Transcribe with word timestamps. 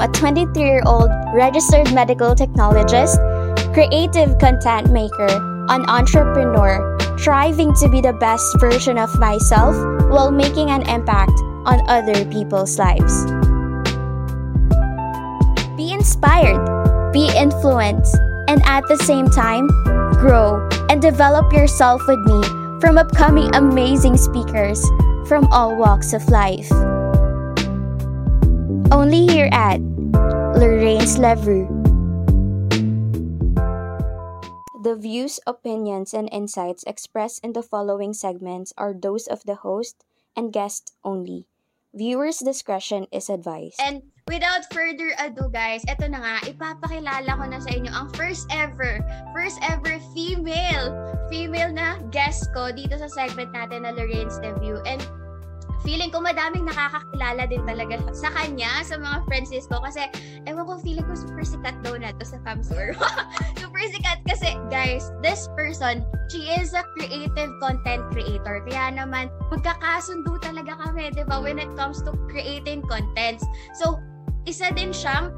a 0.00 0.08
23 0.08 0.62
year 0.62 0.82
old 0.86 1.10
registered 1.34 1.92
medical 1.92 2.34
technologist, 2.34 3.20
creative 3.74 4.38
content 4.38 4.90
maker, 4.90 5.28
an 5.68 5.88
entrepreneur, 5.88 6.96
striving 7.18 7.74
to 7.74 7.88
be 7.88 8.00
the 8.00 8.14
best 8.14 8.44
version 8.58 8.96
of 8.96 9.12
myself 9.18 9.76
while 10.10 10.30
making 10.30 10.70
an 10.70 10.82
impact 10.88 11.36
on 11.66 11.78
other 11.88 12.24
people's 12.26 12.78
lives. 12.78 13.26
Be 15.76 15.92
inspired, 15.92 17.12
be 17.12 17.30
influenced, 17.36 18.16
and 18.48 18.62
at 18.64 18.82
the 18.88 18.96
same 18.96 19.28
time, 19.28 19.68
grow 20.16 20.66
and 20.88 21.00
develop 21.00 21.52
yourself 21.52 22.00
with 22.08 22.18
me 22.20 22.42
from 22.80 22.96
upcoming 22.96 23.54
amazing 23.54 24.16
speakers 24.16 24.82
from 25.28 25.46
all 25.52 25.76
walks 25.76 26.12
of 26.12 26.26
life. 26.28 26.70
Only 28.90 29.26
here 29.26 29.48
at 29.52 29.80
Lorraine's 30.60 31.16
Levru. 31.16 31.64
The 34.84 34.92
views, 34.92 35.40
opinions, 35.48 36.12
and 36.12 36.28
insights 36.28 36.84
expressed 36.84 37.40
in 37.40 37.56
the 37.56 37.64
following 37.64 38.12
segments 38.12 38.76
are 38.76 38.92
those 38.92 39.24
of 39.24 39.40
the 39.48 39.64
host 39.64 40.04
and 40.36 40.52
guest 40.52 40.92
only. 41.00 41.48
Viewers' 41.96 42.44
discretion 42.44 43.08
is 43.08 43.32
advised. 43.32 43.80
And 43.80 44.04
without 44.28 44.68
further 44.68 45.16
ado, 45.16 45.48
guys, 45.48 45.80
eto 45.88 46.04
na 46.12 46.20
nga, 46.20 46.52
ipapakilala 46.52 47.40
ko 47.40 47.44
na 47.48 47.56
sa 47.64 47.72
inyo 47.72 47.88
ang 47.96 48.12
first 48.12 48.44
ever, 48.52 49.00
first 49.32 49.56
ever 49.64 49.96
female, 50.12 50.92
female 51.32 51.72
na 51.72 52.04
guest 52.12 52.52
ko 52.52 52.68
dito 52.68 53.00
sa 53.00 53.08
segment 53.08 53.56
natin 53.56 53.88
na 53.88 53.96
Lorraine's 53.96 54.36
Review. 54.44 54.76
And 54.84 55.00
feeling 55.82 56.12
ko 56.12 56.20
madaming 56.20 56.68
nakakakilala 56.68 57.48
din 57.48 57.62
talaga 57.64 57.96
sa 58.12 58.28
kanya, 58.32 58.84
sa 58.84 59.00
mga 59.00 59.24
friends 59.26 59.50
ko. 59.68 59.80
Kasi, 59.80 60.06
ewan 60.44 60.64
ko, 60.68 60.80
feeling 60.80 61.06
ko 61.06 61.14
super 61.16 61.44
sikat 61.44 61.76
daw 61.80 61.96
na 61.96 62.12
to 62.16 62.24
sa 62.24 62.38
Camsur. 62.44 62.96
super 63.60 63.82
sikat 63.88 64.20
kasi, 64.28 64.56
guys, 64.68 65.12
this 65.24 65.48
person, 65.56 66.04
she 66.28 66.48
is 66.52 66.76
a 66.76 66.84
creative 66.96 67.52
content 67.58 68.02
creator. 68.12 68.60
Kaya 68.68 68.92
naman, 68.94 69.32
magkakasundo 69.48 70.36
talaga 70.40 70.76
kami, 70.78 71.12
di 71.12 71.24
ba, 71.24 71.40
when 71.40 71.58
it 71.58 71.70
comes 71.74 72.04
to 72.04 72.12
creating 72.28 72.84
contents. 72.86 73.44
So, 73.76 73.98
isa 74.44 74.72
din 74.72 74.92
siyang 74.92 75.32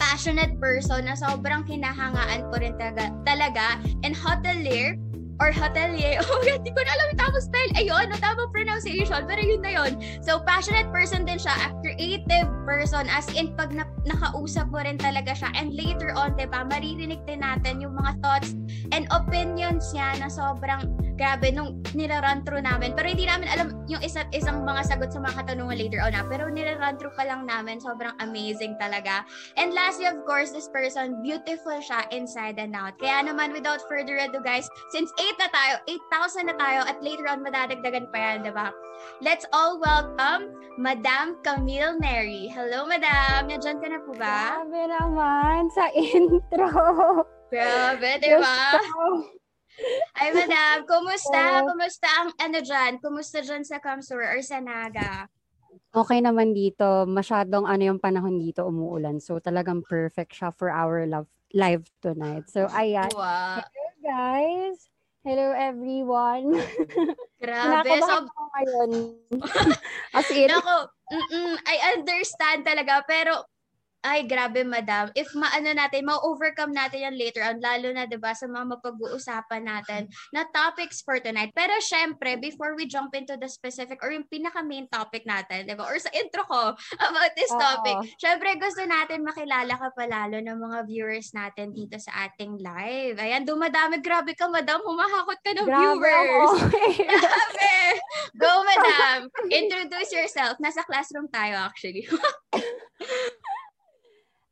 passionate 0.00 0.56
person 0.56 1.04
na 1.04 1.12
sobrang 1.12 1.68
kinahangaan 1.68 2.48
ko 2.48 2.54
rin 2.56 2.72
talaga, 2.80 3.12
talaga 3.28 3.66
and 4.00 4.16
hotelier 4.16 4.96
or 5.40 5.50
hotelier. 5.50 6.20
Oh 6.30 6.38
my 6.44 6.52
God, 6.52 6.62
di 6.62 6.70
ko 6.70 6.80
na 6.84 6.92
alam 6.92 7.06
yung 7.10 7.20
tamang 7.20 7.42
spell. 7.42 7.70
Ayun, 7.74 8.04
no, 8.12 8.16
tamang 8.20 8.52
pronunciation. 8.52 9.24
Pero 9.24 9.40
yun 9.40 9.64
na 9.64 9.72
yun. 9.72 9.92
So, 10.20 10.44
passionate 10.44 10.92
person 10.92 11.24
din 11.24 11.40
siya. 11.40 11.56
A 11.56 11.68
creative 11.80 12.46
person. 12.68 13.08
As 13.08 13.26
in, 13.32 13.56
pag 13.56 13.72
na- 13.72 13.88
nakausap 14.04 14.68
mo 14.68 14.84
rin 14.84 15.00
talaga 15.00 15.32
siya. 15.32 15.50
And 15.56 15.72
later 15.72 16.12
on, 16.12 16.36
di 16.36 16.46
ba, 16.46 16.68
maririnig 16.68 17.24
din 17.24 17.40
natin 17.40 17.80
yung 17.80 17.96
mga 17.96 18.20
thoughts 18.20 18.54
and 18.92 19.08
opinions 19.10 19.90
niya 19.96 20.20
na 20.20 20.28
sobrang 20.28 20.92
grabe 21.20 21.52
nung 21.52 21.84
nirarun 21.92 22.40
through 22.48 22.64
namin. 22.64 22.96
Pero 22.96 23.12
hindi 23.12 23.28
namin 23.28 23.44
alam 23.52 23.76
yung 23.92 24.00
isa't 24.00 24.32
isang 24.32 24.64
mga 24.64 24.88
sagot 24.88 25.12
sa 25.12 25.20
mga 25.20 25.44
katanungan 25.44 25.76
later 25.76 26.00
on 26.00 26.16
na. 26.16 26.24
Pero 26.24 26.48
nirarun 26.48 26.96
through 26.96 27.12
pa 27.12 27.28
lang 27.28 27.44
namin. 27.44 27.76
Sobrang 27.76 28.16
amazing 28.24 28.80
talaga. 28.80 29.28
And 29.60 29.76
lastly, 29.76 30.08
of 30.08 30.24
course, 30.24 30.48
this 30.56 30.72
person, 30.72 31.20
beautiful 31.20 31.76
siya 31.76 32.08
inside 32.08 32.56
and 32.56 32.72
out. 32.72 32.96
Kaya 32.96 33.28
naman, 33.28 33.52
without 33.52 33.84
further 33.84 34.16
ado, 34.16 34.40
guys, 34.40 34.64
since 34.96 35.12
8 35.20 35.36
na 35.36 35.48
tayo, 35.52 35.74
8,000 36.08 36.48
na 36.48 36.56
tayo, 36.56 36.80
at 36.88 36.96
later 37.04 37.28
on, 37.28 37.44
madadagdagan 37.44 38.08
pa 38.08 38.16
yan, 38.16 38.48
di 38.48 38.52
ba? 38.56 38.72
Let's 39.20 39.44
all 39.52 39.76
welcome 39.76 40.56
Madam 40.80 41.36
Camille 41.44 42.00
Mary. 42.00 42.48
Hello, 42.48 42.88
Madam! 42.88 43.52
Nandiyan 43.52 43.76
ka 43.84 43.88
na 43.92 44.00
po 44.00 44.16
ba? 44.16 44.64
Grabe 44.64 44.80
naman 44.88 45.68
sa 45.68 45.92
intro. 45.96 46.72
Grabe, 47.52 48.10
di 48.22 48.32
ba? 48.40 48.56
Ay, 50.16 50.30
Madam, 50.36 50.84
kumusta? 50.84 51.64
Kumusta 51.64 52.08
ang 52.20 52.30
ano 52.36 52.58
dyan? 52.60 52.92
Kumusta 53.00 53.38
dyan 53.40 53.64
sa 53.64 53.80
Kamsur 53.80 54.20
or 54.20 54.40
sa 54.44 54.60
Naga? 54.60 55.28
Okay 55.90 56.22
naman 56.22 56.54
dito. 56.54 57.08
Masyadong 57.08 57.66
ano 57.66 57.82
yung 57.82 58.00
panahon 58.02 58.38
dito 58.38 58.62
umuulan. 58.62 59.18
So 59.18 59.42
talagang 59.42 59.82
perfect 59.82 60.36
siya 60.38 60.54
for 60.54 60.70
our 60.70 61.02
love, 61.08 61.26
live 61.50 61.82
tonight. 61.98 62.46
So 62.46 62.70
ayan. 62.70 63.10
Wow. 63.10 63.64
Hello 63.64 63.90
guys. 64.04 64.90
Hello 65.20 65.52
everyone. 65.52 66.56
Grabe. 67.44 67.92
So, 68.00 68.24
ako 68.24 68.42
ngayon. 68.56 68.90
As 70.16 70.28
in, 70.32 70.48
mm-mm, 70.48 71.52
I 71.68 71.76
understand 71.92 72.64
talaga. 72.64 73.04
Pero, 73.04 73.44
ay, 74.00 74.24
grabe, 74.24 74.64
madam. 74.64 75.12
If 75.12 75.36
maano 75.36 75.76
natin, 75.76 76.08
ma-overcome 76.08 76.72
natin 76.72 77.04
yan 77.04 77.16
later 77.20 77.44
on, 77.44 77.60
lalo 77.60 77.92
na, 77.92 78.08
di 78.08 78.16
ba, 78.16 78.32
sa 78.32 78.48
mga 78.48 78.76
mapag-uusapan 78.76 79.62
natin 79.68 80.08
na 80.32 80.48
topics 80.48 81.04
for 81.04 81.20
tonight. 81.20 81.52
Pero, 81.52 81.76
syempre, 81.84 82.40
before 82.40 82.72
we 82.72 82.88
jump 82.88 83.12
into 83.12 83.36
the 83.36 83.44
specific 83.44 84.00
or 84.00 84.08
yung 84.08 84.24
pinaka-main 84.32 84.88
topic 84.88 85.28
natin, 85.28 85.68
di 85.68 85.76
ba, 85.76 85.84
or 85.84 86.00
sa 86.00 86.08
intro 86.16 86.48
ko 86.48 86.72
about 86.96 87.32
this 87.36 87.52
topic, 87.52 88.16
syempre, 88.16 88.56
gusto 88.56 88.80
natin 88.88 89.20
makilala 89.20 89.76
ka 89.76 89.92
pa 89.92 90.08
lalo 90.08 90.40
ng 90.40 90.58
mga 90.58 90.78
viewers 90.88 91.36
natin 91.36 91.76
dito 91.76 92.00
sa 92.00 92.24
ating 92.24 92.56
live. 92.56 93.20
Ayan, 93.20 93.44
dumadami. 93.44 94.00
Grabe 94.00 94.32
ka, 94.32 94.48
madam. 94.48 94.80
Humahakot 94.80 95.38
ka 95.44 95.50
ng 95.60 95.68
grabe 95.68 96.00
viewers. 96.00 96.52
Grabe! 97.20 97.76
Go, 98.40 98.64
madam! 98.64 99.28
Introduce 99.52 100.10
yourself. 100.16 100.56
Nasa 100.56 100.80
classroom 100.88 101.28
tayo, 101.28 101.60
actually. 101.68 102.08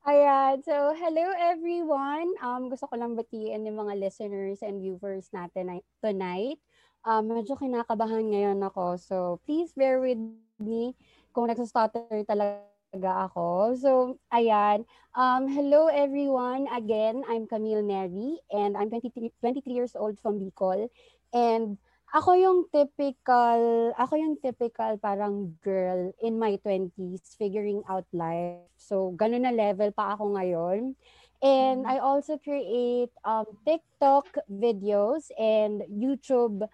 Ayan. 0.08 0.64
So, 0.64 0.96
hello 0.96 1.36
everyone. 1.36 2.32
Um, 2.40 2.72
gusto 2.72 2.88
ko 2.88 2.96
lang 2.96 3.12
batiin 3.12 3.68
yung 3.68 3.76
mga 3.76 4.00
listeners 4.00 4.64
and 4.64 4.80
viewers 4.80 5.28
natin 5.36 5.84
tonight. 6.00 6.56
Um, 7.04 7.28
medyo 7.28 7.60
kinakabahan 7.60 8.32
ngayon 8.32 8.56
ako. 8.64 8.96
So, 8.96 9.16
please 9.44 9.76
bear 9.76 10.00
with 10.00 10.16
me 10.56 10.96
kung 11.36 11.52
nagsastutter 11.52 12.24
talaga 12.24 13.28
ako. 13.28 13.76
So, 13.76 13.90
ayan. 14.32 14.88
Um, 15.12 15.44
hello 15.44 15.92
everyone. 15.92 16.72
Again, 16.72 17.20
I'm 17.28 17.44
Camille 17.44 17.84
Neri 17.84 18.40
and 18.48 18.80
I'm 18.80 18.88
23, 18.88 19.28
23 19.44 19.60
years 19.76 19.92
old 19.92 20.16
from 20.16 20.40
Bicol. 20.40 20.88
And 21.36 21.76
ako 22.08 22.30
yung 22.40 22.58
typical, 22.72 23.92
ako 24.00 24.14
yung 24.16 24.36
typical 24.40 24.96
parang 24.96 25.52
girl 25.60 26.08
in 26.24 26.40
my 26.40 26.56
20s 26.64 27.36
figuring 27.36 27.84
out 27.84 28.08
life. 28.16 28.64
So, 28.80 29.12
ganun 29.12 29.44
na 29.44 29.52
level 29.52 29.92
pa 29.92 30.16
ako 30.16 30.32
ngayon. 30.36 30.96
And 31.38 31.86
Mm. 31.86 31.90
I 31.90 31.96
also 32.02 32.40
create 32.40 33.12
um, 33.22 33.46
TikTok 33.62 34.26
videos 34.50 35.30
and 35.38 35.84
YouTube 35.86 36.66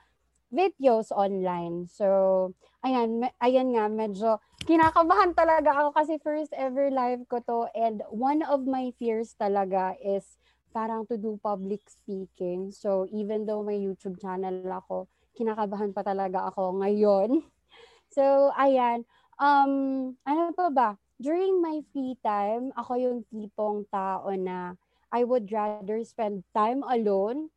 videos 0.55 1.11
online. 1.11 1.91
So, 1.91 2.55
ayan, 2.87 3.27
ayan 3.43 3.75
nga, 3.75 3.91
medyo 3.91 4.39
kinakabahan 4.65 5.35
talaga 5.35 5.75
ako 5.75 5.89
kasi 5.99 6.15
first 6.23 6.55
ever 6.55 6.89
live 6.95 7.27
ko 7.27 7.43
to. 7.43 7.67
And 7.75 8.07
one 8.09 8.47
of 8.47 8.65
my 8.65 8.95
fears 8.97 9.35
talaga 9.35 9.99
is 9.99 10.39
parang 10.71 11.07
to 11.11 11.19
do 11.19 11.39
public 11.43 11.83
speaking. 11.91 12.71
So, 12.71 13.11
even 13.11 13.45
though 13.51 13.67
may 13.67 13.83
YouTube 13.83 14.23
channel 14.23 14.63
ako, 14.71 15.11
kinakabahan 15.35 15.91
pa 15.93 16.07
talaga 16.07 16.47
ako 16.49 16.81
ngayon. 16.81 17.43
So, 18.15 18.55
ayan. 18.55 19.03
Um, 19.43 20.15
ano 20.23 20.55
pa 20.55 20.71
ba? 20.71 20.89
During 21.19 21.59
my 21.59 21.83
free 21.91 22.15
time, 22.23 22.71
ako 22.79 22.93
yung 22.95 23.19
tipong 23.27 23.87
tao 23.91 24.31
na 24.39 24.79
I 25.11 25.27
would 25.27 25.51
rather 25.51 25.99
spend 26.07 26.47
time 26.55 26.83
alone 26.87 27.51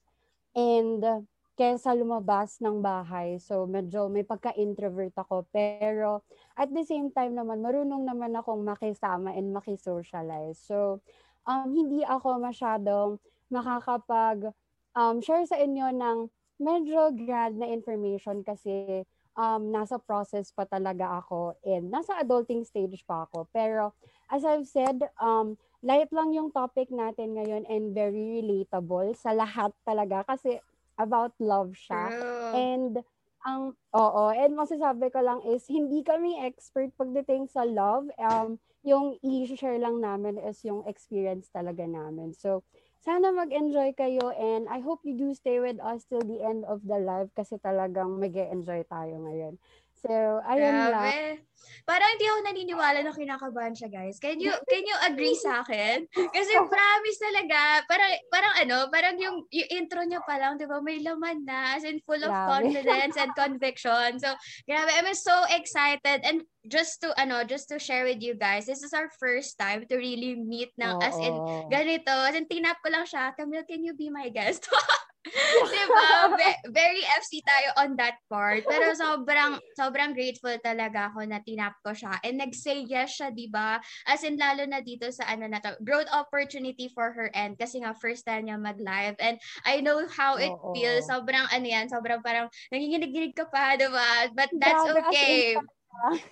and 0.57 1.25
kesa 1.57 1.93
lumabas 1.97 2.61
ng 2.61 2.85
bahay. 2.85 3.41
So, 3.41 3.65
medyo 3.65 4.09
may 4.13 4.21
pagka-introvert 4.21 5.13
ako. 5.17 5.49
Pero, 5.49 6.21
at 6.53 6.69
the 6.69 6.85
same 6.85 7.09
time 7.09 7.33
naman, 7.33 7.65
marunong 7.65 8.05
naman 8.05 8.37
akong 8.37 8.61
makisama 8.61 9.33
and 9.33 9.49
makisocialize. 9.53 10.61
So, 10.61 11.01
um, 11.49 11.73
hindi 11.73 12.05
ako 12.05 12.37
masyadong 12.41 13.17
makakapag 13.49 14.53
um, 14.93 15.17
share 15.17 15.45
sa 15.49 15.57
inyo 15.57 15.93
ng 15.97 16.17
medyo 16.57 17.13
grand 17.13 17.57
na 17.57 17.69
information 17.69 18.41
kasi 18.41 19.05
um, 19.37 19.69
nasa 19.69 20.01
process 20.01 20.49
pa 20.49 20.65
talaga 20.65 21.21
ako 21.21 21.55
and 21.61 21.93
nasa 21.93 22.17
adulting 22.17 22.65
stage 22.65 23.05
pa 23.05 23.29
ako. 23.29 23.45
Pero 23.53 23.93
as 24.33 24.41
I've 24.43 24.67
said, 24.67 24.99
um, 25.21 25.55
light 25.85 26.09
lang 26.09 26.33
yung 26.33 26.49
topic 26.49 26.89
natin 26.89 27.37
ngayon 27.37 27.63
and 27.69 27.93
very 27.93 28.41
relatable 28.41 29.13
sa 29.13 29.31
lahat 29.31 29.71
talaga 29.85 30.25
kasi 30.25 30.57
about 30.97 31.31
love 31.37 31.77
siya. 31.77 32.09
And 32.57 33.05
ang 33.45 33.77
oo, 33.93 34.23
and 34.33 34.57
masasabi 34.57 35.13
ko 35.13 35.21
lang 35.21 35.39
is 35.45 35.63
hindi 35.69 36.01
kami 36.01 36.41
expert 36.41 36.89
pagdating 36.97 37.47
sa 37.47 37.63
love. 37.63 38.09
Um 38.17 38.57
yung 38.87 39.19
i-share 39.19 39.77
lang 39.77 39.99
namin 39.99 40.39
is 40.41 40.63
yung 40.63 40.81
experience 40.89 41.51
talaga 41.53 41.83
namin. 41.85 42.33
So 42.33 42.65
sana 43.07 43.31
mag-enjoy 43.31 43.95
kayo 43.95 44.35
and 44.35 44.67
I 44.67 44.83
hope 44.83 44.99
you 45.07 45.15
do 45.15 45.31
stay 45.31 45.63
with 45.63 45.79
us 45.79 46.03
till 46.11 46.19
the 46.19 46.43
end 46.43 46.67
of 46.67 46.83
the 46.83 46.99
live 46.99 47.31
kasi 47.31 47.55
talagang 47.55 48.19
mag 48.19 48.35
enjoy 48.35 48.83
tayo 48.83 49.15
ngayon. 49.23 49.55
So, 49.97 50.41
ayun 50.45 50.93
lang. 50.93 50.93
Grabe. 50.93 51.47
Parang 51.87 52.09
hindi 52.13 52.25
ako 52.27 52.39
naniniwala 52.45 52.99
na 53.01 53.15
kinakabahan 53.15 53.73
siya, 53.73 53.89
guys. 53.89 54.21
Can 54.21 54.37
you 54.37 54.53
can 54.67 54.83
you 54.85 54.97
agree 55.07 55.33
sa 55.33 55.63
akin? 55.65 56.05
Kasi 56.11 56.53
promise 56.71 57.19
talaga, 57.19 57.81
parang 57.89 58.11
parang 58.29 58.53
ano, 58.61 58.77
parang 58.93 59.15
yung, 59.17 59.47
yung 59.49 59.69
intro 59.73 60.03
niya 60.05 60.21
pa 60.21 60.37
lang, 60.37 60.59
'di 60.59 60.67
ba? 60.67 60.83
May 60.83 61.01
laman 61.01 61.47
na, 61.47 61.79
as 61.79 61.87
in 61.87 62.03
full 62.05 62.19
of 62.21 62.29
Grabe. 62.29 62.45
confidence 62.45 63.15
and 63.17 63.33
conviction. 63.41 64.21
So, 64.21 64.35
grabe, 64.69 64.91
I'm 64.91 65.09
so 65.17 65.33
excited 65.49 66.21
and 66.27 66.45
just 66.67 67.01
to 67.01 67.15
ano, 67.17 67.47
just 67.47 67.71
to 67.73 67.79
share 67.81 68.05
with 68.05 68.21
you 68.21 68.35
guys, 68.35 68.67
this 68.67 68.83
is 68.83 68.93
our 68.93 69.09
first 69.17 69.57
time 69.57 69.87
to 69.89 69.95
really 69.97 70.37
meet 70.37 70.75
ng 70.77 70.93
as 71.01 71.17
in 71.17 71.39
Oo. 71.41 71.71
ganito. 71.71 72.11
As 72.11 72.35
in, 72.35 72.45
tinap 72.45 72.83
ko 72.83 72.91
lang 72.91 73.07
siya, 73.07 73.33
Camille, 73.33 73.65
can 73.65 73.81
you 73.81 73.95
be 73.95 74.11
my 74.11 74.29
guest? 74.29 74.67
diba? 75.73 76.09
Ve- 76.35 76.63
very 76.71 77.03
FC 77.19 77.43
tayo 77.43 77.69
on 77.81 77.95
that 77.99 78.17
part. 78.31 78.63
Pero 78.65 78.93
sobrang, 78.95 79.59
sobrang 79.75 80.11
grateful 80.13 80.53
talaga 80.63 81.11
ako 81.11 81.25
na 81.27 81.43
tinap 81.43 81.77
ko 81.83 81.91
siya. 81.93 82.19
And 82.23 82.41
nag-say 82.41 82.85
yes 82.87 83.19
siya, 83.19 83.31
diba? 83.33 83.79
As 84.07 84.23
in, 84.23 84.39
lalo 84.39 84.63
na 84.65 84.79
dito 84.81 85.09
sa 85.11 85.27
ano 85.27 85.47
na 85.47 85.59
to, 85.61 85.75
growth 85.83 86.09
opportunity 86.11 86.89
for 86.91 87.13
her 87.13 87.29
end. 87.33 87.59
Kasi 87.59 87.83
nga, 87.83 87.95
first 87.97 88.25
time 88.25 88.47
niya 88.47 88.57
mag-live. 88.59 89.15
And 89.19 89.37
I 89.63 89.83
know 89.83 90.05
how 90.07 90.37
it 90.39 90.51
Oo. 90.51 90.73
feels. 90.75 91.07
Sobrang 91.07 91.47
ano 91.49 91.65
yan, 91.65 91.87
sobrang 91.87 92.19
parang 92.21 92.47
nanginginig-ginig 92.73 93.35
ka 93.35 93.47
pa, 93.47 93.75
diba? 93.79 94.31
But 94.33 94.51
that's 94.57 94.83
Grabe, 94.83 95.01
as 95.01 95.13
in, 95.13 95.13
okay. 95.13 95.76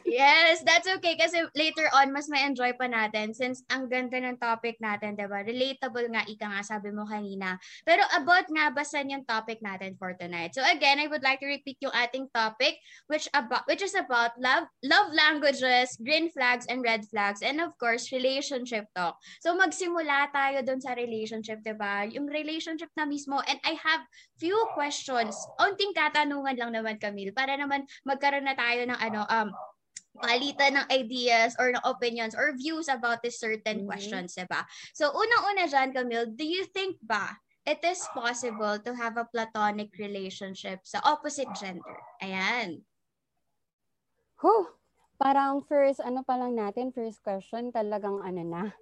Yes, 0.06 0.62
that's 0.62 0.86
okay 1.00 1.18
kasi 1.18 1.42
later 1.58 1.90
on 1.98 2.14
mas 2.14 2.30
may 2.30 2.46
enjoy 2.46 2.78
pa 2.78 2.86
natin 2.86 3.34
since 3.34 3.66
ang 3.74 3.90
ganda 3.90 4.22
ng 4.22 4.38
topic 4.38 4.78
natin, 4.78 5.18
'di 5.18 5.26
ba? 5.26 5.42
Relatable 5.42 6.06
nga 6.14 6.24
ika 6.30 6.46
nga 6.46 6.62
sabi 6.62 6.94
mo 6.94 7.04
kanina. 7.10 7.58
Pero 7.82 8.06
about 8.14 8.46
nga 8.48 8.70
basan 8.70 9.10
yung 9.10 9.26
topic 9.26 9.60
natin 9.66 9.98
for 9.98 10.14
tonight. 10.16 10.54
So 10.54 10.62
again, 10.62 11.02
I 11.02 11.10
would 11.10 11.26
like 11.26 11.42
to 11.42 11.50
repeat 11.50 11.82
yung 11.82 11.94
ating 11.98 12.30
topic 12.32 12.78
which 13.10 13.26
about 13.34 13.66
which 13.66 13.82
is 13.82 13.98
about 13.98 14.38
love 14.38 14.70
love 14.86 15.10
languages, 15.12 15.98
green 15.98 16.30
flags 16.30 16.70
and 16.70 16.86
red 16.86 17.04
flags 17.10 17.42
and 17.42 17.58
of 17.58 17.74
course 17.82 18.14
relationship 18.14 18.86
talk. 18.94 19.18
So 19.42 19.58
magsimula 19.58 20.30
tayo 20.30 20.62
dun 20.62 20.80
sa 20.80 20.94
relationship, 20.94 21.66
'di 21.66 21.76
ba? 21.76 22.06
Yung 22.06 22.30
relationship 22.30 22.94
na 22.94 23.10
mismo 23.10 23.42
and 23.50 23.58
I 23.66 23.74
have 23.82 24.06
few 24.38 24.56
questions. 24.78 25.34
Onting 25.58 25.96
katanungan 25.98 26.56
lang 26.60 26.72
naman 26.76 27.02
Camille 27.02 27.34
para 27.34 27.58
naman 27.58 27.88
magkaroon 28.06 28.46
na 28.46 28.54
tayo 28.56 28.86
ng 28.86 29.00
ano 29.00 29.22
um 29.26 29.55
palitan 30.20 30.80
ng 30.80 30.88
ideas 30.92 31.56
or 31.60 31.72
ng 31.72 31.84
opinions 31.86 32.36
or 32.36 32.56
views 32.56 32.88
about 32.88 33.22
this 33.24 33.40
certain 33.40 33.82
Mhm. 33.82 33.88
questions, 33.88 34.36
diba? 34.36 34.64
So, 34.96 35.12
unang-una 35.14 35.68
dyan, 35.68 35.92
Camille, 35.96 36.32
do 36.34 36.46
you 36.46 36.66
think 36.70 36.98
ba 37.04 37.40
it 37.66 37.82
is 37.84 38.02
possible 38.14 38.78
to 38.80 38.92
have 38.96 39.18
a 39.18 39.26
platonic 39.28 39.92
relationship 39.98 40.86
sa 40.86 41.02
opposite 41.04 41.50
gender? 41.58 41.98
Ayan. 42.22 42.86
Huh, 44.42 44.66
parang 45.18 45.64
first, 45.66 46.00
ano 46.04 46.22
pa 46.24 46.36
lang 46.38 46.56
natin, 46.60 46.92
first 46.94 47.24
question, 47.24 47.72
talagang 47.72 48.22
ano 48.24 48.42
na. 48.44 48.64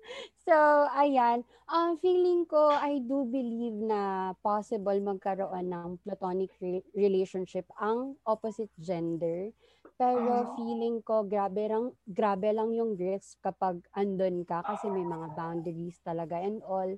So, 0.44 0.52
ayan, 0.92 1.48
um, 1.72 1.96
feeling 2.04 2.44
ko, 2.44 2.76
I 2.76 3.00
do 3.00 3.24
believe 3.24 3.80
na 3.80 4.34
possible 4.44 4.98
magkaroon 5.00 5.72
ng 5.72 6.04
platonic 6.04 6.52
re- 6.60 6.84
relationship 6.92 7.64
ang 7.80 8.20
opposite 8.28 8.74
gender. 8.76 9.56
Pero 10.04 10.34
Oh. 10.44 10.54
feeling 10.58 10.98
ko, 11.10 11.24
grabe 11.34 11.64
lang, 11.72 11.86
grabe 12.20 12.50
lang 12.58 12.70
yung 12.80 12.92
risk 13.00 13.40
kapag 13.46 13.76
andun 13.96 14.44
ka 14.44 14.60
kasi 14.68 14.86
may 14.92 15.08
mga 15.08 15.28
boundaries 15.40 15.98
talaga 16.04 16.36
and 16.44 16.60
all. 16.68 16.92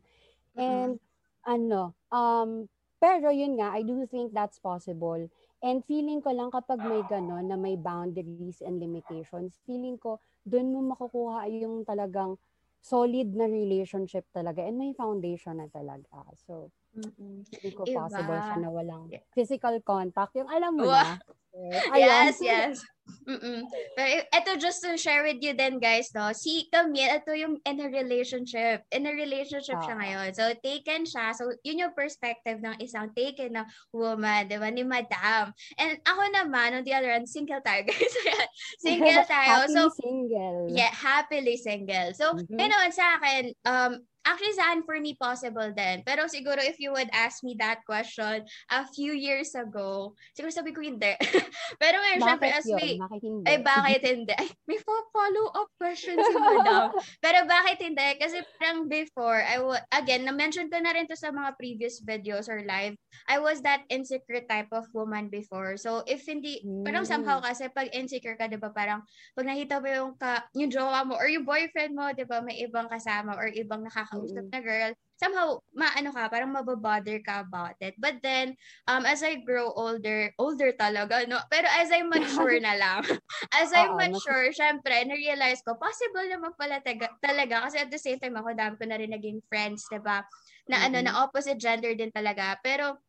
And 0.58 0.98
ano, 1.46 1.94
um, 2.10 2.68
pero 3.04 3.30
yun 3.30 3.60
nga, 3.62 3.76
I 3.78 3.84
do 3.86 4.08
think 4.10 4.34
that's 4.34 4.58
possible. 4.58 5.30
And 5.62 5.86
feeling 5.86 6.22
ko 6.26 6.34
lang 6.34 6.50
kapag 6.54 6.82
may 6.82 7.02
gano'n 7.06 7.50
na 7.52 7.58
may 7.60 7.78
boundaries 7.78 8.62
and 8.66 8.82
limitations, 8.82 9.62
feeling 9.66 9.98
ko 10.02 10.22
doon 10.46 10.74
mo 10.74 10.80
makukuha 10.96 11.46
yung 11.52 11.86
talagang 11.86 12.38
solid 12.82 13.34
na 13.34 13.46
relationship 13.50 14.26
talaga 14.34 14.62
and 14.66 14.78
may 14.78 14.94
foundation 14.94 15.58
na 15.62 15.68
talaga. 15.70 16.26
So, 16.38 16.70
Mm-mm. 16.96 17.44
feeling 17.52 17.76
ko 17.76 17.84
Iba. 17.84 18.08
possible 18.08 18.40
siya 18.40 18.58
na 18.58 18.70
walang 18.72 19.04
Yeah. 19.12 19.24
physical 19.36 19.76
contact. 19.84 20.32
Yung 20.36 20.48
alam 20.50 20.72
mo 20.80 20.88
Wow. 20.88 21.04
na. 21.04 21.20
Ayan. 21.96 22.36
Yes, 22.36 22.38
yes. 22.44 22.76
Mm-mm. 23.24 23.64
Pero 23.96 24.28
ito 24.28 24.52
just 24.60 24.84
to 24.84 24.98
share 25.00 25.24
with 25.24 25.40
you 25.40 25.56
then 25.56 25.80
guys, 25.80 26.12
no? 26.12 26.36
Si 26.36 26.68
Camille, 26.68 27.16
ito 27.16 27.32
yung 27.32 27.56
in 27.64 27.80
a 27.80 27.88
relationship. 27.88 28.84
In 28.92 29.08
a 29.08 29.14
relationship 29.16 29.80
siya 29.80 29.96
ngayon. 29.96 30.30
So, 30.36 30.52
taken 30.60 31.08
siya. 31.08 31.32
So, 31.32 31.48
yun 31.64 31.80
yung 31.80 31.96
perspective 31.96 32.60
ng 32.60 32.76
isang 32.84 33.14
taken 33.16 33.56
na 33.56 33.64
woman, 33.96 34.52
di 34.52 34.60
ba? 34.60 34.68
Ni 34.68 34.84
Madam. 34.84 35.56
And 35.80 35.96
ako 36.04 36.22
naman, 36.34 36.76
on 36.76 36.84
the 36.84 36.92
other 36.92 37.14
hand, 37.14 37.30
single 37.30 37.64
tayo, 37.64 37.86
guys. 37.88 38.04
Single 38.84 39.24
tayo. 39.24 39.64
Happily 39.64 39.76
so, 39.80 39.84
single. 39.96 40.60
yeah, 40.74 40.92
happily 40.92 41.56
single. 41.56 42.10
So, 42.18 42.36
Mhm. 42.36 42.58
yun 42.58 42.72
naman 42.74 42.92
sa 42.92 43.16
akin, 43.16 43.44
um, 43.64 43.92
actually 44.26 44.58
saan 44.58 44.82
for 44.84 44.98
me 44.98 45.14
possible 45.14 45.70
din. 45.72 46.02
Pero 46.02 46.26
siguro 46.26 46.58
if 46.60 46.82
you 46.82 46.90
would 46.92 47.08
ask 47.14 47.46
me 47.46 47.54
that 47.62 47.86
question 47.86 48.44
a 48.74 48.82
few 48.90 49.14
years 49.14 49.54
ago, 49.54 50.18
siguro 50.34 50.52
sabi 50.52 50.74
ko 50.74 50.82
hindi. 50.82 51.14
Pero 51.82 52.02
ngayon, 52.02 52.22
syempre, 52.26 52.50
as 52.50 52.66
we, 52.66 52.98
ay, 53.46 53.62
bakit 53.62 54.02
hindi? 54.02 54.34
Ay, 54.34 54.50
may 54.66 54.82
follow-up 54.82 55.70
question 55.78 56.18
si 56.18 56.34
madam. 56.42 56.90
Pero 57.24 57.46
bakit 57.46 57.78
hindi? 57.86 58.18
Kasi 58.18 58.42
parang 58.58 58.90
before, 58.90 59.46
I 59.46 59.62
wa- 59.62 59.86
again, 59.94 60.26
na-mention 60.26 60.74
ko 60.74 60.82
na 60.82 60.98
rin 60.98 61.06
to 61.06 61.14
sa 61.14 61.30
mga 61.30 61.54
previous 61.62 62.02
videos 62.02 62.50
or 62.50 62.66
live, 62.66 62.98
I 63.30 63.38
was 63.38 63.62
that 63.62 63.86
insecure 63.94 64.42
type 64.50 64.74
of 64.74 64.90
woman 64.92 65.30
before. 65.30 65.78
So, 65.78 66.02
if 66.10 66.26
hindi, 66.26 66.66
parang 66.82 67.06
Mm. 67.06 67.12
somehow 67.14 67.38
kasi 67.46 67.70
pag 67.70 67.94
insecure 67.94 68.36
ka, 68.36 68.50
di 68.50 68.58
ba, 68.58 68.74
parang 68.74 69.06
pag 69.38 69.46
nakita 69.46 69.78
mo 69.78 69.88
yung, 69.88 70.14
ka, 70.18 70.50
yung 70.58 70.74
jowa 70.74 71.06
mo 71.06 71.14
or 71.14 71.30
yung 71.30 71.46
boyfriend 71.46 71.94
mo, 71.94 72.10
di 72.12 72.26
ba, 72.26 72.42
may 72.42 72.66
ibang 72.66 72.90
kasama 72.90 73.38
or 73.38 73.54
ibang 73.54 73.86
nakakausap 73.86 74.15
Mm-mm. 74.24 74.48
na 74.52 74.60
girl, 74.64 74.92
somehow, 75.16 75.60
maano 75.72 76.12
ka, 76.12 76.28
parang 76.28 76.52
mababother 76.52 77.20
ka 77.24 77.44
about 77.44 77.76
it. 77.80 77.96
But 78.00 78.20
then, 78.20 78.56
um, 78.88 79.08
as 79.08 79.24
I 79.24 79.40
grow 79.40 79.72
older, 79.72 80.32
older 80.40 80.76
talaga, 80.76 81.24
no? 81.28 81.40
Pero 81.52 81.68
as 81.72 81.92
I 81.92 82.04
mature 82.04 82.60
na 82.64 82.76
lang, 82.76 83.02
as 83.60 83.72
I 83.72 83.88
mas- 83.96 84.12
mature, 84.12 84.52
syempre, 84.52 84.96
na-realize 85.08 85.64
ko, 85.64 85.76
possible 85.80 86.28
naman 86.28 86.52
pala 86.60 86.84
taga, 86.84 87.12
talaga. 87.24 87.68
Kasi 87.68 87.80
at 87.80 87.92
the 87.92 88.00
same 88.00 88.20
time, 88.20 88.36
ako 88.36 88.56
dami 88.56 88.76
ko 88.76 88.86
na 88.88 89.00
rin 89.00 89.12
naging 89.12 89.40
friends, 89.48 89.88
diba? 89.88 90.24
Na 90.68 90.84
ano, 90.84 91.00
Mhm. 91.00 91.06
na 91.08 91.14
opposite 91.24 91.60
gender 91.60 91.96
din 91.96 92.12
talaga. 92.12 92.60
Pero, 92.60 93.00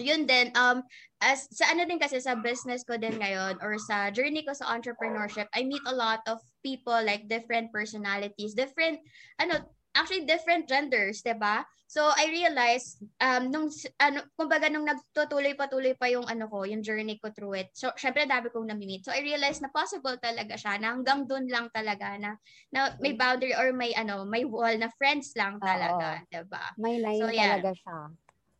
yun 0.00 0.24
din, 0.24 0.48
um, 0.56 0.80
as 1.20 1.44
sa 1.52 1.68
ano 1.76 1.84
din 1.84 2.00
kasi 2.00 2.16
sa 2.24 2.32
business 2.32 2.80
ko 2.88 2.96
din 2.96 3.20
ngayon 3.20 3.60
or 3.60 3.76
sa 3.76 4.08
journey 4.08 4.40
ko 4.40 4.56
sa 4.56 4.72
entrepreneurship, 4.72 5.44
I 5.52 5.68
meet 5.68 5.84
a 5.84 5.92
lot 5.92 6.24
of 6.24 6.40
people 6.64 6.96
like 6.96 7.28
different 7.28 7.68
personalities, 7.68 8.56
different, 8.56 9.04
ano, 9.36 9.60
actually 10.00 10.24
different 10.24 10.64
genders, 10.64 11.20
'di 11.20 11.36
ba? 11.36 11.60
So 11.90 12.08
I 12.08 12.32
realized 12.32 13.04
um 13.20 13.52
nung 13.52 13.68
ano 14.00 14.24
kumbaga 14.38 14.72
nung 14.72 14.88
nagtutuloy-patuloy 14.88 15.98
pa 16.00 16.08
yung 16.08 16.24
ano 16.24 16.48
ko, 16.48 16.64
yung 16.64 16.80
journey 16.80 17.20
ko 17.20 17.28
through 17.34 17.60
it. 17.60 17.68
So 17.76 17.92
syempre 18.00 18.24
dami 18.24 18.48
kong 18.48 18.70
nami-meet. 18.72 19.04
So 19.04 19.12
I 19.12 19.20
realized 19.20 19.60
na 19.60 19.74
possible 19.74 20.16
talaga 20.16 20.56
siya 20.56 20.80
na 20.80 20.96
hanggang 20.96 21.28
doon 21.28 21.50
lang 21.50 21.68
talaga 21.74 22.16
na, 22.16 22.40
na 22.72 22.94
may 23.02 23.12
boundary 23.12 23.52
or 23.52 23.76
may 23.76 23.92
ano, 23.92 24.24
may 24.24 24.46
wall 24.48 24.72
na 24.78 24.88
friends 24.96 25.36
lang 25.36 25.60
talaga, 25.60 26.24
'di 26.32 26.42
ba? 26.48 26.64
May 26.80 26.96
line 27.02 27.20
So, 27.20 27.28
yeah. 27.28 27.58
talaga 27.60 27.74
siya. 27.76 27.98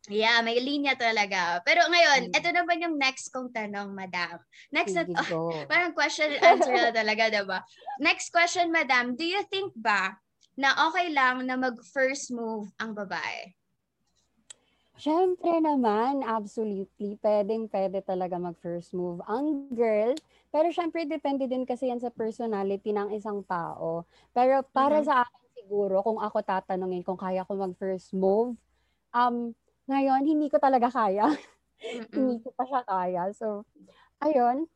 Yeah, 0.09 0.41
may 0.41 0.57
linya 0.57 0.97
talaga. 0.97 1.61
Pero 1.61 1.85
ngayon, 1.85 2.33
Mm. 2.33 2.33
ito 2.33 2.49
naman 2.49 2.81
yung 2.81 2.97
next 2.97 3.29
kong 3.29 3.53
tanong, 3.53 3.93
madam. 3.93 4.41
Next 4.73 4.97
na 4.97 5.05
go. 5.05 5.61
parang 5.71 5.93
question 5.93 6.33
and 6.33 6.41
answer 6.41 6.73
na 6.73 6.89
talaga, 6.89 7.29
diba? 7.29 7.61
Next 8.01 8.33
question, 8.33 8.73
madam. 8.73 9.13
Do 9.13 9.21
you 9.21 9.45
think 9.47 9.77
ba 9.77 10.17
na 10.57 10.69
okay 10.89 11.07
lang 11.13 11.43
na 11.47 11.55
mag-first 11.59 12.31
move 12.33 12.71
ang 12.81 12.91
babae? 12.95 13.53
Siyempre 15.01 15.57
naman, 15.63 16.21
absolutely. 16.21 17.17
Pwedeng 17.17 17.65
pwede 17.73 18.03
talaga 18.05 18.37
mag-first 18.37 18.93
move 18.93 19.23
ang 19.25 19.71
girl. 19.73 20.13
Pero 20.53 20.67
syempre, 20.69 21.07
depende 21.09 21.49
din 21.49 21.65
kasi 21.65 21.89
yan 21.89 21.97
sa 21.97 22.13
personality 22.13 22.93
ng 22.93 23.09
isang 23.15 23.41
tao. 23.47 24.05
Pero 24.35 24.61
para 24.69 25.01
Mhm. 25.01 25.07
sa 25.07 25.25
akin 25.25 25.43
siguro, 25.57 26.03
kung 26.05 26.19
ako 26.21 26.37
tatanungin 26.45 27.01
kung 27.01 27.17
kaya 27.17 27.41
ko 27.47 27.55
mag-first 27.57 28.13
move, 28.13 28.53
um, 29.13 29.53
ngayon, 29.89 30.23
hindi 30.27 30.47
ko 30.51 30.57
talaga 30.61 30.89
kaya. 30.91 31.25
Hindi 32.15 32.39
ko 32.43 32.49
pa 32.55 32.63
siya 32.67 32.81
kaya. 32.87 33.23
So, 33.35 33.63
ayun. 34.23 34.67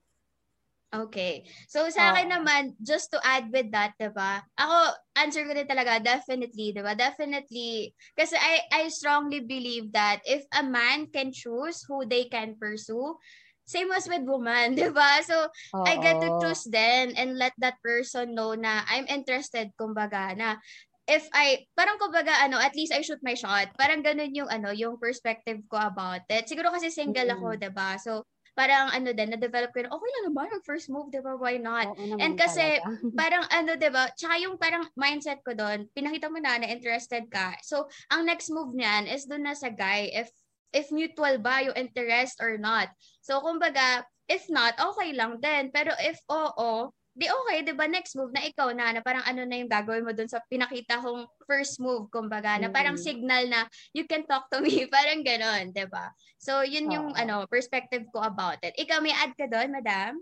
Okay. 0.95 1.43
So, 1.67 1.91
sa 1.91 2.15
akin 2.15 2.31
Oo. 2.31 2.31
naman, 2.31 2.79
just 2.79 3.11
to 3.11 3.19
add 3.19 3.51
with 3.51 3.67
that, 3.75 3.99
diba? 3.99 4.39
Ako, 4.55 4.95
answer 5.19 5.43
ko 5.43 5.51
din 5.51 5.67
talaga, 5.67 5.99
definitely, 5.99 6.71
diba? 6.71 6.95
Definitely. 6.95 7.91
Kasi 8.15 8.39
I, 8.39 8.63
I 8.71 8.83
strongly 8.87 9.43
believe 9.43 9.91
that 9.91 10.23
if 10.23 10.47
a 10.55 10.63
man 10.63 11.11
can 11.11 11.35
choose 11.35 11.83
who 11.83 12.07
they 12.07 12.31
can 12.31 12.55
pursue, 12.55 13.19
same 13.67 13.91
as 13.91 14.07
with 14.07 14.23
woman, 14.23 14.75
diba? 14.79 15.19
So, 15.27 15.51
I 15.83 15.99
get 15.99 16.23
to 16.23 16.31
Oo. 16.31 16.39
choose 16.39 16.63
then 16.71 17.11
and 17.19 17.35
let 17.35 17.51
that 17.59 17.75
person 17.83 18.31
know 18.31 18.55
na 18.55 18.87
I'm 18.87 19.03
interested, 19.11 19.75
kumbaga, 19.75 20.31
na 20.39 20.63
if 21.11 21.27
I, 21.35 21.67
parang 21.75 21.99
kumbaga, 21.99 22.33
ano, 22.45 22.57
at 22.57 22.73
least 22.73 22.93
I 22.95 23.01
shoot 23.03 23.19
my 23.21 23.35
shot. 23.35 23.75
Parang 23.77 24.01
ganun 24.01 24.33
yung, 24.33 24.49
ano, 24.49 24.71
yung 24.71 24.97
perspective 24.97 25.59
ko 25.69 25.77
about 25.77 26.23
it. 26.31 26.47
Siguro 26.49 26.71
kasi 26.73 26.89
single 26.89 27.29
ako, 27.29 27.53
Mm. 27.53 27.61
'di 27.61 27.69
ba 27.73 27.97
So, 28.01 28.25
parang 28.55 28.87
ano 28.89 29.11
din, 29.11 29.35
na-develop 29.35 29.75
ko 29.75 29.83
na, 29.83 29.91
okay 29.91 30.09
lang 30.15 30.25
naman, 30.31 30.47
ang 30.49 30.63
first 30.63 30.87
move, 30.87 31.11
di 31.11 31.19
ba, 31.19 31.35
why 31.35 31.59
not? 31.59 31.91
Oo 31.91 31.99
naman 31.99 32.19
And 32.23 32.33
kasi, 32.39 32.79
talaga. 32.79 32.95
parang 33.19 33.45
ano, 33.51 33.71
di 33.75 33.89
ba, 33.91 34.09
tsaka 34.15 34.35
yung 34.39 34.55
parang 34.55 34.87
mindset 34.95 35.43
ko 35.43 35.51
doon, 35.51 35.91
pinakita 35.91 36.31
mo 36.31 36.39
na 36.39 36.57
na 36.57 36.71
interested 36.71 37.27
ka. 37.27 37.59
So, 37.61 37.91
ang 38.09 38.25
next 38.25 38.47
move 38.49 38.71
niyan 38.71 39.11
is 39.11 39.27
doon 39.27 39.45
na 39.45 39.53
sa 39.53 39.67
guy, 39.69 40.09
if 40.15 40.31
if 40.75 40.91
mutual 40.91 41.39
ba 41.39 41.63
yung 41.63 41.75
interest 41.79 42.43
or 42.43 42.59
not. 42.59 42.91
So, 43.23 43.39
kumbaga, 43.39 44.03
if 44.27 44.47
not, 44.51 44.75
okay 44.75 45.15
lang 45.15 45.39
din. 45.39 45.71
Pero 45.71 45.95
if 46.03 46.19
oo, 46.27 46.91
di 47.15 47.31
okay, 47.31 47.63
di 47.63 47.71
ba, 47.71 47.87
next 47.87 48.19
move 48.19 48.35
na 48.35 48.43
ikaw 48.43 48.75
na, 48.75 48.91
na 48.91 48.99
parang 48.99 49.23
ano 49.23 49.47
na 49.47 49.55
yung 49.55 49.71
gagawin 49.71 50.03
mo 50.03 50.11
dun 50.11 50.27
sa 50.27 50.43
pinakita 50.51 50.99
kong 50.99 51.23
first 51.47 51.79
move, 51.79 52.11
kumbaga, 52.11 52.59
na 52.59 52.67
parang 52.67 52.99
Mm. 52.99 53.05
signal 53.07 53.43
na 53.47 53.63
you 53.95 54.03
can 54.03 54.27
talk 54.27 54.51
to 54.51 54.59
me, 54.59 54.67
parang 54.91 55.23
ganon, 55.23 55.71
di 55.71 55.87
ba? 55.87 56.11
So, 56.35 56.67
yun 56.67 56.91
yung 56.91 57.15
Oo. 57.15 57.17
ano, 57.17 57.47
perspective 57.47 58.03
ko 58.11 58.19
about 58.19 58.59
it. 58.67 58.75
Ikaw, 58.75 58.99
may 58.99 59.15
add 59.15 59.31
ka 59.39 59.47
doon, 59.47 59.71
madam? 59.71 60.19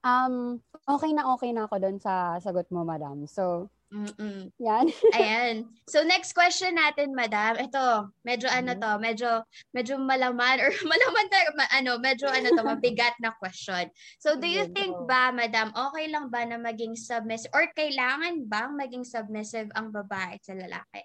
Um, 0.00 0.64
okay 0.88 1.12
na 1.12 1.28
okay 1.36 1.52
na 1.52 1.68
ako 1.68 1.76
doon 1.76 1.98
sa 2.00 2.40
sagot 2.40 2.64
mo, 2.72 2.88
madam. 2.88 3.28
So, 3.28 3.68
Mm-mm. 3.88 4.52
yan. 4.60 4.84
Ayan. 5.16 5.64
So 5.88 6.04
next 6.04 6.36
question 6.36 6.76
natin, 6.76 7.16
madam. 7.16 7.56
Ito, 7.56 8.12
medyo 8.20 8.44
ano 8.52 8.76
Mhm. 8.76 8.80
to, 8.84 8.90
medyo 9.00 9.28
medyo 9.72 9.96
malaman 9.96 10.60
or 10.60 10.68
malaman 10.92 11.26
na 11.32 11.38
ma- 11.56 11.72
ano, 11.72 11.96
medyo 11.96 12.28
ano 12.28 12.52
to, 12.52 12.60
mabigat 12.60 13.16
na 13.24 13.32
question. 13.40 13.88
So 14.20 14.36
do 14.36 14.44
you 14.44 14.68
think 14.76 14.92
ba, 15.08 15.32
madam, 15.32 15.72
okay 15.72 16.04
lang 16.12 16.28
ba 16.28 16.44
na 16.44 16.60
maging 16.60 17.00
submissive 17.00 17.48
or 17.56 17.72
kailangan 17.72 18.44
bang 18.44 18.76
maging 18.76 19.08
submissive 19.08 19.72
ang 19.72 19.88
babae 19.88 20.36
sa 20.44 20.52
lalaki? 20.52 21.00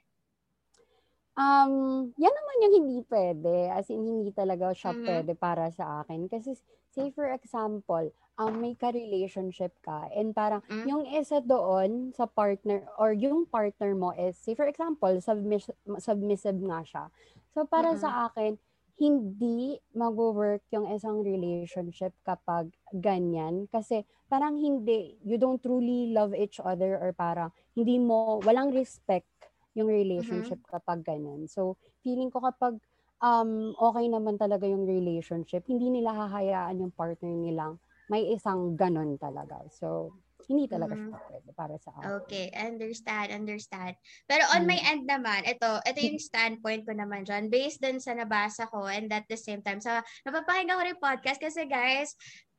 Um, 1.34 2.14
yan 2.14 2.30
naman 2.30 2.62
yung 2.62 2.74
hindi 2.78 3.00
pwede. 3.10 3.74
As 3.74 3.90
in, 3.90 4.06
hindi 4.06 4.30
talaga 4.30 4.70
siya 4.70 4.94
Mhm. 4.94 5.02
pwede 5.02 5.32
para 5.34 5.74
sa 5.74 6.06
akin. 6.06 6.30
Kasi, 6.30 6.54
say 6.94 7.10
for 7.10 7.26
example, 7.34 8.14
um, 8.38 8.62
may 8.62 8.78
ka-relationship 8.78 9.74
ka 9.82 10.14
and 10.14 10.38
parang 10.38 10.62
Mm. 10.70 10.86
yung 10.86 11.04
isa 11.10 11.42
doon 11.42 12.14
sa 12.14 12.30
partner 12.30 12.86
or 13.02 13.18
yung 13.18 13.50
partner 13.50 13.98
mo 13.98 14.14
is, 14.14 14.38
say 14.38 14.54
for 14.54 14.70
example, 14.70 15.10
submiss- 15.18 15.74
submissive 15.98 16.58
nga 16.62 16.86
siya. 16.86 17.06
So, 17.50 17.66
para 17.66 17.98
Mm-mm. 17.98 18.02
sa 18.06 18.30
akin, 18.30 18.62
hindi 19.02 19.82
mag-work 19.98 20.62
yung 20.70 20.86
isang 20.94 21.26
relationship 21.26 22.14
kapag 22.22 22.70
ganyan. 22.94 23.66
Kasi 23.74 24.06
parang 24.30 24.62
hindi, 24.62 25.18
you 25.26 25.42
don't 25.42 25.66
truly 25.66 26.14
love 26.14 26.38
each 26.38 26.62
other 26.62 27.02
or 27.02 27.10
parang 27.10 27.50
hindi 27.74 27.98
mo, 27.98 28.38
walang 28.46 28.70
respect 28.70 29.26
yung 29.74 29.90
relationship 29.90 30.62
kapag 30.70 31.02
ganyan. 31.06 31.46
So, 31.50 31.78
feeling 32.06 32.30
ko 32.30 32.42
kapag 32.42 32.78
um, 33.24 33.74
okay 33.78 34.06
naman 34.10 34.38
talaga 34.38 34.68
yung 34.68 34.86
relationship, 34.86 35.66
hindi 35.66 35.90
nila 35.90 36.14
hahayaan 36.14 36.84
yung 36.84 36.94
partner 36.94 37.34
nilang 37.34 37.80
may 38.12 38.30
isang 38.36 38.76
ganon 38.76 39.16
talaga. 39.18 39.64
So, 39.72 40.12
hindi 40.50 40.66
talaga 40.68 40.94
Mhm. 40.94 41.10
siya 41.10 41.20
pwede 41.30 41.50
para 41.56 41.76
sa 41.80 41.90
akin. 41.96 42.08
Okay, 42.24 42.46
understand, 42.52 43.30
understand. 43.32 43.94
Pero 44.28 44.44
on 44.52 44.68
my 44.68 44.76
Mm. 44.76 44.90
end 44.92 45.04
naman, 45.08 45.42
ito, 45.48 45.70
ito 45.84 46.00
yung 46.00 46.20
standpoint 46.30 46.84
ko 46.84 46.92
naman 46.92 47.24
dyan, 47.24 47.48
based 47.48 47.80
din 47.80 48.00
sa 48.00 48.12
nabasa 48.12 48.68
ko 48.68 48.86
and 48.86 49.08
at 49.10 49.24
the 49.32 49.40
same 49.40 49.64
time, 49.64 49.80
sa 49.80 50.04
napapakinggan 50.28 50.76
ko 50.76 50.84
rin 50.84 51.00
podcast 51.00 51.40
kasi 51.40 51.64
guys, 51.64 52.14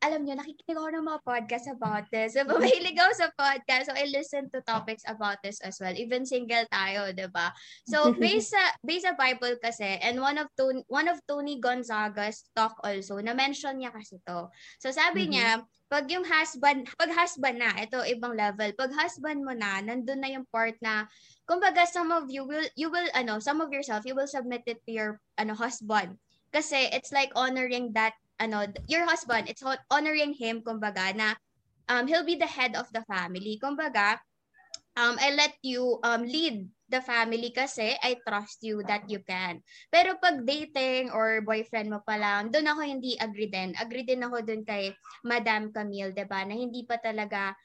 alam 0.05 0.21
nyo, 0.21 0.37
nakikinig 0.37 0.77
ako 0.77 0.91
ng 0.93 1.07
mga 1.09 1.21
podcast 1.25 1.67
about 1.73 2.05
this. 2.13 2.37
So, 2.37 2.45
mahilig 2.61 2.93
ako 3.01 3.13
sa 3.17 3.29
podcast. 3.33 3.89
So, 3.89 3.97
I 3.97 4.05
listen 4.13 4.53
to 4.53 4.61
topics 4.61 5.01
about 5.09 5.41
this 5.41 5.65
as 5.65 5.81
well. 5.81 5.97
Even 5.97 6.29
single 6.29 6.69
tayo, 6.69 7.09
di 7.17 7.25
ba? 7.33 7.49
So, 7.89 8.13
based 8.13 8.53
sa, 8.53 8.61
based 8.85 9.09
sa 9.09 9.17
Bible 9.17 9.57
kasi, 9.65 9.97
and 10.05 10.21
one 10.21 10.37
of, 10.37 10.53
Tony, 10.61 10.85
one 10.93 11.09
of 11.09 11.25
Tony 11.25 11.57
Gonzaga's 11.57 12.45
talk 12.53 12.77
also, 12.85 13.17
na-mention 13.25 13.81
niya 13.81 13.97
kasi 13.97 14.21
to. 14.29 14.53
So, 14.77 14.93
sabi 14.93 15.25
Mhm. 15.25 15.31
niya, 15.33 15.49
pag 15.95 16.11
yung 16.11 16.27
husband, 16.27 16.91
pag 16.99 17.15
husband 17.15 17.63
na, 17.63 17.71
ito 17.79 18.03
ibang 18.03 18.35
level, 18.35 18.67
pag 18.75 18.91
husband 18.99 19.47
mo 19.47 19.55
na, 19.55 19.79
nandun 19.79 20.19
na 20.19 20.27
yung 20.27 20.43
part 20.51 20.75
na, 20.83 21.07
kumbaga 21.47 21.87
some 21.87 22.11
of 22.11 22.27
you 22.27 22.43
will, 22.43 22.67
you 22.75 22.91
will, 22.91 23.07
ano, 23.15 23.39
some 23.39 23.63
of 23.63 23.71
yourself, 23.71 24.03
you 24.03 24.11
will 24.11 24.27
submit 24.27 24.67
it 24.67 24.83
to 24.83 24.91
your, 24.91 25.23
ano, 25.39 25.55
husband. 25.55 26.19
Kasi 26.51 26.91
it's 26.91 27.15
like 27.15 27.31
honoring 27.39 27.95
that, 27.95 28.19
ano, 28.43 28.67
your 28.91 29.07
husband, 29.07 29.47
it's 29.47 29.63
hon- 29.63 29.79
honoring 29.87 30.35
him, 30.35 30.67
kumbaga, 30.67 31.15
na 31.15 31.39
um, 31.87 32.11
he'll 32.11 32.27
be 32.27 32.35
the 32.35 32.51
head 32.51 32.75
of 32.75 32.91
the 32.91 33.07
family. 33.07 33.63
Kumbaga, 33.63 34.19
um, 34.99 35.15
I 35.23 35.31
let 35.31 35.55
you 35.63 36.03
um, 36.03 36.27
lead 36.27 36.74
the 36.89 37.01
family 37.01 37.51
kasi 37.51 37.97
I 38.01 38.21
trust 38.23 38.61
you 38.61 38.85
that 38.85 39.09
you 39.09 39.25
can. 39.25 39.65
Pero 39.89 40.21
pag 40.21 40.45
dating 40.45 41.11
or 41.11 41.41
boyfriend 41.41 41.89
mo 41.89 42.05
pa 42.05 42.21
lang, 42.21 42.53
doon 42.53 42.69
ako 42.69 42.81
hindi 42.85 43.17
agree 43.17 43.49
din. 43.49 43.73
Agree 43.81 44.05
din 44.05 44.25
ako 44.25 44.45
doon 44.45 44.63
kay 44.63 44.93
Madam 45.25 45.73
Camille, 45.73 46.13
'di 46.13 46.27
ba? 46.29 46.45
Na 46.45 46.55
hindi 46.55 46.85
pa 46.85 47.01
talaga 47.01 47.57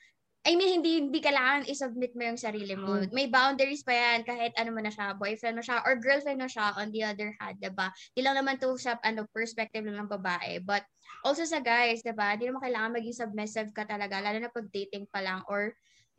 I 0.47 0.55
mean, 0.55 0.79
hindi, 0.79 1.03
hindi 1.03 1.19
kailangan 1.19 1.67
i-submit 1.67 2.15
mo 2.15 2.31
yung 2.31 2.39
sarili 2.39 2.71
mo. 2.71 2.95
Mm. 2.95 3.11
May 3.11 3.27
boundaries 3.27 3.83
pa 3.83 3.91
yan 3.91 4.23
kahit 4.23 4.55
ano 4.55 4.71
mo 4.71 4.79
na 4.79 4.87
siya, 4.87 5.11
boyfriend 5.19 5.59
mo 5.59 5.63
siya, 5.63 5.83
or 5.83 5.99
girlfriend 5.99 6.39
mo 6.39 6.47
siya 6.47 6.79
on 6.79 6.95
the 6.95 7.03
other 7.03 7.35
hand, 7.43 7.59
'di 7.59 7.67
ba? 7.75 7.91
Di 8.15 8.23
lang 8.23 8.39
naman 8.39 8.55
to 8.55 8.71
sa 8.79 8.95
ano, 9.03 9.27
perspective 9.35 9.83
lang 9.83 9.99
ng 9.99 10.13
babae. 10.15 10.63
But 10.63 10.87
also 11.27 11.43
sa 11.43 11.59
guys, 11.59 11.99
'di 12.07 12.15
ba? 12.15 12.39
Hindi 12.39 12.47
naman 12.47 12.63
kailangan 12.63 12.95
maging 12.95 13.19
submissive 13.19 13.69
ka 13.75 13.83
talaga, 13.83 14.23
lalo 14.23 14.39
na 14.39 14.47
pag 14.47 14.71
dating 14.71 15.11
pa 15.11 15.19
lang 15.19 15.43
or 15.51 15.75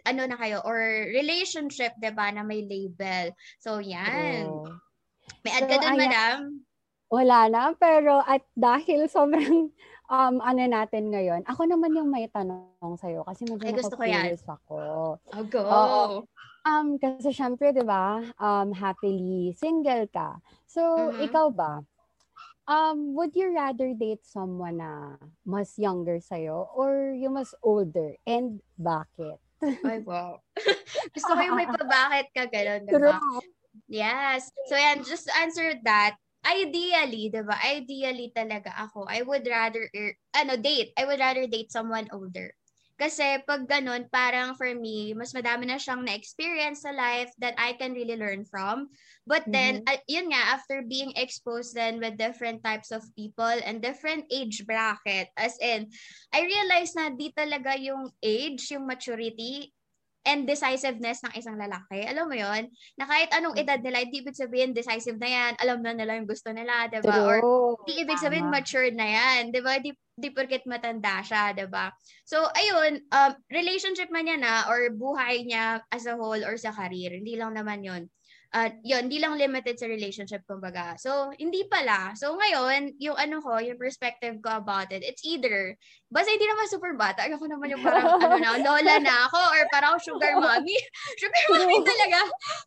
ano 0.07 0.23
na 0.27 0.37
kayo, 0.37 0.63
or 0.65 0.79
relationship, 1.11 1.97
'di 1.99 2.11
ba, 2.15 2.31
na 2.33 2.43
may 2.43 2.65
label. 2.65 3.33
So, 3.61 3.79
yan. 3.83 4.45
True. 4.45 4.81
May 5.45 5.53
add 5.57 5.65
So, 5.65 5.71
ka 5.71 5.77
dun, 5.81 5.91
ayan. 5.95 6.01
madam? 6.11 6.39
Wala 7.11 7.39
na, 7.51 7.63
pero 7.75 8.23
at 8.23 8.47
dahil 8.55 9.11
sobrang 9.11 9.75
um, 10.07 10.35
ano 10.39 10.63
natin 10.63 11.11
ngayon, 11.11 11.43
ako 11.43 11.67
naman 11.67 11.91
yung 11.99 12.07
may 12.07 12.31
tanong 12.31 12.95
sa'yo 12.95 13.27
kasi 13.27 13.51
medyo 13.51 13.67
Ay, 13.67 13.75
gusto 13.75 13.99
ko 13.99 14.05
yan. 14.07 14.31
ako. 14.39 14.79
Oh, 15.19 15.45
go. 15.51 15.63
Oo. 15.67 16.03
Um, 16.63 17.01
kasi 17.03 17.33
syempre, 17.35 17.73
di 17.75 17.83
ba, 17.83 18.21
um, 18.39 18.71
happily 18.77 19.57
single 19.59 20.07
ka. 20.13 20.39
So, 20.71 21.11
Mhm. 21.11 21.27
ikaw 21.27 21.47
ba, 21.51 21.83
um, 22.71 23.19
would 23.19 23.35
you 23.35 23.51
rather 23.51 23.91
date 23.91 24.23
someone 24.23 24.79
na 24.79 25.19
mas 25.43 25.75
younger 25.81 26.23
sa'yo 26.23 26.71
or 26.79 27.11
yung 27.19 27.35
mas 27.35 27.59
older? 27.65 28.15
And 28.23 28.63
bakit? 28.79 29.43
Ay, 29.63 30.01
wow. 30.05 30.41
Gusto 31.17 31.31
ko 31.37 31.41
yung 31.41 31.59
may 31.59 31.69
pabakit 31.79 32.29
ka, 32.33 32.45
gano'n, 32.49 32.85
diba? 32.89 33.17
Yes. 33.87 34.51
So, 34.69 34.75
yan, 34.77 35.05
just 35.05 35.29
answer 35.37 35.77
that, 35.85 36.17
ideally, 36.45 37.29
di 37.29 37.43
ba? 37.45 37.57
Ideally 37.61 38.33
talaga 38.33 38.73
ako, 38.77 39.05
I 39.09 39.23
would 39.23 39.45
rather, 39.47 39.89
er, 39.93 40.17
ano, 40.37 40.57
date. 40.57 40.93
I 40.97 41.05
would 41.07 41.21
rather 41.21 41.47
date 41.47 41.73
someone 41.73 42.09
older. 42.13 42.55
Kasi 43.01 43.41
pag 43.49 43.65
ganun, 43.65 44.13
parang 44.13 44.53
for 44.61 44.69
me, 44.77 45.17
mas 45.17 45.33
madami 45.33 45.65
na 45.65 45.81
siyang 45.81 46.05
na-experience 46.05 46.85
sa 46.85 46.93
life 46.93 47.33
that 47.41 47.57
I 47.57 47.73
can 47.81 47.97
really 47.97 48.21
learn 48.21 48.45
from. 48.45 48.93
But 49.25 49.49
then, 49.49 49.89
uh, 49.89 49.97
yun 50.05 50.37
nga, 50.37 50.53
after 50.53 50.85
being 50.85 51.17
exposed 51.17 51.73
then 51.73 51.97
with 51.97 52.21
different 52.21 52.61
types 52.61 52.93
of 52.93 53.01
people 53.17 53.49
and 53.49 53.81
different 53.81 54.29
age 54.29 54.69
bracket, 54.69 55.33
as 55.41 55.57
in, 55.65 55.89
I 56.29 56.45
realized 56.45 56.93
na 56.93 57.09
di 57.09 57.33
talaga 57.33 57.73
yung 57.81 58.13
age, 58.21 58.69
yung 58.69 58.85
maturity, 58.85 59.73
and 60.29 60.45
decisiveness 60.45 61.25
ng 61.25 61.33
isang 61.37 61.57
lalaki. 61.57 62.05
Alam 62.05 62.29
mo 62.29 62.37
yon 62.37 62.69
Na 63.01 63.09
kahit 63.09 63.33
anong 63.33 63.57
edad 63.57 63.81
nila, 63.81 64.05
hindi 64.05 64.21
ibig 64.21 64.37
sabihin 64.37 64.77
decisive 64.77 65.17
na 65.17 65.31
yan. 65.31 65.53
Alam 65.61 65.81
na 65.81 65.97
nila 65.97 66.21
yung 66.21 66.29
gusto 66.29 66.53
nila, 66.53 66.93
diba? 66.93 67.17
Or 67.25 67.41
True. 67.41 67.81
di 67.89 68.05
ibig 68.05 68.21
sabihin 68.21 68.53
Tama. 68.53 68.61
matured 68.61 68.95
na 68.97 69.09
yan, 69.09 69.49
'di 69.49 69.61
ba? 69.65 69.81
Di 69.81 69.91
di 70.21 70.29
porket 70.29 70.69
matanda 70.69 71.25
siya, 71.25 71.57
'di 71.57 71.67
ba? 71.73 71.89
So 72.29 72.45
ayun, 72.53 73.01
um 73.09 73.33
relationship 73.49 74.13
man 74.13 74.29
yan 74.29 74.45
na 74.45 74.69
or 74.69 74.93
buhay 74.93 75.49
niya 75.49 75.81
as 75.89 76.05
a 76.05 76.13
whole 76.13 76.45
or 76.45 76.61
sa 76.61 76.77
career, 76.77 77.17
hindi 77.17 77.41
lang 77.41 77.57
naman 77.57 77.81
'yon. 77.81 78.03
At 78.51 78.83
yun, 78.83 79.07
hindi 79.07 79.23
lang 79.23 79.39
limited 79.39 79.79
sa 79.79 79.87
relationship 79.87 80.43
kumbaga. 80.43 80.99
So, 80.99 81.31
hindi 81.39 81.71
pala. 81.71 82.19
So, 82.19 82.35
ngayon, 82.35 82.99
yung 82.99 83.15
ano 83.15 83.39
ko, 83.39 83.63
yung 83.63 83.79
perspective 83.79 84.43
ko 84.43 84.59
about 84.59 84.91
it, 84.91 85.07
it's 85.07 85.23
either, 85.23 85.79
basta 86.11 86.35
hindi 86.35 86.51
naman 86.51 86.67
super 86.67 86.99
bata, 86.99 87.31
ako 87.31 87.47
naman 87.47 87.71
yung 87.71 87.85
parang, 87.87 88.11
ano 88.27 88.43
na, 88.43 88.59
lola 88.59 88.99
na 88.99 89.31
ako, 89.31 89.39
or 89.55 89.63
parang 89.71 90.03
sugar 90.03 90.35
mommy. 90.35 90.75
sugar 91.23 91.45
mommy 91.47 91.79
talaga. 91.87 92.21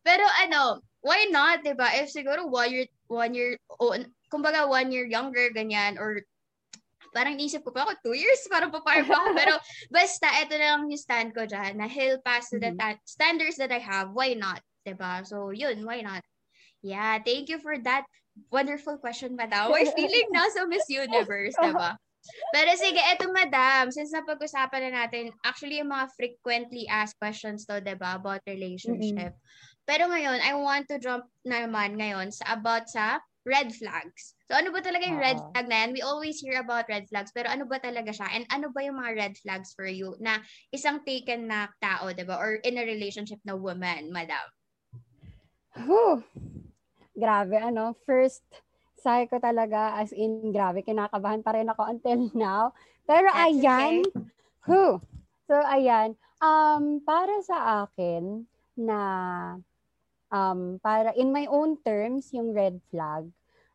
Pero 0.07 0.23
ano, 0.47 0.79
why 1.03 1.27
not, 1.27 1.67
'di 1.67 1.75
ba? 1.75 1.91
If 1.99 2.15
siguro 2.15 2.47
one 2.47 2.71
year, 2.71 2.87
one 3.11 3.35
year, 3.35 3.59
oh, 3.75 3.91
kumbaga 4.31 4.63
one 4.63 4.87
year 4.87 5.03
younger, 5.03 5.51
ganyan, 5.51 5.99
or 5.99 6.23
parang 7.11 7.37
isip 7.43 7.61
ko 7.67 7.75
pa 7.75 7.83
ako, 7.85 7.99
two 8.07 8.15
years, 8.17 8.39
parang 8.47 8.71
papayag 8.71 9.05
pa 9.05 9.19
ako. 9.19 9.29
Pero 9.39 9.53
basta, 9.91 10.31
ito 10.39 10.55
na 10.55 10.79
lang 10.79 10.87
yung 10.87 10.97
stand 10.97 11.35
ko 11.35 11.43
dyan, 11.43 11.75
na 11.75 11.91
he'll 11.91 12.23
pass 12.23 12.47
to 12.49 12.57
the 12.57 12.71
Mhm. 12.71 12.79
ta- 12.79 13.03
standards 13.03 13.59
that 13.59 13.69
I 13.69 13.83
have, 13.83 14.15
why 14.15 14.31
not? 14.33 14.63
'Di 14.83 14.93
ba? 14.99 15.23
So, 15.23 15.49
yun, 15.55 15.83
why 15.87 16.03
not? 16.03 16.23
Yeah, 16.83 17.19
thank 17.23 17.47
you 17.47 17.59
for 17.63 17.79
that 17.87 18.03
wonderful 18.51 18.99
question, 18.99 19.39
madam. 19.39 19.71
We're 19.71 19.87
feeling 19.87 20.27
nasa 20.35 20.67
Miss 20.67 20.87
Universe, 20.91 21.55
'di 21.55 21.73
ba? 21.73 21.95
Pero 22.55 22.71
sige, 22.79 22.99
eto 23.03 23.27
madam, 23.35 23.91
since 23.91 24.15
napag-usapan 24.15 24.87
na 24.87 25.03
natin, 25.03 25.31
actually 25.43 25.83
yung 25.83 25.91
mga 25.91 26.07
frequently 26.15 26.87
asked 26.87 27.19
questions 27.19 27.67
to, 27.67 27.79
'di 27.79 27.95
ba, 27.99 28.15
about 28.19 28.43
relationship. 28.47 29.35
Pero 29.83 30.07
ngayon, 30.07 30.39
I 30.39 30.55
want 30.55 30.87
to 30.87 30.99
jump 30.99 31.27
naman 31.43 31.99
ngayon 31.99 32.31
sa 32.31 32.55
about 32.55 32.87
sa 32.87 33.19
red 33.43 33.75
flags. 33.75 34.39
So 34.47 34.55
ano 34.55 34.71
ba 34.71 34.79
talaga 34.79 35.03
yung 35.03 35.19
red 35.19 35.39
Oo. 35.39 35.51
flag 35.51 35.67
na 35.67 35.77
yan? 35.83 35.91
We 35.91 36.01
always 36.03 36.39
hear 36.39 36.63
about 36.63 36.87
red 36.87 37.11
flags, 37.11 37.35
pero 37.35 37.51
ano 37.51 37.67
ba 37.67 37.79
talaga 37.83 38.15
siya? 38.15 38.31
And 38.31 38.47
ano 38.47 38.71
ba 38.71 38.87
yung 38.87 39.03
mga 39.03 39.11
red 39.19 39.35
flags 39.35 39.75
for 39.75 39.87
you 39.87 40.15
na 40.23 40.39
isang 40.71 41.03
taken 41.03 41.51
na 41.51 41.67
tao, 41.83 42.15
di 42.15 42.23
ba? 42.23 42.39
Or 42.39 42.63
in 42.63 42.79
a 42.79 42.87
relationship 42.87 43.43
na 43.43 43.59
woman, 43.59 44.15
madam? 44.15 44.47
Whew. 45.77 46.21
Grabe, 47.13 47.57
ano, 47.57 47.93
first 48.05 48.45
sabi 49.03 49.27
ko 49.27 49.35
talaga, 49.35 49.99
as 49.99 50.15
in, 50.15 50.55
grabe, 50.55 50.79
kinakabahan 50.79 51.43
pa 51.43 51.51
rin 51.51 51.67
ako 51.67 51.83
until 51.91 52.19
now. 52.37 52.71
Pero 53.03 53.27
That's 53.27 53.59
ayan, 53.59 54.07
whew. 54.63 55.03
So, 55.43 55.59
ayan, 55.59 56.15
um, 56.39 57.03
para 57.03 57.43
sa 57.43 57.83
akin, 57.83 58.47
na, 58.79 58.99
um, 60.31 60.79
para, 60.79 61.11
in 61.19 61.35
my 61.35 61.45
own 61.51 61.75
terms, 61.83 62.31
yung 62.31 62.55
red 62.55 62.79
flag, 62.87 63.27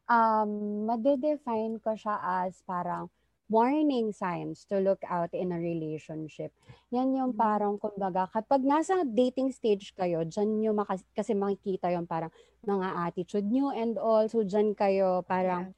um, 0.08 0.88
madedefine 0.88 1.76
ko 1.84 1.92
siya 1.92 2.16
as 2.18 2.64
parang 2.64 3.12
warning 3.48 4.12
signs 4.12 4.68
to 4.68 4.76
look 4.78 5.00
out 5.08 5.32
in 5.32 5.50
a 5.52 5.58
relationship. 5.58 6.52
Yan 6.92 7.16
yung 7.16 7.32
Mhm. 7.32 7.40
parang, 7.40 7.74
kumbaga, 7.80 8.28
kapag 8.28 8.60
nasa 8.60 9.04
dating 9.04 9.50
stage 9.50 9.96
kayo, 9.96 10.24
dyan 10.24 10.60
nyo 10.60 10.72
makas- 10.76 11.04
kasi 11.16 11.32
makikita 11.32 11.88
yung 11.92 12.04
parang 12.04 12.28
mga 12.64 12.88
attitude 13.08 13.48
nyo 13.48 13.72
and 13.72 13.96
all. 13.96 14.28
So, 14.28 14.44
dyan 14.44 14.76
kayo 14.76 15.24
parang 15.24 15.72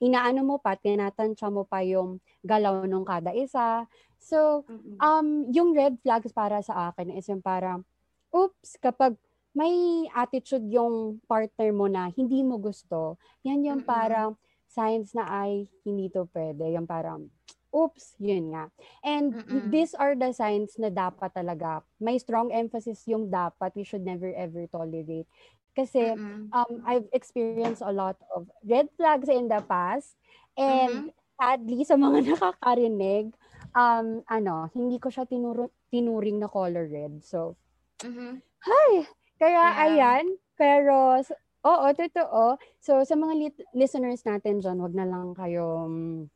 inaano 0.00 0.46
mo 0.46 0.56
pa, 0.56 0.78
tinatansya 0.78 1.52
mo 1.52 1.68
pa 1.68 1.84
yung 1.84 2.22
galaw 2.40 2.86
nung 2.86 3.04
kada 3.04 3.34
isa. 3.36 3.84
So, 4.16 4.64
Mm-mm. 4.70 4.96
um, 4.98 5.28
yung 5.52 5.74
red 5.74 5.98
flags 6.00 6.32
para 6.32 6.62
sa 6.64 6.88
akin 6.90 7.12
is 7.12 7.26
yung 7.28 7.42
parang, 7.42 7.84
oops, 8.32 8.78
kapag 8.80 9.18
may 9.52 10.06
attitude 10.14 10.64
yung 10.70 11.18
partner 11.26 11.74
mo 11.74 11.90
na 11.90 12.14
hindi 12.14 12.46
mo 12.46 12.62
gusto, 12.62 13.18
yan 13.42 13.66
yung 13.66 13.82
parang 13.82 14.38
signs 14.68 15.16
na 15.16 15.24
ay 15.26 15.66
hindi 15.82 16.12
to 16.12 16.28
pwede. 16.36 16.68
Yung 16.72 16.86
parang, 16.86 17.32
oops, 17.72 18.14
yun 18.20 18.52
nga. 18.52 18.68
And 19.02 19.34
Mm-mm. 19.34 19.72
these 19.72 19.92
are 19.96 20.14
the 20.14 20.32
signs 20.32 20.76
na 20.78 20.92
dapat 20.92 21.32
talaga, 21.34 21.82
may 22.00 22.20
strong 22.20 22.52
emphasis 22.52 23.04
yung 23.08 23.28
dapat, 23.32 23.72
we 23.74 23.84
should 23.84 24.04
never 24.04 24.30
ever 24.36 24.68
tolerate. 24.68 25.26
Kasi, 25.74 26.16
Mm-mm. 26.16 26.52
um, 26.52 26.72
I've 26.84 27.08
experienced 27.12 27.82
a 27.84 27.92
lot 27.92 28.16
of 28.34 28.48
red 28.66 28.88
flags 28.96 29.28
in 29.28 29.48
the 29.48 29.60
past. 29.64 30.16
And 30.58 31.12
sadly, 31.38 31.84
sa 31.86 31.94
mga 31.96 32.24
nakakarinig, 32.34 33.32
um, 33.72 34.22
ano, 34.26 34.68
hindi 34.74 34.98
ko 34.98 35.08
siya 35.08 35.24
tinuro, 35.24 35.70
tinuring 35.92 36.40
na 36.42 36.48
color 36.50 36.86
red. 36.88 37.22
So, 37.24 37.56
Mhm. 37.98 38.38
Hi! 38.62 38.90
Kaya 39.38 39.74
Yeah. 39.74 39.86
ayan, 39.86 40.38
pero 40.58 41.18
oo, 41.64 41.86
totoo. 41.94 42.58
So 42.78 43.02
sa 43.02 43.14
mga 43.18 43.34
lit- 43.34 43.68
listeners 43.74 44.22
natin 44.22 44.62
dyan, 44.62 44.78
wag 44.78 44.94
na 44.94 45.06
lang 45.08 45.34
kayong, 45.34 46.26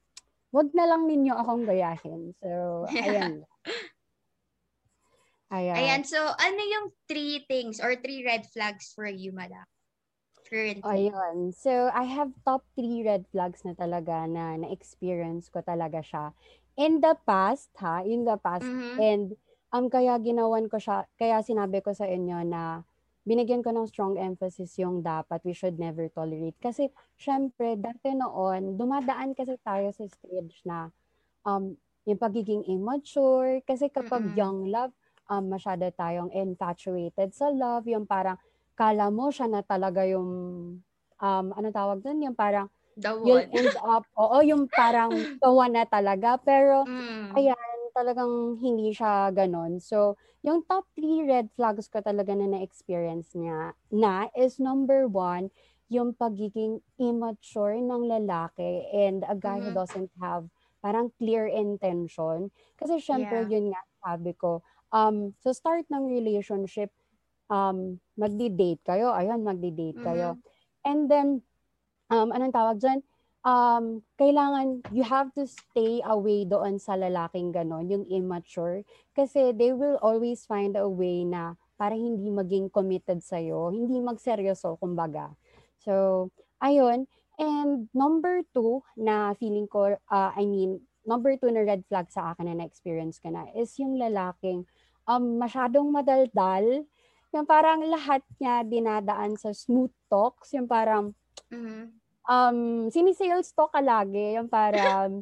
wag 0.51 0.69
na 0.75 0.85
lang 0.89 1.07
ninyo 1.07 1.35
akong 1.37 1.65
gayahin. 1.65 2.35
So, 2.43 2.85
ayan. 2.91 3.47
Ayan. 5.53 5.77
Ayan, 5.77 6.03
so 6.09 6.17
ano 6.17 6.61
yung 6.65 6.87
three 7.05 7.45
things 7.45 7.77
or 7.77 7.93
three 8.01 8.25
red 8.25 8.49
flags 8.49 8.97
for 8.97 9.05
you, 9.05 9.37
madam? 9.37 9.69
Currently. 10.49 11.13
Ayun. 11.13 11.53
So, 11.53 11.93
I 11.93 12.09
have 12.09 12.33
top 12.49 12.65
three 12.73 13.05
red 13.05 13.29
flags 13.29 13.61
na 13.61 13.77
talaga 13.77 14.25
na 14.25 14.57
na-experience 14.57 15.53
ko 15.53 15.61
talaga 15.61 16.01
siya. 16.01 16.33
In 16.81 17.05
the 17.05 17.21
past, 17.29 17.69
ha? 17.77 18.01
In 18.01 18.25
the 18.25 18.41
past. 18.41 18.65
Mhm. 18.65 18.97
And 18.97 19.27
um, 19.77 19.93
kaya 19.93 20.17
ginawan 20.25 20.73
ko 20.73 20.81
siya, 20.81 21.05
kaya 21.21 21.45
sinabi 21.45 21.85
ko 21.85 21.93
sa 21.93 22.09
inyo 22.09 22.49
na 22.49 22.85
binigyan 23.27 23.63
ko 23.65 23.71
ng 23.75 23.87
strong 23.91 24.19
emphasis 24.19 24.77
yung 24.83 25.01
dapat 25.05 25.43
we 25.47 25.55
should 25.55 25.79
never 25.79 26.07
tolerate. 26.11 26.57
Kasi, 26.63 26.91
syempre, 27.19 27.79
dati 27.79 28.13
noon, 28.17 28.77
dumadaan 28.79 29.35
kasi 29.37 29.57
tayo 29.63 29.91
sa 29.95 30.05
stage 30.07 30.63
na 30.67 30.91
um, 31.47 31.75
yung 32.09 32.21
pagiging 32.21 32.65
immature. 32.69 33.63
Kasi 33.67 33.89
kapag 33.93 34.27
Mm-mm. 34.27 34.37
young 34.37 34.69
love, 34.71 34.93
um, 35.31 35.47
masyado 35.51 35.87
tayong 35.95 36.31
infatuated 36.35 37.33
sa 37.37 37.51
love. 37.53 37.87
Yung 37.91 38.07
parang, 38.09 38.39
kala 38.79 39.09
mo 39.13 39.31
siya 39.33 39.47
na 39.51 39.63
talaga 39.65 40.03
yung, 40.09 40.29
um, 41.21 41.47
ano 41.55 41.69
tawag 41.73 42.01
dun? 42.05 42.21
Yung 42.25 42.37
parang, 42.39 42.69
The 42.97 43.15
you'll 43.25 43.45
one. 43.45 43.53
end 43.55 43.75
up, 43.81 44.05
oo, 44.19 44.39
yung 44.45 44.69
parang 44.73 45.27
tawa 45.43 45.67
na 45.71 45.85
talaga. 45.89 46.37
Pero, 46.43 46.87
Mm. 46.87 47.39
ayan, 47.39 47.72
talagang 47.95 48.59
hindi 48.61 48.91
siya 48.93 49.31
ganon. 49.33 49.79
So, 49.81 50.17
yung 50.43 50.65
top 50.67 50.89
three 50.97 51.23
red 51.25 51.53
flags 51.55 51.87
ko 51.89 52.01
talaga 52.03 52.35
na 52.35 52.49
na-experience 52.51 53.37
niya 53.39 53.77
na 53.93 54.29
is 54.37 54.59
number 54.59 55.07
one, 55.07 55.53
yung 55.93 56.17
pagiging 56.17 56.81
immature 56.99 57.77
ng 57.77 58.03
lalaki 58.09 58.89
and 58.91 59.23
a 59.29 59.37
guy 59.37 59.61
who 59.61 59.69
Mhm. 59.69 59.75
doesn't 59.75 60.11
have 60.21 60.49
parang 60.83 61.13
clear 61.21 61.47
intention. 61.47 62.51
Kasi 62.81 62.99
syempre, 62.99 63.41
Yeah. 63.41 63.47
yun 63.47 63.71
nga 63.71 63.83
sabi 64.03 64.33
ko, 64.35 64.65
um, 64.91 65.37
sa 65.39 65.53
start 65.55 65.87
ng 65.93 66.09
relationship, 66.11 66.91
um, 67.51 68.01
magdi-date 68.19 68.83
kayo, 68.87 69.13
ayun, 69.15 69.43
magdi-date 69.45 70.01
kayo. 70.03 70.37
Mhm. 70.37 70.43
And 70.85 71.07
then, 71.11 71.43
um, 72.11 72.31
anong 72.33 72.55
tawag 72.55 72.79
dyan? 72.83 73.03
Um, 73.43 74.07
kailangan, 74.15 74.87
you 74.95 75.03
have 75.03 75.35
to 75.35 75.51
stay 75.51 75.99
away 76.07 76.47
doon 76.47 76.79
sa 76.79 76.95
lalaking 76.95 77.51
ganon, 77.51 77.91
yung 77.91 78.07
immature. 78.07 78.87
Kasi 79.19 79.51
they 79.51 79.75
will 79.75 79.99
always 79.99 80.47
find 80.47 80.79
a 80.79 80.87
way 80.87 81.27
na 81.27 81.59
para 81.75 81.99
hindi 81.99 82.31
maging 82.31 82.71
committed 82.71 83.19
sa'yo, 83.19 83.75
hindi 83.75 83.99
magseryoso, 83.99 84.79
kumbaga. 84.79 85.35
So, 85.83 86.31
ayun. 86.63 87.11
And 87.43 87.91
number 87.91 88.47
two 88.55 88.87
na 88.95 89.35
feeling 89.35 89.67
ko, 89.67 89.99
uh, 89.99 90.31
I 90.39 90.47
mean, 90.47 90.79
number 91.03 91.35
two 91.35 91.51
na 91.51 91.67
red 91.67 91.83
flag 91.91 92.07
sa 92.15 92.31
akin 92.31 92.47
na 92.47 92.63
na-experience 92.63 93.19
ko 93.19 93.35
na 93.35 93.51
is 93.59 93.75
yung 93.83 93.99
lalaking 93.99 94.63
um, 95.11 95.43
masyadong 95.43 95.91
madaldal. 95.91 96.87
Yung 97.35 97.47
parang 97.49 97.83
lahat 97.91 98.23
niya 98.39 98.63
dinadaan 98.63 99.35
sa 99.35 99.51
smooth 99.51 99.91
talks. 100.07 100.55
Yung 100.55 100.71
parang 100.71 101.19
Mhm. 101.53 102.02
Um, 102.33 102.89
sinisales 102.89 103.53
talk 103.53 103.77
ka 103.77 103.85
lagi. 103.85 104.41
Yung 104.41 104.49
parang 104.49 105.21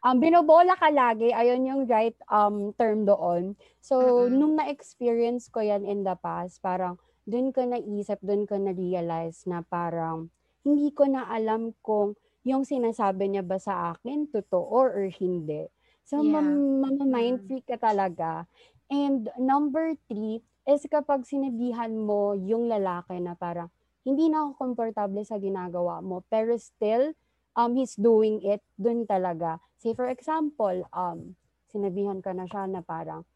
um, 0.00 0.16
binobola 0.16 0.72
ka 0.80 0.88
lagi. 0.88 1.36
Ayun 1.36 1.68
yung 1.68 1.82
right 1.84 2.16
um, 2.32 2.72
term 2.80 3.04
doon. 3.04 3.52
So, 3.84 4.26
Mm-mm. 4.26 4.32
nung 4.32 4.54
na-experience 4.56 5.52
ko 5.52 5.60
yan 5.60 5.84
in 5.84 6.02
the 6.02 6.16
past, 6.16 6.64
parang 6.64 6.96
dun 7.28 7.52
ko 7.52 7.66
naisip, 7.68 8.22
dun 8.24 8.48
ko 8.48 8.56
na-realize 8.56 9.44
na 9.44 9.60
parang 9.66 10.32
hindi 10.64 10.90
ko 10.90 11.06
na 11.06 11.28
alam 11.28 11.76
kung 11.84 12.16
yung 12.46 12.62
sinasabi 12.62 13.26
niya 13.26 13.42
ba 13.42 13.58
sa 13.58 13.94
akin 13.94 14.30
totoo 14.30 14.70
or 14.70 15.10
hindi. 15.10 15.66
So, 16.06 16.22
Yeah. 16.22 16.38
mam- 16.38 16.78
mamamind 16.86 17.42
Mm. 17.42 17.46
freak 17.50 17.66
ka 17.66 17.78
talaga. 17.78 18.46
And 18.86 19.26
number 19.34 19.98
three 20.06 20.46
is 20.62 20.86
kapag 20.86 21.26
sinabihan 21.26 21.94
mo 21.98 22.38
yung 22.38 22.70
lalaki 22.70 23.18
na 23.18 23.34
parang 23.34 23.70
hindi 24.06 24.30
na 24.30 24.46
ako 24.46 24.62
komportable 24.62 25.26
sa 25.26 25.34
ginagawa 25.42 25.98
mo, 25.98 26.22
pero 26.30 26.54
still, 26.54 27.10
um, 27.58 27.74
he's 27.74 27.98
doing 27.98 28.38
it 28.46 28.62
dun 28.78 29.02
talaga. 29.02 29.58
Say 29.82 29.98
for 29.98 30.06
example, 30.06 30.86
um, 30.94 31.34
sinabihan 31.66 32.22
ka 32.22 32.30
na 32.30 32.46
siya 32.46 32.70
na 32.70 32.86
parang, 32.86 33.26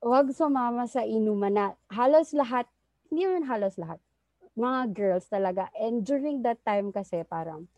huwag 0.00 0.32
sumama 0.32 0.88
sa 0.88 1.04
inuman 1.04 1.52
na 1.52 1.66
halos 1.92 2.32
lahat, 2.32 2.64
hindi 3.12 3.28
naman 3.28 3.44
halos 3.44 3.76
lahat, 3.76 4.00
mga 4.56 4.80
girls 4.96 5.28
talaga. 5.28 5.68
And 5.76 6.00
during 6.00 6.40
that 6.48 6.64
time 6.64 6.88
kasi 6.88 7.20
parang, 7.28 7.68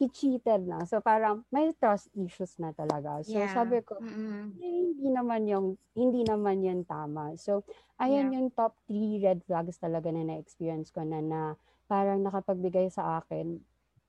he 0.00 0.08
cheated 0.08 0.64
na. 0.64 0.88
So 0.88 1.04
parang 1.04 1.44
may 1.52 1.70
trust 1.76 2.08
issues 2.16 2.56
na 2.56 2.72
talaga. 2.72 3.20
So 3.22 3.44
Yeah. 3.44 3.52
sabi 3.52 3.84
ko, 3.84 4.00
Mm-mm. 4.00 4.56
eh, 4.60 4.72
hindi 4.90 5.08
naman 5.12 5.44
yung 5.48 5.66
hindi 5.96 6.24
naman 6.24 6.64
yun 6.64 6.82
tama. 6.88 7.36
So, 7.40 7.64
ayun 8.00 8.32
yung 8.34 8.48
top 8.52 8.76
three 8.88 9.20
red 9.22 9.40
flags 9.44 9.76
talaga 9.80 10.08
na 10.12 10.24
na-experience 10.24 10.92
ko 10.92 11.04
na 11.04 11.20
na 11.24 11.40
parang 11.88 12.20
nakapagbigay 12.24 12.88
sa 12.92 13.20
akin. 13.22 13.60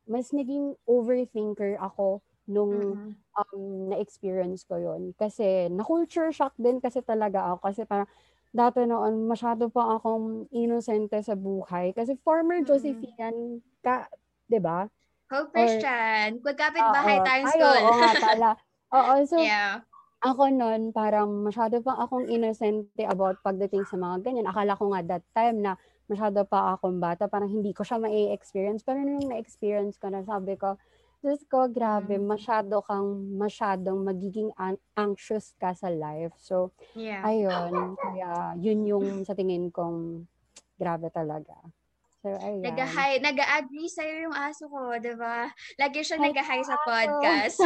Mas 0.08 0.32
naging 0.36 0.75
overthinker 0.89 1.77
ako 1.80 2.21
nung 2.49 2.95
Mm-mm. 2.95 3.15
um, 3.38 3.62
na-experience 3.91 4.63
ko 4.67 4.80
yun. 4.80 5.13
Kasi 5.15 5.71
na-culture 5.71 6.32
shock 6.36 6.56
din 6.60 6.80
kasi 6.84 6.99
talaga 7.04 7.56
ako. 7.56 7.60
Kasi 7.71 7.82
parang 7.88 8.10
dati 8.51 8.84
noon 8.84 9.27
masyado 9.32 9.71
pa 9.71 9.95
akong 9.99 10.47
inosente 10.51 11.19
sa 11.23 11.36
buhay. 11.39 11.95
Kasi 11.95 12.15
former 12.23 12.60
Mm-mm. 12.60 12.67
Josephine 12.67 13.63
ka, 13.84 14.08
'di 14.51 14.60
ba? 14.60 14.88
Hope 15.32 15.56
Christian. 15.56 16.44
Magkapit 16.44 16.84
bahay 16.91 17.17
Oo. 17.17 17.24
tayong 17.24 17.48
Ay, 17.48 17.56
school. 17.56 17.80
oo 17.80 17.96
nga 17.96 18.12
pala. 18.20 18.50
Oo, 18.91 19.13
so 19.24 19.39
yeah. 19.39 19.80
ako 20.20 20.52
noon, 20.52 20.91
parang 20.91 21.32
masyado 21.41 21.80
pa 21.80 21.96
akong 21.98 22.28
innocente 22.28 23.02
about 23.08 23.39
pagdating 23.39 23.88
sa 23.88 23.96
mga 23.96 24.22
ganyan. 24.22 24.46
Akala 24.46 24.76
ko 24.76 24.91
nga 24.91 25.02
that 25.08 25.26
time 25.32 25.63
na 25.63 25.80
masyado 26.06 26.44
pa 26.44 26.76
akong 26.76 27.00
bata, 27.00 27.32
parang 27.32 27.48
hindi 27.48 27.72
ko 27.72 27.88
siya 27.88 27.98
ma-experience. 27.98 28.84
Pero 28.84 29.00
nung 29.00 29.32
na-experience 29.32 29.96
ko 29.96 30.12
na, 30.12 30.22
sabi 30.22 30.60
ko, 30.60 30.76
Diyos 31.22 31.46
ko, 31.48 31.70
grabe, 31.72 32.17
Mm. 32.17 32.28
masyado 32.28 32.82
kang, 32.84 33.38
masyadong 33.39 34.04
magiging 34.04 34.52
an- 34.58 34.82
anxious 34.98 35.54
ka 35.56 35.72
sa 35.72 35.88
life. 35.88 36.34
So, 36.36 36.76
Yeah. 36.91 37.24
ayun, 37.24 37.96
kaya 37.96 38.58
yun 38.60 38.84
yung 38.84 39.06
sa 39.24 39.32
tingin 39.32 39.70
kong 39.72 40.28
grabe 40.76 41.08
talaga. 41.08 41.56
So, 42.21 42.29
ayan. 42.38 42.62
Nag-hi, 42.62 43.17
nag-agree 43.17 43.89
sa'yo 43.89 44.29
yung 44.29 44.38
aso 44.38 44.69
ko, 44.69 44.93
di 45.01 45.17
ba? 45.17 45.49
Lagi 45.81 46.05
siya 46.05 46.21
Hi, 46.21 46.29
nag-hi 46.29 46.60
sa 46.62 46.77
podcast. 46.86 47.57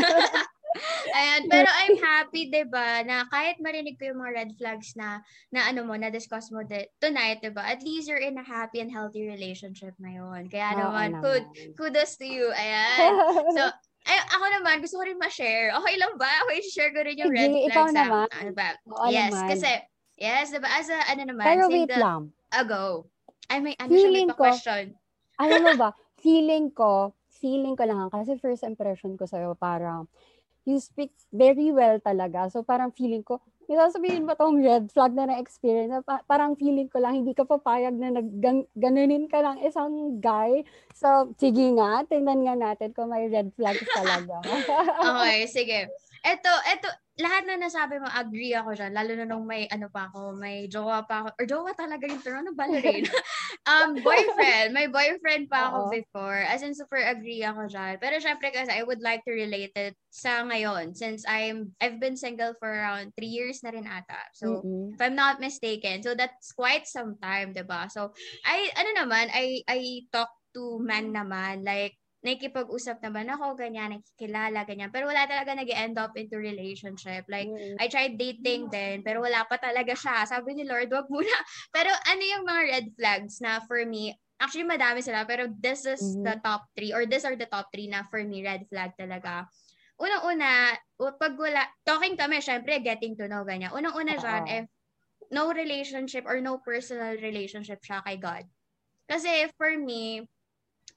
Ayan, 1.15 1.47
pero 1.47 1.71
I'm 1.71 1.95
happy, 2.03 2.51
'di 2.51 2.67
ba, 2.67 2.99
na 3.07 3.23
kahit 3.31 3.63
marinig 3.63 3.95
ko 3.95 4.11
yung 4.11 4.19
mga 4.19 4.33
red 4.35 4.51
flags 4.59 4.91
na 4.99 5.23
na 5.47 5.71
ano 5.71 5.87
mo, 5.87 5.95
na 5.95 6.11
discuss 6.11 6.51
mo 6.51 6.67
de, 6.67 6.91
tonight, 6.99 7.39
'di 7.39 7.55
ba? 7.55 7.63
At 7.63 7.79
least 7.79 8.11
you're 8.11 8.19
in 8.19 8.35
a 8.35 8.43
happy 8.43 8.83
and 8.83 8.91
healthy 8.91 9.23
relationship 9.23 9.95
ngayon. 10.03 10.51
Kaya 10.51 10.75
naman, 10.75 11.15
naman. 11.15 11.23
kud, 11.23 11.43
kudos 11.79 12.19
to 12.19 12.27
you. 12.27 12.51
Ayan. 12.51 13.07
So, 13.55 13.63
ay, 14.05 14.19
ako 14.35 14.45
naman, 14.59 14.83
gusto 14.83 14.99
ko 14.99 15.03
rin 15.07 15.17
ma-share. 15.17 15.73
Okay 15.73 15.95
lang 15.95 16.13
ba? 16.19 16.29
Okay, 16.45 16.59
share 16.67 16.91
ko 16.93 17.01
rin 17.01 17.17
yung 17.17 17.31
Sige, 17.31 17.39
red 17.39 17.55
ikaw 17.71 17.85
flags. 17.89 17.95
sa- 17.95 18.03
naman. 18.05 18.27
Ano 18.35 18.51
ba? 18.53 18.67
Oo 18.85 19.07
yes, 19.09 19.31
naman. 19.33 19.47
kasi, 19.49 19.71
yes, 20.19 20.45
diba, 20.53 20.69
as 20.69 20.87
a, 20.93 20.99
ano 21.09 21.21
naman, 21.25 21.45
Pero 21.47 21.63
wait 21.71 21.89
single 21.89 22.03
lang. 22.03 22.21
ago, 22.53 22.83
ay, 23.49 23.60
may, 23.62 23.73
ano 23.77 23.91
siya, 23.93 24.10
may 24.10 24.23
Feeling 24.23 24.29
pa-question. 24.34 24.84
Alam 25.38 25.60
mo 25.62 25.73
ba, 25.77 25.89
feeling 26.25 26.71
ko, 26.71 27.13
feeling 27.29 27.75
ko 27.77 27.84
lang, 27.86 28.10
kasi 28.10 28.39
first 28.39 28.63
impression 28.63 29.19
ko 29.19 29.27
sa'yo, 29.27 29.53
parang, 29.58 30.08
you 30.65 30.81
speak 30.81 31.13
very 31.29 31.69
well 31.69 32.01
talaga. 32.01 32.49
So, 32.49 32.65
parang 32.65 32.89
feeling 32.91 33.21
ko, 33.21 33.38
may 33.65 33.77
sasabihin 33.77 34.29
ba 34.29 34.38
tong 34.38 34.62
red 34.62 34.89
flag 34.93 35.13
na 35.13 35.25
na-experience? 35.29 35.89
Na 35.89 36.01
pa- 36.05 36.21
parang 36.25 36.53
feeling 36.58 36.89
ko 36.89 37.01
lang, 37.01 37.21
hindi 37.21 37.34
ka 37.34 37.45
papayag 37.45 37.93
na 37.97 38.13
nag 38.13 38.29
ganunin 38.77 39.25
ka 39.25 39.41
ng 39.41 39.65
isang 39.65 40.21
guy. 40.21 40.62
So, 40.93 41.34
sige 41.38 41.73
nga, 41.77 42.05
tingnan 42.05 42.45
nga 42.45 42.55
natin 42.58 42.93
kung 42.93 43.10
may 43.13 43.29
red 43.29 43.49
flags 43.58 43.86
talaga. 43.89 44.41
Okay, 45.05 45.39
sige. 45.49 45.79
Eto, 46.25 46.49
eto, 46.73 46.89
lahat 47.21 47.45
na 47.45 47.61
nasabi 47.61 48.01
mo, 48.01 48.09
agree 48.09 48.57
ako 48.57 48.73
dyan. 48.73 48.97
Lalo 48.97 49.13
na 49.13 49.29
nung 49.29 49.45
may, 49.45 49.69
ano 49.69 49.93
pa 49.93 50.09
ako, 50.09 50.33
may 50.41 50.65
jowa 50.65 51.05
pa 51.05 51.21
ako. 51.21 51.27
Or 51.38 51.45
jowa 51.45 51.71
talaga 51.77 52.09
yung 52.09 52.19
term. 52.25 52.41
Ano 52.41 52.57
ba, 52.57 52.65
Lorraine? 52.65 53.05
um, 53.69 54.01
boyfriend. 54.01 54.73
May 54.73 54.89
boyfriend 54.89 55.45
pa 55.47 55.69
ako 55.69 55.85
Oo. 55.85 55.93
before. 55.93 56.41
As 56.49 56.65
in, 56.65 56.73
super 56.73 56.97
agree 56.97 57.45
ako 57.45 57.69
dyan. 57.69 58.01
Pero 58.01 58.17
syempre 58.17 58.49
kasi, 58.49 58.73
I 58.73 58.81
would 58.81 59.05
like 59.05 59.21
to 59.29 59.38
relate 59.38 59.77
it 59.77 59.93
sa 60.09 60.41
ngayon. 60.41 60.97
Since 60.97 61.29
I'm, 61.29 61.77
I've 61.77 62.01
been 62.01 62.17
single 62.17 62.57
for 62.57 62.73
around 62.73 63.13
three 63.13 63.29
years 63.29 63.61
na 63.61 63.69
rin 63.69 63.85
ata. 63.85 64.19
So, 64.33 64.65
Mm-mm. 64.65 64.97
if 64.97 64.99
I'm 65.03 65.15
not 65.15 65.43
mistaken. 65.43 66.01
So 66.01 66.15
that's 66.15 66.55
quite 66.55 66.88
some 66.88 67.19
time, 67.19 67.51
'di 67.51 67.67
ba? 67.67 67.91
So 67.91 68.15
I 68.47 68.71
ano 68.79 69.03
naman, 69.03 69.27
I 69.35 69.59
I 69.67 70.07
talk 70.07 70.31
to 70.55 70.79
men 70.79 71.11
naman 71.11 71.67
like 71.67 71.99
nakikipag-usap 72.25 73.05
naman 73.05 73.29
ako, 73.29 73.53
ganyan, 73.53 73.93
nakikilala, 73.93 74.65
ganyan. 74.65 74.89
Pero 74.89 75.05
wala 75.05 75.29
talaga 75.29 75.53
nag 75.53 75.69
end 75.69 76.01
up 76.01 76.17
into 76.17 76.41
relationship. 76.41 77.29
Like, 77.29 77.45
Mm-mm. 77.45 77.77
I 77.77 77.85
tried 77.85 78.17
dating 78.17 78.73
din, 78.73 79.05
pero 79.05 79.21
wala 79.21 79.45
pa 79.45 79.61
talaga 79.61 79.93
siya. 79.93 80.25
Sabi 80.25 80.57
ni 80.57 80.65
Lord, 80.65 80.89
wag 80.89 81.05
muna. 81.05 81.29
Pero 81.75 81.93
ano 81.93 82.23
yung 82.25 82.43
mga 82.49 82.61
red 82.65 82.88
flags 82.97 83.38
na 83.45 83.61
for 83.69 83.85
me, 83.85 84.17
actually 84.41 84.65
madami 84.65 85.05
sila, 85.05 85.23
pero 85.23 85.47
this 85.61 85.85
is 85.85 86.01
Mhm. 86.01 86.25
the 86.25 86.35
top 86.41 86.65
three, 86.73 86.91
or 86.91 87.05
these 87.05 87.23
are 87.23 87.38
the 87.38 87.47
top 87.47 87.69
three 87.69 87.85
na 87.88 88.03
for 88.09 88.19
me, 88.25 88.41
red 88.41 88.65
flag 88.67 88.97
talaga. 88.97 89.45
Unang-una, 90.01 90.75
pag 90.97 91.35
wala, 91.39 91.63
talking 91.88 92.17
kami, 92.19 92.41
syempre, 92.43 92.81
getting 92.83 93.15
to 93.15 93.29
know, 93.29 93.45
ganyan. 93.47 93.71
Unang-una 93.71 94.17
dyan, 94.17 94.43
Oo. 94.43 94.55
if 94.59 94.65
no 95.31 95.53
relationship 95.53 96.25
or 96.27 96.41
no 96.41 96.59
personal 96.59 97.15
relationship 97.21 97.79
siya 97.79 98.03
kay 98.03 98.17
God. 98.19 98.43
Kasi 99.05 99.49
for 99.55 99.71
me, 99.77 100.25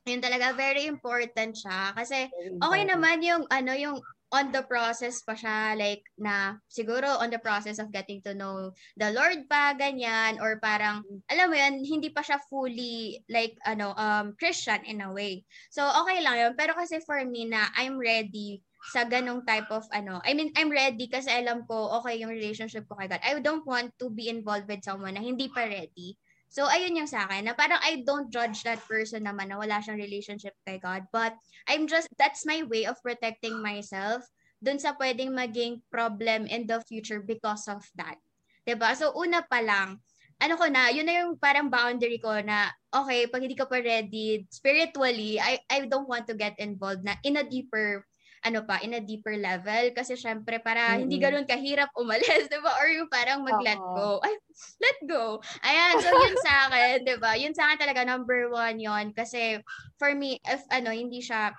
yun 0.06 0.20
talaga, 0.22 0.54
very 0.54 0.86
important 0.86 1.56
siya. 1.56 1.96
Kasi 1.96 2.28
okay 2.62 2.82
naman 2.86 3.24
yung, 3.24 3.44
ano, 3.50 3.72
yung 3.74 3.98
on 4.28 4.52
the 4.52 4.60
process 4.68 5.24
pa 5.24 5.32
siya, 5.32 5.72
like, 5.72 6.04
na, 6.20 6.60
siguro 6.68 7.16
on 7.16 7.32
the 7.32 7.40
process 7.40 7.80
of 7.80 7.88
getting 7.88 8.20
to 8.20 8.36
know 8.36 8.76
the 9.00 9.08
Lord 9.08 9.48
pa, 9.48 9.72
ganyan, 9.72 10.36
or 10.36 10.60
parang, 10.60 11.00
alam 11.32 11.48
mo 11.48 11.56
yun, 11.56 11.80
hindi 11.80 12.12
pa 12.12 12.20
siya 12.20 12.36
fully, 12.52 13.24
like, 13.32 13.56
ano, 13.64 13.96
um, 13.96 14.36
Christian 14.36 14.84
in 14.84 15.00
a 15.00 15.08
way. 15.08 15.48
So, 15.72 15.80
okay 16.04 16.20
lang 16.20 16.36
yun. 16.36 16.52
Pero 16.60 16.76
kasi 16.76 17.00
for 17.08 17.24
me 17.24 17.48
na, 17.48 17.72
I'm 17.72 17.96
ready 17.96 18.60
sa 18.92 19.08
ganong 19.08 19.48
type 19.48 19.72
of, 19.72 19.88
ano, 19.96 20.20
I 20.22 20.36
mean, 20.36 20.52
I'm 20.60 20.68
ready 20.68 21.08
kasi 21.08 21.32
alam 21.32 21.64
ko, 21.64 21.96
okay, 22.00 22.20
yung 22.20 22.30
relationship 22.30 22.84
ko 22.84 23.00
kay 23.00 23.08
God. 23.08 23.24
I 23.24 23.40
don't 23.40 23.64
want 23.64 23.96
to 23.96 24.12
be 24.12 24.28
involved 24.28 24.68
with 24.68 24.84
someone 24.84 25.16
na 25.16 25.24
hindi 25.24 25.48
pa 25.48 25.64
ready. 25.64 26.20
So, 26.48 26.64
ayun 26.64 26.96
yung 26.96 27.10
sa 27.10 27.28
akin, 27.28 27.44
na 27.44 27.52
parang 27.52 27.78
I 27.84 28.00
don't 28.08 28.32
judge 28.32 28.64
that 28.64 28.80
person 28.88 29.28
naman 29.28 29.52
na 29.52 29.60
wala 29.60 29.84
siyang 29.84 30.00
relationship 30.00 30.56
kay 30.64 30.80
God. 30.80 31.04
But, 31.12 31.36
I'm 31.68 31.84
just, 31.84 32.08
that's 32.16 32.48
my 32.48 32.64
way 32.64 32.88
of 32.88 32.96
protecting 33.04 33.60
myself 33.60 34.24
dun 34.58 34.80
sa 34.80 34.96
pwedeng 34.96 35.36
maging 35.36 35.84
problem 35.92 36.48
in 36.48 36.64
the 36.64 36.80
future 36.88 37.20
because 37.20 37.68
of 37.68 37.84
that. 38.00 38.16
ba 38.64 38.96
So, 38.96 39.12
una 39.12 39.44
pa 39.44 39.60
lang, 39.60 40.00
ano 40.40 40.54
ko 40.56 40.66
na, 40.72 40.88
yun 40.88 41.04
na 41.04 41.14
yung 41.20 41.36
parang 41.36 41.68
boundary 41.68 42.16
ko 42.16 42.40
na, 42.40 42.72
okay, 42.88 43.28
pag 43.28 43.44
hindi 43.44 43.58
ka 43.58 43.68
pa 43.68 43.84
ready, 43.84 44.48
spiritually, 44.48 45.36
I, 45.36 45.60
I 45.68 45.84
don't 45.84 46.08
want 46.08 46.24
to 46.32 46.34
get 46.38 46.56
involved 46.56 47.04
na 47.04 47.20
in 47.28 47.36
a 47.36 47.44
deeper 47.44 48.07
ano 48.44 48.62
pa, 48.62 48.78
in 48.82 48.94
a 48.94 49.02
deeper 49.02 49.34
level. 49.34 49.90
Kasi 49.94 50.14
syempre, 50.14 50.62
para 50.62 50.98
hindi 50.98 51.18
Mm-mm. 51.18 51.24
ganun 51.24 51.46
kahirap 51.48 51.90
umalis, 51.98 52.46
di 52.52 52.58
ba? 52.62 52.72
Or 52.78 52.88
yung 52.90 53.10
parang 53.10 53.42
mag-let 53.42 53.78
go. 53.78 54.22
Ay, 54.22 54.34
let 54.82 54.98
go. 55.06 55.24
Ayan, 55.62 55.94
so 56.02 56.10
yun 56.10 56.36
sa 56.42 56.52
akin, 56.70 56.94
di 57.02 57.16
ba? 57.18 57.32
Yun 57.34 57.54
sa 57.54 57.70
akin 57.70 57.78
talaga, 57.82 58.02
number 58.06 58.50
one 58.50 58.78
yon 58.78 59.10
Kasi, 59.14 59.58
for 59.98 60.14
me, 60.14 60.38
if 60.46 60.62
ano, 60.70 60.94
hindi 60.94 61.18
siya, 61.18 61.50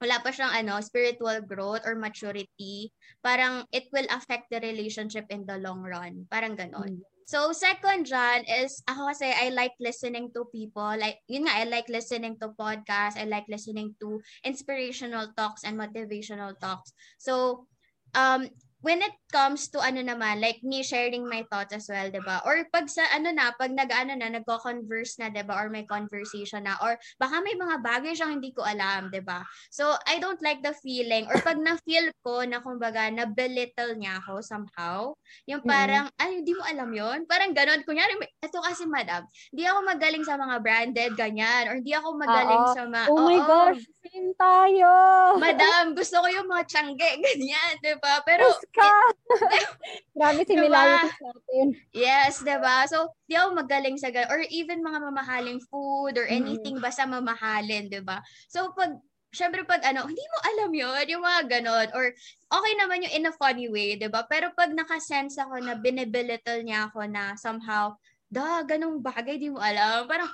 wala 0.00 0.16
pa 0.24 0.32
siyang 0.32 0.52
ano, 0.64 0.80
spiritual 0.80 1.44
growth 1.44 1.84
or 1.84 1.96
maturity, 1.96 2.88
parang 3.20 3.68
it 3.68 3.88
will 3.92 4.08
affect 4.08 4.48
the 4.48 4.60
relationship 4.60 5.28
in 5.28 5.44
the 5.44 5.60
long 5.60 5.84
run. 5.84 6.24
Parang 6.32 6.56
ganon. 6.56 7.04
So, 7.30 7.54
second 7.54 8.10
dyan 8.10 8.42
is, 8.42 8.82
ako 8.90 9.14
kasi, 9.14 9.30
I 9.30 9.54
like 9.54 9.78
listening 9.78 10.34
to 10.34 10.50
people. 10.50 10.98
Like, 10.98 11.22
yun 11.30 11.46
nga, 11.46 11.62
I 11.62 11.64
like 11.70 11.86
listening 11.86 12.34
to 12.42 12.50
podcasts. 12.58 13.14
I 13.14 13.30
like 13.30 13.46
listening 13.46 13.94
to 14.02 14.18
inspirational 14.42 15.30
talks 15.38 15.62
and 15.62 15.78
motivational 15.78 16.58
talks. 16.58 16.90
So, 17.22 17.70
um, 18.18 18.50
when 18.80 19.00
it 19.04 19.12
comes 19.32 19.68
to 19.70 19.78
ano 19.80 20.00
naman, 20.02 20.40
like 20.40 20.60
me 20.64 20.82
sharing 20.82 21.28
my 21.28 21.44
thoughts 21.52 21.72
as 21.76 21.86
well, 21.88 22.08
'di 22.10 22.24
ba? 22.24 22.40
Or 22.48 22.56
pag 22.72 22.88
sa 22.88 23.04
ano 23.14 23.30
na, 23.32 23.52
pag 23.56 23.70
nag-ano 23.76 24.16
na, 24.16 24.28
nagko-converse 24.32 25.20
na, 25.20 25.28
'di 25.32 25.44
ba? 25.46 25.60
Or 25.60 25.68
may 25.72 25.84
conversation 25.88 26.64
na 26.66 26.76
or 26.82 26.96
baka 27.20 27.40
may 27.44 27.54
mga 27.56 27.76
bagay 27.84 28.12
siyang 28.16 28.40
hindi 28.40 28.50
ko 28.56 28.64
alam, 28.64 29.08
'di 29.12 29.22
ba? 29.24 29.44
So 29.72 29.94
I 30.08 30.18
don't 30.18 30.40
like 30.42 30.64
the 30.64 30.72
feeling 30.80 31.28
or 31.28 31.40
pag 31.44 31.60
na-feel 31.60 32.10
ko 32.24 32.42
na 32.48 32.60
kumbaga 32.64 33.08
na 33.12 33.28
belittle 33.28 33.94
niya 34.00 34.20
ako 34.24 34.40
somehow, 34.44 35.12
yung 35.46 35.62
parang 35.68 36.08
ay 36.18 36.40
hindi 36.42 36.56
mo 36.56 36.64
alam 36.64 36.88
'yon. 36.90 37.18
Parang 37.28 37.52
ganon 37.54 37.84
kunyari, 37.86 38.16
eto 38.42 38.58
kasi 38.64 38.88
madam, 38.88 39.24
hindi 39.52 39.64
ako 39.68 39.78
magaling 39.86 40.24
sa 40.26 40.36
mga 40.40 40.56
branded 40.64 41.12
ganyan 41.16 41.68
or 41.70 41.74
hindi 41.80 41.92
ako 41.94 42.16
magaling 42.16 42.64
Oo. 42.68 42.70
sa 42.70 42.84
mga 42.88 43.08
Oh 43.08 43.20
my 43.20 43.40
Oo. 43.40 43.40
gosh, 43.40 43.88
same 44.04 44.34
tayo! 44.36 44.92
Madam, 45.38 45.94
gusto 45.94 46.18
ko 46.18 46.26
yung 46.26 46.50
mga 46.50 46.66
tiyangge, 46.66 47.10
ganyan, 47.22 47.74
'di 47.78 47.94
ba? 48.02 48.18
Pero 48.26 48.42
ka! 48.72 48.90
Grabe 50.16 50.42
similarities 50.46 51.16
natin. 51.18 51.66
Yes, 51.94 52.42
ba? 52.42 52.86
So, 52.90 53.14
di 53.26 53.34
ako 53.38 53.56
magaling 53.58 53.96
sa 53.98 54.10
gan- 54.10 54.30
or 54.30 54.42
even 54.50 54.82
mga 54.82 54.98
mamahaling 55.10 55.60
food 55.70 56.18
or 56.18 56.26
Mm. 56.26 56.38
anything 56.44 56.76
basta 56.82 57.06
mamahalin, 57.06 57.90
'di 57.90 58.02
ba? 58.02 58.22
So, 58.50 58.72
pag 58.74 58.98
Syempre 59.30 59.62
pag 59.62 59.78
ano, 59.86 60.10
hindi 60.10 60.26
mo 60.26 60.38
alam 60.42 60.70
'yon, 60.74 61.06
yung 61.06 61.22
mga 61.22 61.42
ganon 61.46 61.88
or 61.94 62.10
okay 62.50 62.72
naman 62.74 63.06
yung 63.06 63.14
in 63.14 63.30
a 63.30 63.34
funny 63.38 63.70
way, 63.70 63.94
'di 63.94 64.10
ba? 64.10 64.26
Pero 64.26 64.50
pag 64.58 64.74
nakasense 64.74 65.38
ako 65.38 65.62
na 65.62 65.78
binibelittle 65.78 66.66
niya 66.66 66.90
ako 66.90 67.06
na 67.06 67.38
somehow, 67.38 67.94
da, 68.26 68.66
ganong 68.66 68.98
bagay 68.98 69.38
di 69.38 69.46
mo 69.46 69.62
alam. 69.62 70.10
Parang 70.10 70.26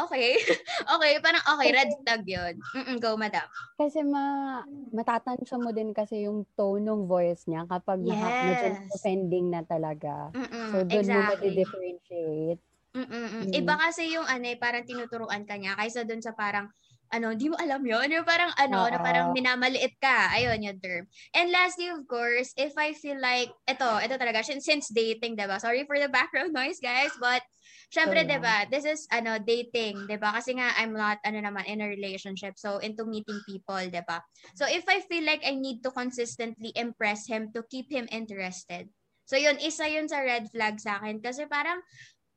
okay. 0.00 0.38
okay, 0.94 1.12
parang 1.22 1.42
okay, 1.56 1.68
red 1.74 1.90
flag 2.04 2.22
'yon. 2.26 2.54
Mm 2.74 2.98
go, 3.02 3.16
madam. 3.18 3.46
Kasi 3.78 4.02
ma 4.02 4.58
matatansya 4.90 5.60
mo 5.60 5.70
din 5.70 5.92
kasi 5.92 6.24
yung 6.24 6.48
tone 6.56 6.80
ng 6.82 7.04
voice 7.04 7.44
niya 7.46 7.68
kapag 7.68 8.00
naka, 8.00 8.32
medyo 8.40 8.72
Yes. 8.72 8.90
offending 8.90 9.52
na 9.52 9.60
talaga. 9.62 10.32
Mm-mm, 10.32 10.68
So, 10.72 10.80
doon 10.88 11.06
mo 11.12 11.20
exactly. 11.20 11.48
ma-differentiate. 11.52 12.60
Mm-mm. 12.96 13.52
Mm. 13.52 13.52
Iba 13.52 13.74
kasi 13.76 14.08
yung 14.16 14.24
ano, 14.24 14.48
eh, 14.48 14.56
parang 14.56 14.82
tinuturuan 14.88 15.44
ka 15.44 15.60
niya 15.60 15.76
kaysa 15.76 16.08
dun 16.08 16.24
sa 16.24 16.32
parang 16.32 16.72
ano, 17.08 17.32
di 17.32 17.48
mo 17.48 17.56
alam 17.56 17.80
yon 17.84 18.08
Yung 18.12 18.24
parang 18.28 18.52
ano, 18.60 18.84
na 18.88 19.00
parang 19.00 19.32
minamaliit 19.32 19.96
ka. 19.96 20.28
Ayun 20.36 20.60
yung 20.60 20.76
term. 20.80 21.04
And 21.32 21.48
lastly, 21.48 21.88
of 21.88 22.04
course, 22.04 22.52
if 22.56 22.76
I 22.76 22.92
feel 22.92 23.16
like, 23.16 23.48
ito, 23.64 23.88
ito 24.04 24.14
talaga, 24.20 24.44
since, 24.44 24.68
since 24.68 24.92
dating, 24.92 25.36
diba? 25.40 25.56
Sorry 25.56 25.88
for 25.88 25.96
the 25.96 26.08
background 26.12 26.52
noise, 26.52 26.76
guys, 26.84 27.12
but 27.16 27.40
syempre, 27.88 28.24
Go 28.24 28.28
lang. 28.28 28.40
diba, 28.40 28.56
this 28.68 28.84
is, 28.84 29.08
ano, 29.10 29.40
dating, 29.40 30.08
diba? 30.08 30.32
Kasi 30.32 30.56
nga, 30.56 30.72
I'm 30.76 30.92
not, 30.92 31.18
ano 31.24 31.40
naman, 31.40 31.64
in 31.66 31.80
a 31.80 31.88
relationship. 31.88 32.56
So, 32.56 32.78
into 32.78 33.08
meeting 33.08 33.40
people, 33.48 33.80
diba? 33.88 34.20
So, 34.54 34.68
if 34.68 34.84
I 34.88 35.00
feel 35.04 35.24
like 35.24 35.42
I 35.44 35.56
need 35.56 35.80
to 35.84 35.90
consistently 35.90 36.72
impress 36.76 37.26
him 37.26 37.50
to 37.56 37.64
keep 37.68 37.88
him 37.88 38.06
interested. 38.12 38.88
So, 39.28 39.36
yun, 39.36 39.60
isa 39.60 39.88
yun 39.88 40.08
sa 40.08 40.24
red 40.24 40.48
flag 40.48 40.80
sa 40.80 41.00
akin. 41.00 41.20
Kasi 41.20 41.44
parang, 41.48 41.84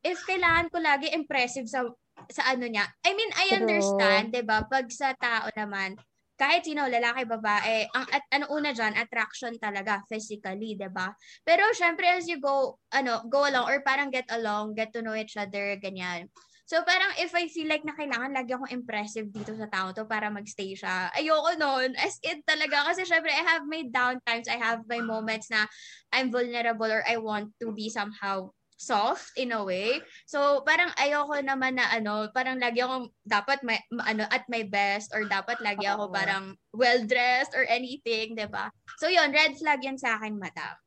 if 0.04 0.20
kailangan 0.26 0.68
ko 0.74 0.82
lagi 0.82 1.14
impressive 1.14 1.70
sa 1.70 1.86
sa 2.30 2.54
ano 2.54 2.68
niya. 2.68 2.86
I 3.08 3.12
mean, 3.16 3.32
I 3.34 3.48
understand, 3.56 4.36
'di 4.36 4.44
ba? 4.46 4.68
Pag 4.68 4.92
sa 4.94 5.16
tao 5.18 5.50
naman, 5.58 5.98
kahit 6.42 6.66
sino, 6.66 6.90
lalaki, 6.90 7.30
babae, 7.30 7.86
ang 7.94 8.06
at 8.10 8.26
ano 8.34 8.50
una 8.50 8.74
diyan, 8.74 8.98
attraction 8.98 9.54
talaga 9.62 10.02
physically, 10.10 10.74
'di 10.74 10.90
ba? 10.90 11.14
Pero 11.46 11.70
syempre 11.78 12.10
as 12.10 12.26
you 12.26 12.42
go 12.42 12.82
ano, 12.90 13.22
go 13.30 13.46
along 13.46 13.70
or 13.70 13.86
parang 13.86 14.10
get 14.10 14.26
along, 14.34 14.74
get 14.74 14.90
to 14.90 15.06
know 15.06 15.14
each 15.14 15.38
other, 15.38 15.78
ganyan. 15.78 16.26
So 16.72 16.80
parang 16.88 17.12
if 17.20 17.36
I 17.36 17.52
feel 17.52 17.68
like 17.68 17.84
na 17.84 17.92
kailangan 17.92 18.32
lagi 18.32 18.56
akong 18.56 18.72
impressive 18.72 19.28
dito 19.28 19.52
sa 19.60 19.68
tao 19.68 19.92
to 19.92 20.08
para 20.08 20.32
magstay 20.32 20.72
siya, 20.72 21.12
ayoko 21.12 21.60
noon. 21.60 21.92
As 22.00 22.16
in 22.24 22.40
talaga. 22.48 22.88
Kasi 22.88 23.04
syempre, 23.04 23.28
I 23.28 23.44
have 23.44 23.68
my 23.68 23.84
down 23.92 24.24
times. 24.24 24.48
I 24.48 24.56
have 24.56 24.88
my 24.88 25.04
moments 25.04 25.52
na 25.52 25.68
I'm 26.16 26.32
vulnerable 26.32 26.88
or 26.88 27.04
I 27.04 27.20
want 27.20 27.52
to 27.60 27.76
be 27.76 27.92
somehow 27.92 28.56
soft 28.82 29.30
in 29.38 29.54
a 29.54 29.62
way. 29.62 30.02
So, 30.26 30.66
parang 30.66 30.90
ayoko 30.98 31.38
naman 31.46 31.78
na 31.78 31.94
ano, 31.94 32.26
parang 32.34 32.58
lagi 32.58 32.82
akong 32.82 33.14
dapat 33.22 33.62
may, 33.62 33.78
ano, 34.02 34.26
at 34.34 34.50
my 34.50 34.66
best 34.66 35.14
or 35.14 35.22
dapat 35.30 35.62
lagi 35.62 35.86
ako 35.86 36.10
parang 36.10 36.58
well-dressed 36.74 37.54
or 37.54 37.70
anything, 37.70 38.34
'di 38.34 38.50
ba 38.50 38.74
So, 38.98 39.10
yun, 39.10 39.34
red 39.34 39.58
flag 39.58 39.82
yun 39.82 39.98
sa 39.98 40.18
akin, 40.18 40.38
madam. 40.38 40.78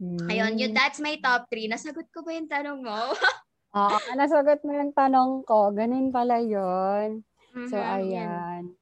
Mm. 0.00 0.28
Ayun, 0.32 0.54
yun, 0.56 0.72
that's 0.72 0.96
my 0.96 1.20
top 1.20 1.44
three. 1.52 1.68
Nasagot 1.68 2.08
ko 2.08 2.24
ba 2.24 2.32
yung 2.32 2.48
tanong 2.48 2.80
mo? 2.80 3.12
Oo, 3.76 3.96
nasagot 4.16 4.64
mo 4.64 4.72
yung 4.72 4.96
tanong 4.96 5.44
ko. 5.44 5.68
Ganun 5.76 6.08
pala 6.08 6.40
yun. 6.40 7.20
Mm-hmm, 7.52 7.68
so, 7.68 7.76
ayan. 7.76 8.08
Yan. 8.08 8.79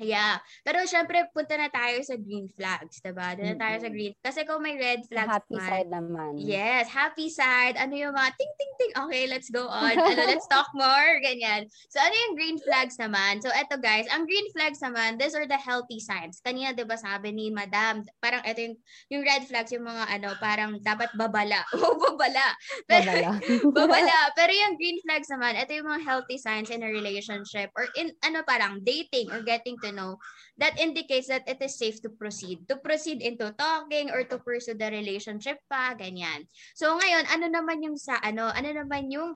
Yeah. 0.00 0.40
Pero 0.64 0.80
syempre, 0.88 1.28
punta 1.30 1.60
na 1.60 1.68
tayo 1.68 2.00
sa 2.00 2.16
green 2.16 2.48
flags, 2.48 3.04
diba? 3.04 3.36
Doon 3.36 3.54
na 3.54 3.58
tayo 3.60 3.76
sa 3.84 3.90
green. 3.92 4.16
Kasi 4.24 4.48
kung 4.48 4.64
may 4.64 4.80
red 4.80 5.04
flags 5.04 5.28
Happy 5.28 5.60
man, 5.60 5.68
side 5.68 5.90
naman. 5.92 6.32
Yes, 6.40 6.88
happy 6.88 7.28
side. 7.28 7.76
Ano 7.76 7.92
yung 7.92 8.16
mga 8.16 8.32
ting, 8.40 8.52
ting, 8.56 8.72
ting. 8.80 8.92
Okay, 8.96 9.28
let's 9.28 9.52
go 9.52 9.68
on. 9.68 9.92
ano, 9.92 10.24
let's 10.24 10.48
talk 10.48 10.72
more. 10.80 11.20
Ganyan. 11.20 11.68
So, 11.92 12.00
ano 12.00 12.16
yung 12.16 12.34
green 12.34 12.58
flags 12.64 12.96
naman? 12.96 13.44
So, 13.44 13.52
eto 13.52 13.76
guys, 13.76 14.08
ang 14.08 14.24
green 14.24 14.48
flags 14.56 14.80
naman, 14.80 15.20
these 15.20 15.36
are 15.36 15.44
the 15.44 15.60
healthy 15.60 16.00
signs. 16.00 16.40
Kanina, 16.40 16.72
diba 16.72 16.96
sabi 16.96 17.36
ni 17.36 17.52
Madam, 17.52 18.00
parang 18.24 18.40
ito 18.48 18.72
yung, 18.72 18.76
yung 19.12 19.22
red 19.22 19.44
flags, 19.44 19.68
yung 19.76 19.84
mga 19.84 20.08
ano, 20.16 20.32
parang 20.40 20.80
dapat 20.80 21.12
babala. 21.12 21.60
O, 21.80 21.96
babala. 21.96 22.54
Pero, 22.86 23.08
babala. 23.08 23.30
babala. 23.76 24.18
Pero 24.36 24.52
yung 24.52 24.74
green 24.80 25.00
flags 25.04 25.28
naman, 25.32 25.56
ito 25.56 25.72
yung 25.74 25.88
mga 25.88 26.04
healthy 26.06 26.36
signs 26.36 26.68
in 26.68 26.84
a 26.84 26.90
relationship 26.92 27.72
or 27.74 27.88
in, 27.96 28.12
ano 28.24 28.44
parang, 28.44 28.80
dating 28.84 29.32
or 29.32 29.42
getting 29.42 29.74
to 29.80 29.89
know, 29.92 30.18
that 30.58 30.78
indicates 30.80 31.28
that 31.28 31.46
it 31.46 31.60
is 31.62 31.78
safe 31.78 32.02
to 32.02 32.10
proceed. 32.10 32.66
To 32.68 32.76
proceed 32.78 33.22
into 33.22 33.50
talking 33.54 34.10
or 34.10 34.24
to 34.26 34.38
pursue 34.40 34.74
the 34.74 34.90
relationship 34.90 35.58
pa, 35.70 35.94
ganyan. 35.94 36.46
So 36.74 36.96
ngayon, 36.98 37.30
ano 37.30 37.46
naman 37.48 37.82
yung 37.84 37.96
sa 38.00 38.18
ano, 38.22 38.50
ano 38.50 38.70
naman 38.70 39.10
yung 39.10 39.34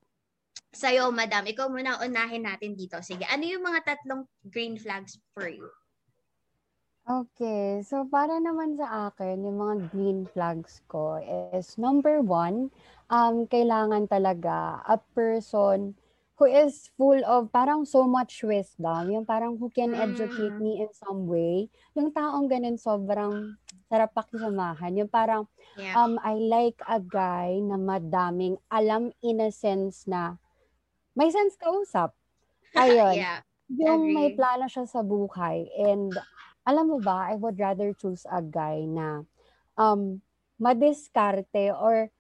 sa'yo, 0.75 1.15
madam? 1.15 1.47
Ikaw 1.47 1.71
muna 1.71 2.03
unahin 2.03 2.45
natin 2.47 2.75
dito. 2.75 2.99
Sige, 2.99 3.23
ano 3.31 3.47
yung 3.47 3.63
mga 3.63 3.95
tatlong 3.95 4.27
green 4.51 4.75
flags 4.75 5.17
for 5.33 5.47
you? 5.47 5.71
Okay, 7.05 7.85
so 7.85 8.09
para 8.09 8.41
naman 8.41 8.81
sa 8.81 9.13
akin, 9.13 9.45
yung 9.45 9.61
mga 9.61 9.75
green 9.93 10.21
flags 10.25 10.81
ko 10.89 11.21
is 11.53 11.77
number 11.77 12.25
one, 12.25 12.73
um, 13.13 13.45
kailangan 13.45 14.09
talaga 14.09 14.81
a 14.89 14.97
person 15.13 15.93
who 16.35 16.51
is 16.51 16.91
full 16.99 17.23
of 17.23 17.51
parang 17.55 17.87
so 17.87 18.11
much 18.11 18.43
wisdom, 18.43 19.07
yung 19.11 19.23
parang 19.23 19.55
who 19.55 19.71
can 19.71 19.95
educate 19.95 20.51
mm. 20.51 20.63
me 20.63 20.73
in 20.83 20.91
some 20.91 21.31
way. 21.31 21.71
Yung 21.95 22.11
taong 22.11 22.51
ganun 22.51 22.75
sobrang 22.75 23.55
sarap 23.87 24.11
pakisamahan. 24.11 24.99
Yung 24.99 25.11
parang, 25.11 25.47
yeah. 25.79 25.95
um, 25.95 26.19
I 26.19 26.35
like 26.35 26.79
a 26.91 26.99
guy 26.99 27.63
na 27.63 27.79
madaming 27.79 28.59
alam 28.67 29.15
in 29.23 29.39
a 29.47 29.55
sense 29.55 30.11
na 30.11 30.35
may 31.15 31.31
sense 31.31 31.55
kausap. 31.55 32.11
Ayun. 32.75 33.15
yeah. 33.15 33.47
Yung 33.71 34.11
Agree. 34.11 34.15
may 34.19 34.29
plano 34.35 34.67
siya 34.67 34.91
sa 34.91 35.07
buhay. 35.07 35.71
And 35.79 36.11
alam 36.67 36.91
mo 36.91 36.99
ba, 36.99 37.31
I 37.31 37.39
would 37.39 37.63
rather 37.63 37.95
choose 37.95 38.27
a 38.27 38.43
guy 38.43 38.83
na 38.83 39.23
um, 39.79 40.19
madiskarte 40.59 41.71
or 41.71 42.11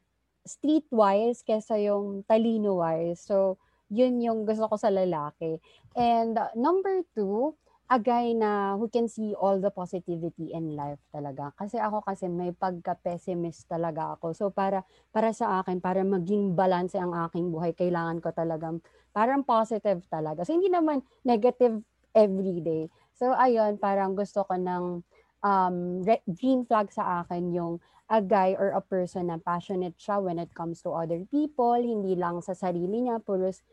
streetwise 0.46 1.42
kesa 1.42 1.82
yung 1.82 2.22
talino-wise. 2.28 3.18
So, 3.24 3.58
yun 3.94 4.18
yung 4.18 4.42
gusto 4.42 4.66
ko 4.66 4.74
sa 4.74 4.90
lalaki. 4.90 5.62
And 5.94 6.34
uh, 6.34 6.50
number 6.58 7.06
two, 7.14 7.54
a 7.86 8.00
guy 8.00 8.32
na 8.32 8.74
who 8.80 8.88
can 8.88 9.06
see 9.06 9.36
all 9.36 9.60
the 9.60 9.70
positivity 9.70 10.50
in 10.50 10.74
life 10.74 10.98
talaga. 11.12 11.52
Kasi 11.54 11.76
ako 11.76 12.02
kasi 12.02 12.26
may 12.26 12.50
pagka-pessimist 12.50 13.68
talaga 13.68 14.16
ako. 14.16 14.32
So 14.32 14.44
para 14.50 14.82
para 15.12 15.30
sa 15.30 15.60
akin, 15.60 15.78
para 15.84 16.00
maging 16.02 16.56
balance 16.56 16.96
ang 16.96 17.12
aking 17.12 17.52
buhay, 17.52 17.76
kailangan 17.76 18.24
ko 18.24 18.32
talagang 18.32 18.80
parang 19.12 19.44
positive 19.44 20.00
talaga. 20.08 20.42
So 20.42 20.56
hindi 20.56 20.72
naman 20.72 21.04
negative 21.22 21.84
every 22.16 22.64
day. 22.64 22.88
So 23.14 23.30
ayun, 23.36 23.76
parang 23.76 24.16
gusto 24.16 24.42
ko 24.48 24.56
ng 24.56 25.04
um, 25.44 25.76
green 26.24 26.64
flag 26.64 26.88
sa 26.88 27.22
akin 27.22 27.52
yung 27.52 27.78
a 28.08 28.20
guy 28.20 28.56
or 28.56 28.72
a 28.72 28.84
person 28.84 29.28
na 29.32 29.40
passionate 29.40 29.96
siya 29.96 30.20
when 30.20 30.40
it 30.40 30.52
comes 30.52 30.80
to 30.84 30.92
other 30.92 31.24
people, 31.28 31.76
hindi 31.76 32.16
lang 32.16 32.40
sa 32.44 32.52
sarili 32.52 33.04
niya, 33.04 33.20
puros 33.20 33.64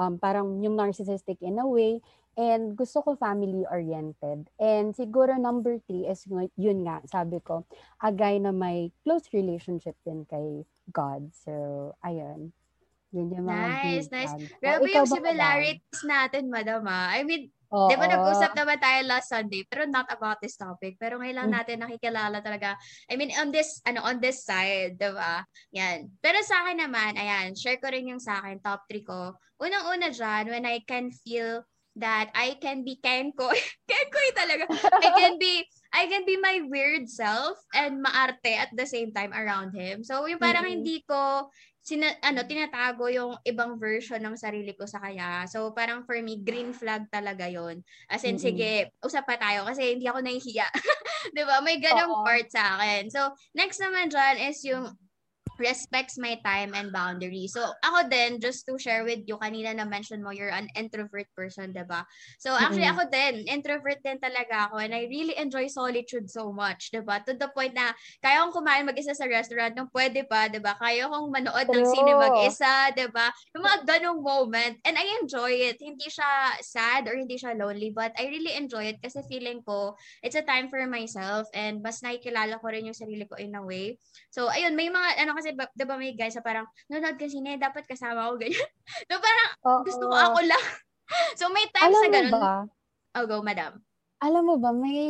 um, 0.00 0.16
parang 0.16 0.64
yung 0.64 0.80
narcissistic 0.80 1.36
in 1.44 1.60
a 1.60 1.68
way. 1.68 2.00
And 2.40 2.72
gusto 2.72 3.04
ko 3.04 3.20
family-oriented. 3.20 4.48
And 4.56 4.96
siguro 4.96 5.36
number 5.36 5.76
three 5.84 6.08
is 6.08 6.24
yun 6.56 6.88
nga, 6.88 7.04
sabi 7.04 7.36
ko, 7.44 7.68
a 8.00 8.08
guy 8.08 8.40
na 8.40 8.48
may 8.48 8.96
close 9.04 9.28
relationship 9.36 10.00
din 10.08 10.24
kay 10.24 10.64
God. 10.88 11.28
So, 11.36 11.52
ayun. 12.00 12.56
Yun 13.12 13.34
yung 13.34 13.44
mga 13.50 13.66
Nice, 13.68 14.08
nice. 14.08 14.32
Grabe 14.62 14.86
oh, 14.86 14.88
yung 14.88 15.10
similarities 15.10 16.02
natin, 16.06 16.48
madam 16.48 16.86
ah. 16.88 17.12
I 17.12 17.26
mean, 17.26 17.52
Oo. 17.70 17.86
Di 17.86 17.94
ba 17.94 18.10
nag-usap 18.10 18.52
naman 18.58 18.78
tayo 18.82 18.98
last 19.06 19.30
Sunday, 19.30 19.62
pero 19.70 19.86
not 19.86 20.10
about 20.10 20.42
this 20.42 20.58
topic. 20.58 20.98
Pero 20.98 21.22
ngayon 21.22 21.36
lang 21.38 21.48
hmm. 21.50 21.56
natin 21.56 21.76
nakikilala 21.82 22.38
talaga. 22.42 22.74
I 23.06 23.14
mean, 23.14 23.30
on 23.38 23.54
this, 23.54 23.78
ano, 23.86 24.02
on 24.02 24.18
this 24.18 24.42
side, 24.42 24.98
di 24.98 25.10
ba? 25.14 25.46
Yan. 25.74 26.10
Pero 26.18 26.42
sa 26.42 26.66
akin 26.66 26.82
naman, 26.82 27.14
ayan, 27.14 27.54
share 27.54 27.78
ko 27.78 27.86
rin 27.94 28.10
yung 28.10 28.22
sa 28.22 28.42
akin, 28.42 28.58
top 28.58 28.82
3 28.90 29.06
ko. 29.06 29.38
Unang-una 29.62 30.10
dyan, 30.10 30.50
when 30.50 30.66
I 30.66 30.82
can 30.82 31.14
feel 31.14 31.62
that 31.98 32.30
I 32.34 32.54
can 32.62 32.82
be 32.86 32.98
Kenko. 33.02 33.50
Kenko 33.90 34.20
talaga. 34.34 34.64
I 35.02 35.10
can 35.14 35.34
be 35.38 35.66
I 35.90 36.06
can 36.06 36.22
be 36.22 36.38
my 36.38 36.62
weird 36.70 37.10
self 37.10 37.58
and 37.74 37.98
maarte 37.98 38.54
at 38.54 38.70
the 38.74 38.86
same 38.86 39.10
time 39.10 39.34
around 39.34 39.74
him. 39.74 40.06
So 40.06 40.22
yung 40.26 40.38
parang 40.38 40.70
mm-hmm. 40.70 40.86
hindi 40.86 41.02
ko 41.02 41.50
sina, 41.90 42.14
ano, 42.22 42.46
tinatago 42.46 43.10
yung 43.10 43.34
ibang 43.42 43.74
version 43.74 44.22
ng 44.22 44.38
sarili 44.38 44.70
ko 44.78 44.86
sa 44.86 45.02
kanya. 45.02 45.42
So, 45.50 45.74
parang 45.74 46.06
for 46.06 46.14
me, 46.22 46.38
green 46.38 46.70
flag 46.70 47.10
talaga 47.10 47.50
yon 47.50 47.82
As 48.06 48.22
in, 48.22 48.38
mm-hmm. 48.38 48.46
sige, 48.46 48.70
usap 49.02 49.26
pa 49.26 49.34
tayo 49.34 49.66
kasi 49.66 49.98
hindi 49.98 50.06
ako 50.06 50.22
nahihiya. 50.22 50.70
ba 51.50 51.58
May 51.66 51.82
ganong 51.82 52.22
part 52.22 52.46
sa 52.46 52.78
akin. 52.78 53.10
So, 53.10 53.34
next 53.58 53.82
naman 53.82 54.06
dyan 54.06 54.36
is 54.38 54.62
yung 54.62 54.94
respects 55.60 56.16
my 56.16 56.40
time 56.42 56.72
and 56.72 56.90
boundaries. 56.90 57.52
So, 57.52 57.70
ako 57.84 58.08
din, 58.08 58.40
just 58.40 58.66
to 58.66 58.80
share 58.80 59.04
with 59.04 59.28
you, 59.28 59.36
kanina 59.38 59.76
na-mention 59.76 60.24
mo, 60.24 60.32
you're 60.32 60.50
an 60.50 60.72
introvert 60.74 61.28
person, 61.36 61.70
ba 61.70 61.84
diba? 61.84 62.00
So, 62.40 62.56
actually, 62.56 62.88
mm-hmm. 62.88 63.06
ako 63.06 63.12
din, 63.12 63.34
introvert 63.46 64.00
din 64.00 64.18
talaga 64.18 64.72
ako 64.72 64.80
and 64.80 64.96
I 64.96 65.06
really 65.06 65.36
enjoy 65.36 65.68
solitude 65.68 66.26
so 66.32 66.50
much, 66.50 66.90
ba 66.90 66.98
diba? 66.98 67.16
To 67.28 67.32
the 67.36 67.48
point 67.52 67.76
na, 67.76 67.92
kaya 68.24 68.42
kong 68.42 68.56
kumain 68.56 68.88
mag-isa 68.88 69.12
sa 69.12 69.28
restaurant 69.28 69.76
nung 69.76 69.92
pwede 69.92 70.24
pa, 70.26 70.48
ba 70.48 70.52
diba? 70.52 70.72
Kaya 70.80 71.06
kong 71.06 71.28
manood 71.28 71.68
ng 71.68 71.86
sine 71.86 72.12
mag-isa, 72.16 72.90
ba 72.90 72.96
diba? 72.96 73.26
Yung 73.52 73.64
mga 73.68 73.78
ganong 73.84 74.20
moment. 74.24 74.74
And 74.88 74.96
I 74.96 75.04
enjoy 75.20 75.52
it. 75.68 75.76
Hindi 75.78 76.08
siya 76.08 76.56
sad 76.64 77.04
or 77.04 77.14
hindi 77.20 77.36
siya 77.36 77.52
lonely, 77.52 77.92
but 77.92 78.16
I 78.16 78.32
really 78.32 78.56
enjoy 78.56 78.96
it 78.96 78.98
kasi 79.04 79.20
feeling 79.28 79.60
ko, 79.60 80.00
it's 80.24 80.38
a 80.38 80.46
time 80.46 80.72
for 80.72 80.80
myself 80.88 81.44
and 81.52 81.84
mas 81.84 82.00
nakikilala 82.00 82.56
ko 82.56 82.66
rin 82.72 82.88
yung 82.88 82.96
sarili 82.96 83.28
ko 83.28 83.36
in 83.36 83.52
a 83.58 83.62
way. 83.62 84.00
So, 84.32 84.48
ayun, 84.48 84.72
may 84.78 84.88
mga, 84.88 85.26
ano 85.26 85.36
kasi 85.36 85.49
kasi, 85.54 85.84
ba 85.86 85.94
may 85.96 86.12
guys 86.14 86.36
na 86.36 86.44
parang, 86.44 86.66
nanonood 86.86 87.18
ka 87.18 87.26
sine, 87.26 87.58
dapat 87.58 87.84
kasama 87.86 88.30
ko, 88.30 88.38
ganyan. 88.38 88.70
so, 89.08 89.18
parang, 89.18 89.50
Oo. 89.66 89.82
gusto 89.86 90.04
ko 90.06 90.16
ako 90.16 90.38
lang. 90.46 90.64
so, 91.38 91.50
may 91.50 91.66
times 91.70 91.94
Alam 91.94 92.02
na 92.02 92.10
ganun. 92.10 92.32
Ba? 92.34 92.56
Oh, 93.18 93.24
go, 93.26 93.36
madam. 93.42 93.72
Alam 94.20 94.42
mo 94.52 94.54
ba, 94.60 94.70
may 94.76 95.00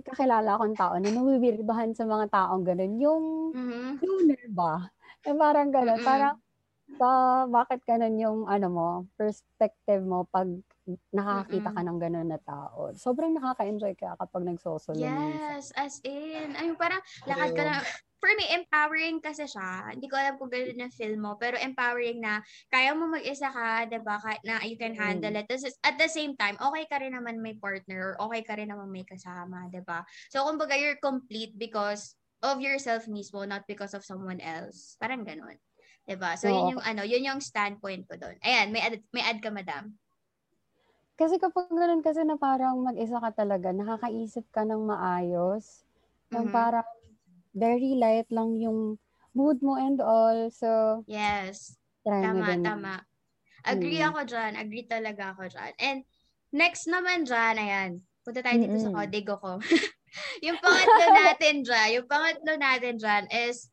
kakilala 0.00 0.56
akong 0.56 0.72
tao 0.74 0.96
na 0.96 1.12
nawiwirdahan 1.12 1.92
sa 1.92 2.08
mga 2.08 2.32
taong 2.32 2.64
ganun. 2.64 2.92
Yung 2.96 3.24
mm-hmm. 3.52 3.90
lunar 4.00 4.44
ba? 4.50 4.72
Eh, 5.22 5.36
parang 5.36 5.68
ganun. 5.68 6.00
Mm-hmm. 6.00 6.08
Parang, 6.08 6.36
sa 6.96 7.08
bakit 7.48 7.80
ganun 7.88 8.16
yung 8.20 8.38
ano 8.48 8.66
mo, 8.68 8.88
perspective 9.16 10.04
mo 10.04 10.28
pag 10.28 10.48
nakakita 11.12 11.72
ka 11.72 11.80
ng 11.80 11.98
ganun 11.98 12.28
na 12.28 12.40
tao. 12.40 12.92
Sobrang 12.92 13.32
nakaka-enjoy 13.32 13.96
ka 13.96 14.20
kapag 14.20 14.44
nagsosolo 14.44 15.00
Yes, 15.00 15.72
minsan. 15.72 15.80
as 15.80 15.94
in. 16.04 16.48
Ay, 16.52 16.68
parang 16.76 17.00
lakad 17.24 17.50
ka 17.56 17.62
na, 17.64 17.80
for 18.20 18.32
me, 18.36 18.44
empowering 18.52 19.20
kasi 19.20 19.48
siya. 19.48 19.96
Hindi 19.96 20.08
ko 20.08 20.16
alam 20.16 20.36
kung 20.36 20.52
gano'n 20.52 20.76
na 20.76 20.88
feel 20.92 21.16
mo, 21.16 21.36
pero 21.40 21.56
empowering 21.56 22.20
na 22.20 22.44
kaya 22.68 22.92
mo 22.92 23.08
mag-isa 23.08 23.48
ka, 23.48 23.88
diba, 23.88 24.16
na 24.44 24.64
you 24.64 24.76
can 24.76 24.92
handle 24.96 25.32
mm. 25.32 25.40
it. 25.40 25.48
Tapos, 25.48 25.72
at 25.84 25.96
the 25.96 26.08
same 26.08 26.36
time, 26.36 26.56
okay 26.60 26.84
ka 26.88 27.00
rin 27.00 27.16
naman 27.16 27.40
may 27.40 27.56
partner 27.56 28.16
or 28.16 28.28
okay 28.28 28.44
ka 28.44 28.56
rin 28.56 28.68
naman 28.68 28.92
may 28.92 29.04
kasama, 29.08 29.68
diba? 29.72 30.04
So, 30.28 30.44
kumbaga, 30.44 30.76
you're 30.76 31.00
complete 31.00 31.56
because 31.56 32.16
of 32.44 32.60
yourself 32.60 33.08
mismo, 33.08 33.48
not 33.48 33.64
because 33.64 33.96
of 33.96 34.04
someone 34.04 34.40
else. 34.40 35.00
Parang 35.00 35.24
gano'n. 35.24 35.56
Diba? 36.04 36.36
So, 36.36 36.52
Oo. 36.52 36.52
yun 36.52 36.76
yung, 36.76 36.82
ano, 36.84 37.02
yun 37.08 37.24
yung 37.24 37.40
standpoint 37.40 38.04
ko 38.04 38.20
doon. 38.20 38.36
Ayan, 38.44 38.68
may 38.68 38.84
add, 38.84 39.00
may 39.16 39.24
add 39.24 39.40
ka, 39.40 39.48
madam. 39.48 39.96
Kasi 41.14 41.38
kapag 41.38 41.70
ganun 41.70 42.02
kasi 42.02 42.26
na 42.26 42.34
parang 42.34 42.82
mag-isa 42.82 43.22
ka 43.22 43.30
talaga, 43.30 43.70
nakakaisip 43.70 44.42
ka 44.50 44.66
ng 44.66 44.82
maayos. 44.82 45.86
Ng 46.34 46.50
mm-hmm. 46.50 46.54
parang 46.54 46.88
very 47.54 47.94
light 47.94 48.26
lang 48.34 48.58
yung 48.58 48.98
mood 49.30 49.62
mo 49.62 49.78
and 49.78 50.02
all. 50.02 50.50
So, 50.50 51.02
yes. 51.06 51.78
Tama, 52.02 52.58
tama. 52.60 52.94
Agree 53.64 54.02
Mm. 54.02 54.12
ako 54.12 54.20
dyan. 54.28 54.52
Agree 54.60 54.84
talaga 54.84 55.32
ako 55.32 55.48
dyan. 55.48 55.72
And 55.80 55.98
next 56.52 56.84
naman 56.90 57.24
dyan, 57.24 57.54
ayan. 57.56 57.90
Punta 58.26 58.44
tayo 58.44 58.60
dito 58.60 58.76
sa 58.76 58.90
Mm-mm. 58.92 58.98
kodigo 58.98 59.34
ko. 59.40 59.52
yung 60.46 60.58
pangatlo 60.60 61.06
natin 61.14 61.54
dyan, 61.64 61.88
yung 61.96 62.06
pangatlo 62.10 62.52
natin 62.60 62.94
dyan 63.00 63.24
is, 63.32 63.72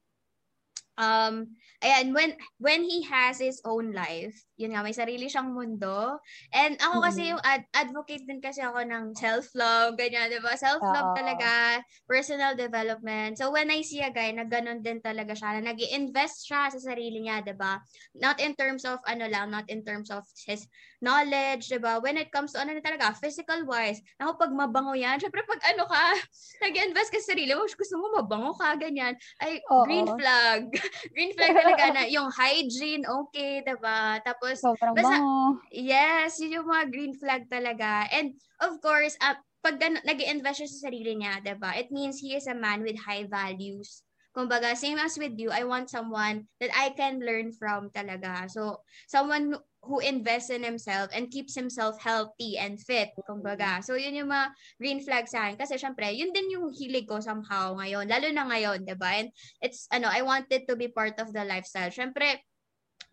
um, 0.95 1.51
ayan, 1.83 2.15
when, 2.15 2.37
when 2.61 2.81
he 2.87 3.03
has 3.03 3.41
his 3.41 3.59
own 3.67 3.91
life, 3.91 4.37
yun 4.61 4.77
nga, 4.77 4.85
may 4.85 4.93
sarili 4.93 5.25
siyang 5.25 5.49
mundo. 5.49 6.21
And 6.53 6.77
ako 6.77 7.01
kasi 7.01 7.33
yung 7.33 7.41
ad- 7.41 7.65
advocate 7.73 8.23
din 8.29 8.37
kasi 8.37 8.61
ako 8.61 8.85
ng 8.85 9.17
self-love, 9.17 9.97
ganyan, 9.97 10.29
di 10.29 10.37
ba? 10.37 10.53
Self-love 10.53 11.09
Oo. 11.09 11.17
talaga, 11.17 11.81
personal 12.05 12.53
development. 12.53 13.41
So 13.41 13.49
when 13.49 13.73
I 13.73 13.81
see 13.81 14.05
a 14.05 14.13
guy 14.13 14.29
na 14.35 14.45
ganun 14.45 14.85
din 14.85 15.01
talaga 15.01 15.33
siya, 15.33 15.57
na 15.57 15.73
nag 15.73 15.79
invest 15.81 16.45
siya 16.45 16.69
sa 16.69 16.77
sarili 16.77 17.23
niya, 17.25 17.41
di 17.41 17.57
ba? 17.57 17.81
Not 18.13 18.37
in 18.37 18.53
terms 18.53 18.85
of, 18.85 19.01
ano 19.09 19.25
lang, 19.25 19.49
not 19.49 19.65
in 19.71 19.81
terms 19.81 20.13
of 20.13 20.27
his 20.45 20.67
knowledge, 21.01 21.71
di 21.71 21.79
ba? 21.81 21.97
When 21.97 22.19
it 22.19 22.29
comes 22.29 22.53
to, 22.53 22.61
ano 22.61 22.75
na 22.75 22.83
talaga, 22.83 23.15
physical 23.17 23.63
wise, 23.65 24.03
ako 24.19 24.37
pag 24.37 24.51
mabango 24.53 24.93
yan, 24.93 25.17
syempre 25.17 25.41
pag 25.47 25.63
ano 25.71 25.87
ka, 25.87 26.03
nag-invest 26.67 27.09
ka 27.09 27.19
sa 27.23 27.33
sarili 27.33 27.55
mo, 27.55 27.63
gusto 27.63 27.95
mo 27.95 28.11
mabango 28.19 28.51
ka, 28.59 28.75
ganyan, 28.75 29.15
ay, 29.39 29.63
Oo. 29.71 29.87
green 29.87 30.07
flag. 30.19 30.67
green 31.15 31.31
flag 31.31 31.55
talaga 31.55 31.83
na, 31.95 32.03
yung 32.11 32.27
hygiene, 32.27 33.07
okay, 33.07 33.63
di 33.63 33.75
ba? 33.79 34.19
Tapos, 34.19 34.50
Sobrang 34.55 34.93
Basta- 34.95 35.19
bango. 35.21 35.61
Yes, 35.71 36.39
yun 36.41 36.61
yung 36.61 36.69
mga 36.69 36.85
green 36.91 37.13
flag 37.15 37.47
talaga. 37.47 38.07
And 38.11 38.35
of 38.59 38.79
course, 38.83 39.15
uh, 39.21 39.37
pag 39.61 39.77
nag 39.77 40.19
invest 40.25 40.65
siya 40.65 40.69
sa 40.69 40.79
sarili 40.89 41.13
niya, 41.13 41.37
'di 41.39 41.55
ba? 41.61 41.77
It 41.77 41.93
means 41.93 42.17
he 42.17 42.33
is 42.33 42.49
a 42.49 42.57
man 42.57 42.81
with 42.81 42.97
high 42.97 43.29
values. 43.29 44.01
Kumbaga, 44.31 44.79
same 44.79 44.95
as 44.95 45.19
with 45.19 45.35
you, 45.35 45.51
I 45.51 45.67
want 45.67 45.91
someone 45.91 46.47
that 46.63 46.71
I 46.71 46.95
can 46.95 47.19
learn 47.19 47.51
from 47.51 47.91
talaga. 47.91 48.47
So, 48.47 48.79
someone 49.11 49.59
who 49.83 49.99
invests 49.99 50.47
in 50.47 50.63
himself 50.63 51.11
and 51.11 51.27
keeps 51.27 51.51
himself 51.51 51.99
healthy 51.99 52.55
and 52.55 52.79
fit, 52.79 53.11
kumbaga. 53.27 53.83
So, 53.83 53.99
yun 53.99 54.15
yung 54.15 54.31
mga 54.31 54.55
green 54.79 55.03
flag 55.03 55.27
sa 55.27 55.51
akin. 55.51 55.59
Kasi, 55.59 55.75
syempre, 55.75 56.15
yun 56.15 56.31
din 56.31 56.47
yung 56.47 56.71
hilig 56.71 57.11
ko 57.11 57.19
somehow 57.19 57.75
ngayon. 57.75 58.07
Lalo 58.07 58.31
na 58.31 58.47
ngayon, 58.47 58.87
di 58.87 58.95
ba? 58.95 59.19
And 59.19 59.35
it's, 59.59 59.91
ano, 59.91 60.07
I 60.07 60.23
want 60.23 60.47
it 60.47 60.63
to 60.71 60.79
be 60.79 60.87
part 60.87 61.19
of 61.19 61.35
the 61.35 61.43
lifestyle. 61.43 61.91
Syempre, 61.91 62.39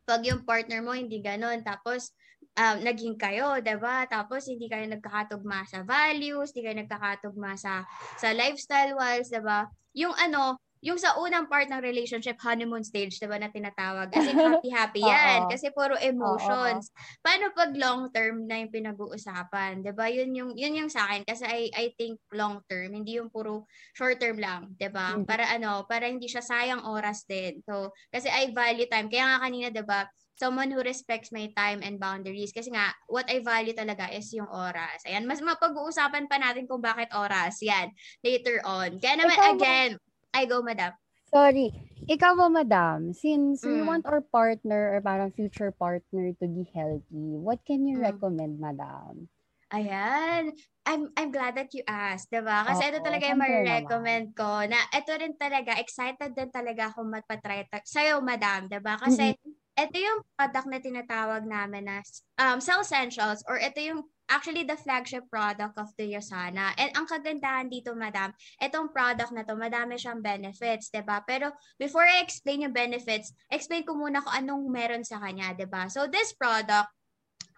pag 0.08 0.24
yung 0.24 0.42
partner 0.44 0.80
mo 0.80 0.92
hindi 0.96 1.20
ganun, 1.20 1.60
tapos 1.62 2.12
um, 2.58 2.76
naging 2.82 3.14
kayo, 3.16 3.58
'di 3.62 3.76
ba? 3.78 4.04
Tapos 4.10 4.46
hindi 4.50 4.66
kayo 4.66 4.84
nagkakatugma 4.90 5.64
sa 5.68 5.86
values, 5.86 6.50
hindi 6.52 6.62
kayo 6.66 6.76
nagkakatugma 6.82 7.54
sa 7.54 7.86
sa 8.18 8.34
lifestyle 8.34 8.94
wise, 8.98 9.30
'di 9.30 9.42
ba? 9.42 9.68
Yung 9.94 10.14
ano, 10.18 10.58
yung 10.84 10.98
sa 11.00 11.18
unang 11.18 11.50
part 11.50 11.66
ng 11.70 11.82
relationship, 11.82 12.38
honeymoon 12.42 12.82
stage, 12.86 13.18
'di 13.18 13.26
ba, 13.30 13.38
na 13.40 13.50
tinatawag. 13.50 14.10
As 14.14 14.26
in 14.30 14.38
happy-happy 14.42 15.10
'yan 15.10 15.46
kasi 15.50 15.70
puro 15.74 15.94
emotions. 15.98 16.90
Paano 17.22 17.50
pag 17.54 17.74
long 17.74 18.10
term 18.14 18.46
na 18.46 18.62
yung 18.62 18.72
pinag-uusapan, 18.72 19.82
'di 19.84 19.92
ba? 19.94 20.06
Yun 20.10 20.30
yung 20.34 20.50
yun 20.54 20.74
yung 20.84 20.90
sa 20.92 21.06
akin 21.10 21.22
kasi 21.26 21.44
I 21.46 21.70
I 21.74 21.84
think 21.98 22.20
long 22.34 22.62
term, 22.70 22.94
hindi 22.94 23.18
yung 23.18 23.30
puro 23.32 23.66
short 23.94 24.18
term 24.22 24.38
lang, 24.38 24.74
'di 24.78 24.88
ba? 24.92 25.18
Mhm. 25.18 25.24
Para 25.26 25.46
ano, 25.50 25.84
para 25.86 26.06
hindi 26.10 26.26
siya 26.30 26.42
sayang 26.44 26.84
oras 26.86 27.24
din. 27.26 27.60
So, 27.66 27.90
kasi 28.12 28.28
I 28.30 28.50
value 28.54 28.86
time. 28.90 29.08
Kaya 29.10 29.36
nga 29.36 29.38
kanina, 29.46 29.68
'di 29.74 29.84
ba, 29.86 30.06
someone 30.38 30.70
who 30.70 30.78
respects 30.86 31.34
my 31.34 31.50
time 31.58 31.82
and 31.82 31.98
boundaries. 31.98 32.54
Kasi 32.54 32.70
nga, 32.70 32.94
what 33.10 33.26
I 33.26 33.42
value 33.42 33.74
talaga 33.74 34.06
is 34.14 34.30
yung 34.30 34.46
oras. 34.46 35.02
Ayan, 35.02 35.26
mas 35.26 35.42
mapag-uusapan 35.42 36.30
pa 36.30 36.38
natin 36.38 36.70
kung 36.70 36.78
bakit 36.78 37.10
oras. 37.10 37.58
Yan, 37.66 37.90
later 38.22 38.62
on. 38.62 39.02
Kaya 39.02 39.18
naman, 39.18 39.38
Ikaw 39.38 39.50
again, 39.50 39.98
I 40.38 40.46
go, 40.46 40.62
madam. 40.62 40.92
Sorry. 41.32 41.66
Ikaw 42.14 42.32
ba, 42.40 42.46
madam, 42.58 42.98
since 43.22 43.58
we 43.70 43.78
Mm. 43.78 43.86
want 43.88 44.04
our 44.10 44.20
partner 44.36 44.80
or 44.94 45.00
parang 45.08 45.30
future 45.38 45.70
partner 45.70 46.24
to 46.40 46.46
be 46.56 46.64
healthy, 46.74 47.28
what 47.46 47.60
can 47.68 47.80
you 47.88 47.96
Mm. 47.98 48.02
recommend, 48.08 48.58
madam? 48.66 49.28
Ayan. 49.68 50.56
I'm 50.88 51.12
I'm 51.20 51.28
glad 51.28 51.52
that 51.60 51.76
you 51.76 51.84
asked, 51.84 52.32
'di 52.32 52.40
ba? 52.40 52.64
Kasi 52.64 52.88
ito 52.88 53.04
Oo, 53.04 53.04
talaga 53.04 53.28
yung 53.28 53.36
ma-recommend 53.44 54.32
ko 54.32 54.64
na 54.64 54.80
ito 54.96 55.12
rin 55.12 55.36
talaga 55.36 55.76
excited 55.76 56.32
din 56.32 56.48
talaga 56.48 56.88
ako 56.88 57.04
magpa-try 57.04 57.68
ta- 57.68 57.84
sa'yo, 57.84 58.24
madam, 58.24 58.64
'di 58.72 58.80
ba? 58.80 58.96
Kasi 58.96 59.36
ito 59.76 59.96
yung 60.00 60.24
product 60.32 60.68
na 60.72 60.80
tinatawag 60.80 61.44
namin 61.44 61.84
na 61.84 61.96
um, 62.40 62.56
Cell 62.64 62.80
Essentials 62.80 63.44
or 63.44 63.60
ito 63.60 63.76
yung 63.84 64.00
actually 64.28 64.64
the 64.64 64.76
flagship 64.76 65.24
product 65.32 65.76
of 65.80 65.88
the 65.96 66.12
Yosana. 66.12 66.76
And 66.76 66.92
ang 66.94 67.08
kagandahan 67.08 67.72
dito, 67.72 67.96
madam, 67.96 68.36
itong 68.60 68.92
product 68.92 69.32
na 69.32 69.42
to, 69.44 69.56
madami 69.56 69.96
siyang 69.96 70.20
benefits, 70.20 70.92
'di 70.92 71.02
ba? 71.02 71.24
Pero 71.24 71.52
before 71.80 72.04
I 72.04 72.20
explain 72.20 72.68
yung 72.68 72.76
benefits, 72.76 73.32
explain 73.48 73.88
ko 73.88 73.96
muna 73.96 74.20
kung 74.20 74.34
anong 74.36 74.64
meron 74.68 75.04
sa 75.04 75.18
kanya, 75.18 75.56
'di 75.56 75.66
ba? 75.66 75.88
So 75.88 76.06
this 76.06 76.36
product 76.36 76.92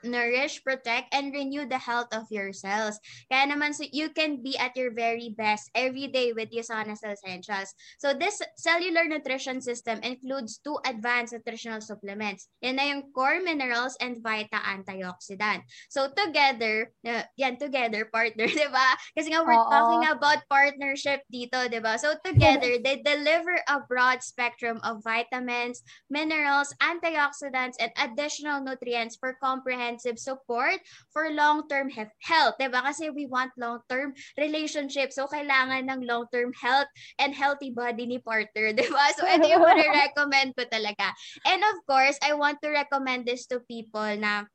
nourish, 0.03 0.63
protect, 0.65 1.15
and 1.15 1.33
renew 1.33 1.67
the 1.67 1.79
health 1.79 2.09
of 2.13 2.25
your 2.31 2.53
cells. 2.53 2.99
Kaya 3.31 3.51
naman, 3.51 3.75
so 3.75 3.85
you 3.93 4.11
can 4.11 4.43
be 4.43 4.57
at 4.57 4.77
your 4.77 4.93
very 4.93 5.35
best 5.37 5.71
every 5.75 6.09
day 6.09 6.33
with 6.33 6.51
Yosana 6.51 6.97
Cell 6.97 7.13
Essentials. 7.13 7.75
So 7.99 8.15
this 8.15 8.41
cellular 8.57 9.05
nutrition 9.05 9.61
system 9.61 10.01
includes 10.01 10.59
two 10.63 10.79
advanced 10.87 11.33
nutritional 11.33 11.81
supplements. 11.81 12.49
Yan 12.63 12.77
na 12.77 12.85
yung 12.89 13.13
core 13.13 13.41
minerals 13.43 13.97
and 14.01 14.23
Vita 14.23 14.61
antioxidant. 14.65 15.63
So 15.89 16.09
together, 16.13 16.93
uh, 17.07 17.27
yan 17.37 17.59
together, 17.59 18.09
partner, 18.09 18.47
di 18.61 18.69
ba? 18.71 18.97
Kasi 19.17 19.33
nga 19.33 19.45
we're 19.45 19.59
Oo. 19.59 19.71
talking 19.71 20.05
about 20.09 20.45
partnership 20.49 21.25
dito, 21.29 21.69
di 21.69 21.81
ba? 21.81 21.99
So 22.01 22.17
together, 22.25 22.79
they 22.81 23.03
deliver 23.05 23.61
a 23.69 23.83
broad 23.85 24.23
spectrum 24.23 24.81
of 24.83 25.03
vitamins, 25.05 25.83
minerals, 26.09 26.73
antioxidants, 26.81 27.77
and 27.81 27.93
additional 27.99 28.63
nutrients 28.63 29.17
for 29.17 29.37
comprehensive 29.43 29.90
support 29.99 30.79
for 31.11 31.33
long-term 31.33 31.91
he- 31.91 32.19
health. 32.23 32.55
Diba? 32.61 32.85
Kasi 32.85 33.11
we 33.11 33.27
want 33.27 33.51
long-term 33.57 34.15
relationship. 34.39 35.11
So, 35.11 35.27
kailangan 35.27 35.89
ng 35.89 36.07
long-term 36.07 36.53
health 36.55 36.93
and 37.19 37.35
healthy 37.35 37.73
body 37.73 38.07
ni 38.07 38.21
partner. 38.21 38.71
Diba? 38.79 39.07
So, 39.17 39.25
ito 39.27 39.49
yung 39.49 39.65
recommend 40.05 40.55
ko 40.55 40.69
talaga. 40.69 41.11
And 41.49 41.65
of 41.65 41.83
course, 41.89 42.21
I 42.21 42.37
want 42.37 42.61
to 42.63 42.71
recommend 42.71 43.27
this 43.27 43.49
to 43.51 43.65
people 43.65 44.07
na 44.21 44.47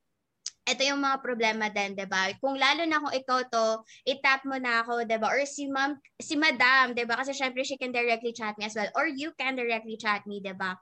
ito 0.65 0.81
yung 0.81 0.97
mga 0.97 1.21
problema 1.21 1.69
din, 1.69 1.93
'di 1.93 2.09
ba? 2.09 2.33
Kung 2.41 2.57
lalo 2.57 2.81
na 2.89 2.97
kung 2.97 3.13
ikaw 3.13 3.45
to, 3.45 3.85
itap 4.01 4.41
mo 4.49 4.57
na 4.57 4.81
ako, 4.81 5.05
'di 5.05 5.17
ba? 5.21 5.29
Or 5.29 5.45
si 5.45 5.69
ma'am, 5.69 5.93
si 6.17 6.33
madam, 6.33 6.97
'di 6.97 7.05
ba? 7.05 7.21
Kasi 7.21 7.37
syempre 7.37 7.61
she 7.61 7.77
can 7.77 7.93
directly 7.93 8.33
chat 8.33 8.57
me 8.57 8.65
as 8.65 8.73
well 8.73 8.89
or 8.97 9.05
you 9.05 9.29
can 9.37 9.53
directly 9.53 9.93
chat 9.93 10.25
me, 10.25 10.41
'di 10.41 10.57
ba? 10.57 10.73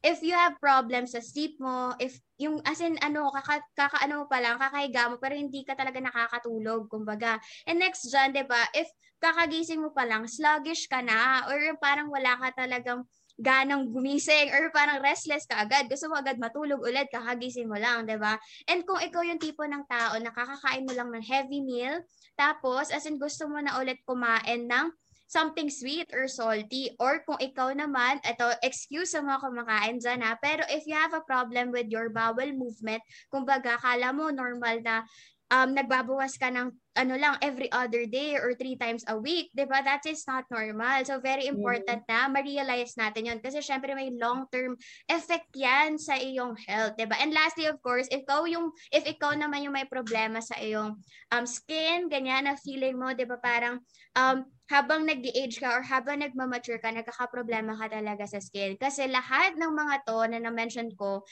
If 0.00 0.24
you 0.24 0.32
have 0.32 0.56
problems 0.56 1.12
sa 1.12 1.20
sleep 1.20 1.60
mo, 1.60 1.92
if 2.00 2.16
yung 2.40 2.64
as 2.64 2.80
in 2.80 2.96
ano, 3.04 3.28
kaka, 3.28 3.60
kakaano 3.76 4.24
mo 4.24 4.26
pa 4.28 4.40
lang, 4.40 4.56
kakahiga 4.56 5.12
mo 5.12 5.20
pero 5.20 5.36
hindi 5.36 5.64
ka 5.68 5.76
talaga 5.76 6.00
nakakatulog, 6.00 6.88
kumbaga. 6.88 7.36
And 7.68 7.76
next 7.76 8.08
dyan, 8.08 8.32
'di 8.32 8.48
ba? 8.48 8.64
If 8.72 8.88
kakagising 9.20 9.84
mo 9.84 9.92
pa 9.92 10.08
lang, 10.08 10.24
sluggish 10.28 10.88
ka 10.88 11.04
na 11.04 11.44
or 11.48 11.60
parang 11.76 12.08
wala 12.08 12.40
ka 12.40 12.56
talagang 12.56 13.04
ganang 13.36 13.92
gumising 13.92 14.48
or 14.48 14.72
parang 14.72 15.04
restless 15.04 15.44
ka 15.44 15.64
agad. 15.64 15.86
Gusto 15.92 16.08
mo 16.08 16.16
agad 16.16 16.40
matulog 16.40 16.80
ulit, 16.80 17.12
kakagising 17.12 17.68
mo 17.68 17.76
lang, 17.76 18.08
'di 18.08 18.16
ba? 18.16 18.40
And 18.68 18.82
kung 18.88 19.00
ikaw 19.00 19.20
yung 19.24 19.40
tipo 19.40 19.64
ng 19.64 19.84
tao 19.88 20.16
na 20.16 20.32
kakakain 20.32 20.88
mo 20.88 20.92
lang 20.96 21.12
ng 21.12 21.24
heavy 21.24 21.60
meal, 21.60 22.00
tapos 22.34 22.88
as 22.88 23.04
in 23.04 23.20
gusto 23.20 23.44
mo 23.44 23.60
na 23.60 23.76
ulit 23.76 24.00
kumain 24.08 24.64
ng 24.64 24.88
something 25.26 25.66
sweet 25.68 26.06
or 26.14 26.30
salty. 26.30 26.94
Or 27.02 27.20
kung 27.26 27.38
ikaw 27.42 27.74
naman, 27.74 28.22
ito, 28.22 28.46
excuse 28.62 29.12
sa 29.12 29.20
mga 29.20 29.42
kumakain 29.42 29.98
dyan 29.98 30.22
ha, 30.22 30.38
pero 30.38 30.62
if 30.70 30.86
you 30.86 30.94
have 30.94 31.12
a 31.12 31.26
problem 31.26 31.74
with 31.74 31.90
your 31.90 32.08
bowel 32.14 32.50
movement, 32.54 33.02
kumbaga, 33.28 33.74
kala 33.82 34.14
mo 34.14 34.30
normal 34.30 34.80
na 34.86 35.02
um, 35.50 35.74
nagbabawas 35.74 36.34
ka 36.38 36.50
ng 36.50 36.74
ano 36.96 37.14
lang, 37.20 37.36
every 37.44 37.68
other 37.70 38.08
day 38.08 38.40
or 38.40 38.56
three 38.56 38.74
times 38.74 39.04
a 39.12 39.14
week, 39.14 39.52
di 39.52 39.68
ba? 39.68 39.84
That 39.84 40.02
is 40.08 40.24
not 40.24 40.48
normal. 40.48 41.04
So, 41.04 41.20
very 41.20 41.44
important 41.44 42.08
na 42.08 42.24
ma-realize 42.26 42.96
natin 42.96 43.28
yun. 43.28 43.38
Kasi 43.44 43.60
syempre 43.60 43.92
may 43.92 44.16
long-term 44.16 44.80
effect 45.12 45.52
yan 45.52 46.00
sa 46.00 46.16
iyong 46.16 46.56
health, 46.64 46.96
di 46.96 47.04
ba? 47.04 47.20
And 47.20 47.36
lastly, 47.36 47.68
of 47.68 47.76
course, 47.84 48.08
if 48.08 48.24
ikaw, 48.24 48.48
yung, 48.48 48.72
if 48.90 49.04
ikaw 49.04 49.36
naman 49.36 49.68
yung 49.68 49.76
may 49.76 49.84
problema 49.84 50.40
sa 50.40 50.56
iyong 50.56 50.96
um, 51.36 51.44
skin, 51.44 52.08
ganyan 52.08 52.48
na 52.48 52.56
feeling 52.56 52.96
mo, 52.96 53.12
di 53.12 53.28
ba? 53.28 53.36
Parang 53.44 53.84
um, 54.16 54.48
habang 54.66 55.06
nag 55.06 55.22
age 55.22 55.62
ka 55.62 55.70
or 55.70 55.84
habang 55.84 56.24
nagmamature 56.24 56.82
ka, 56.82 56.90
nagkakaproblema 56.90 57.78
ka 57.78 57.86
talaga 57.92 58.26
sa 58.26 58.42
skin. 58.42 58.74
Kasi 58.80 59.06
lahat 59.06 59.54
ng 59.54 59.70
mga 59.70 59.94
to 60.08 60.18
na 60.26 60.42
na-mention 60.42 60.90
ko, 60.98 61.22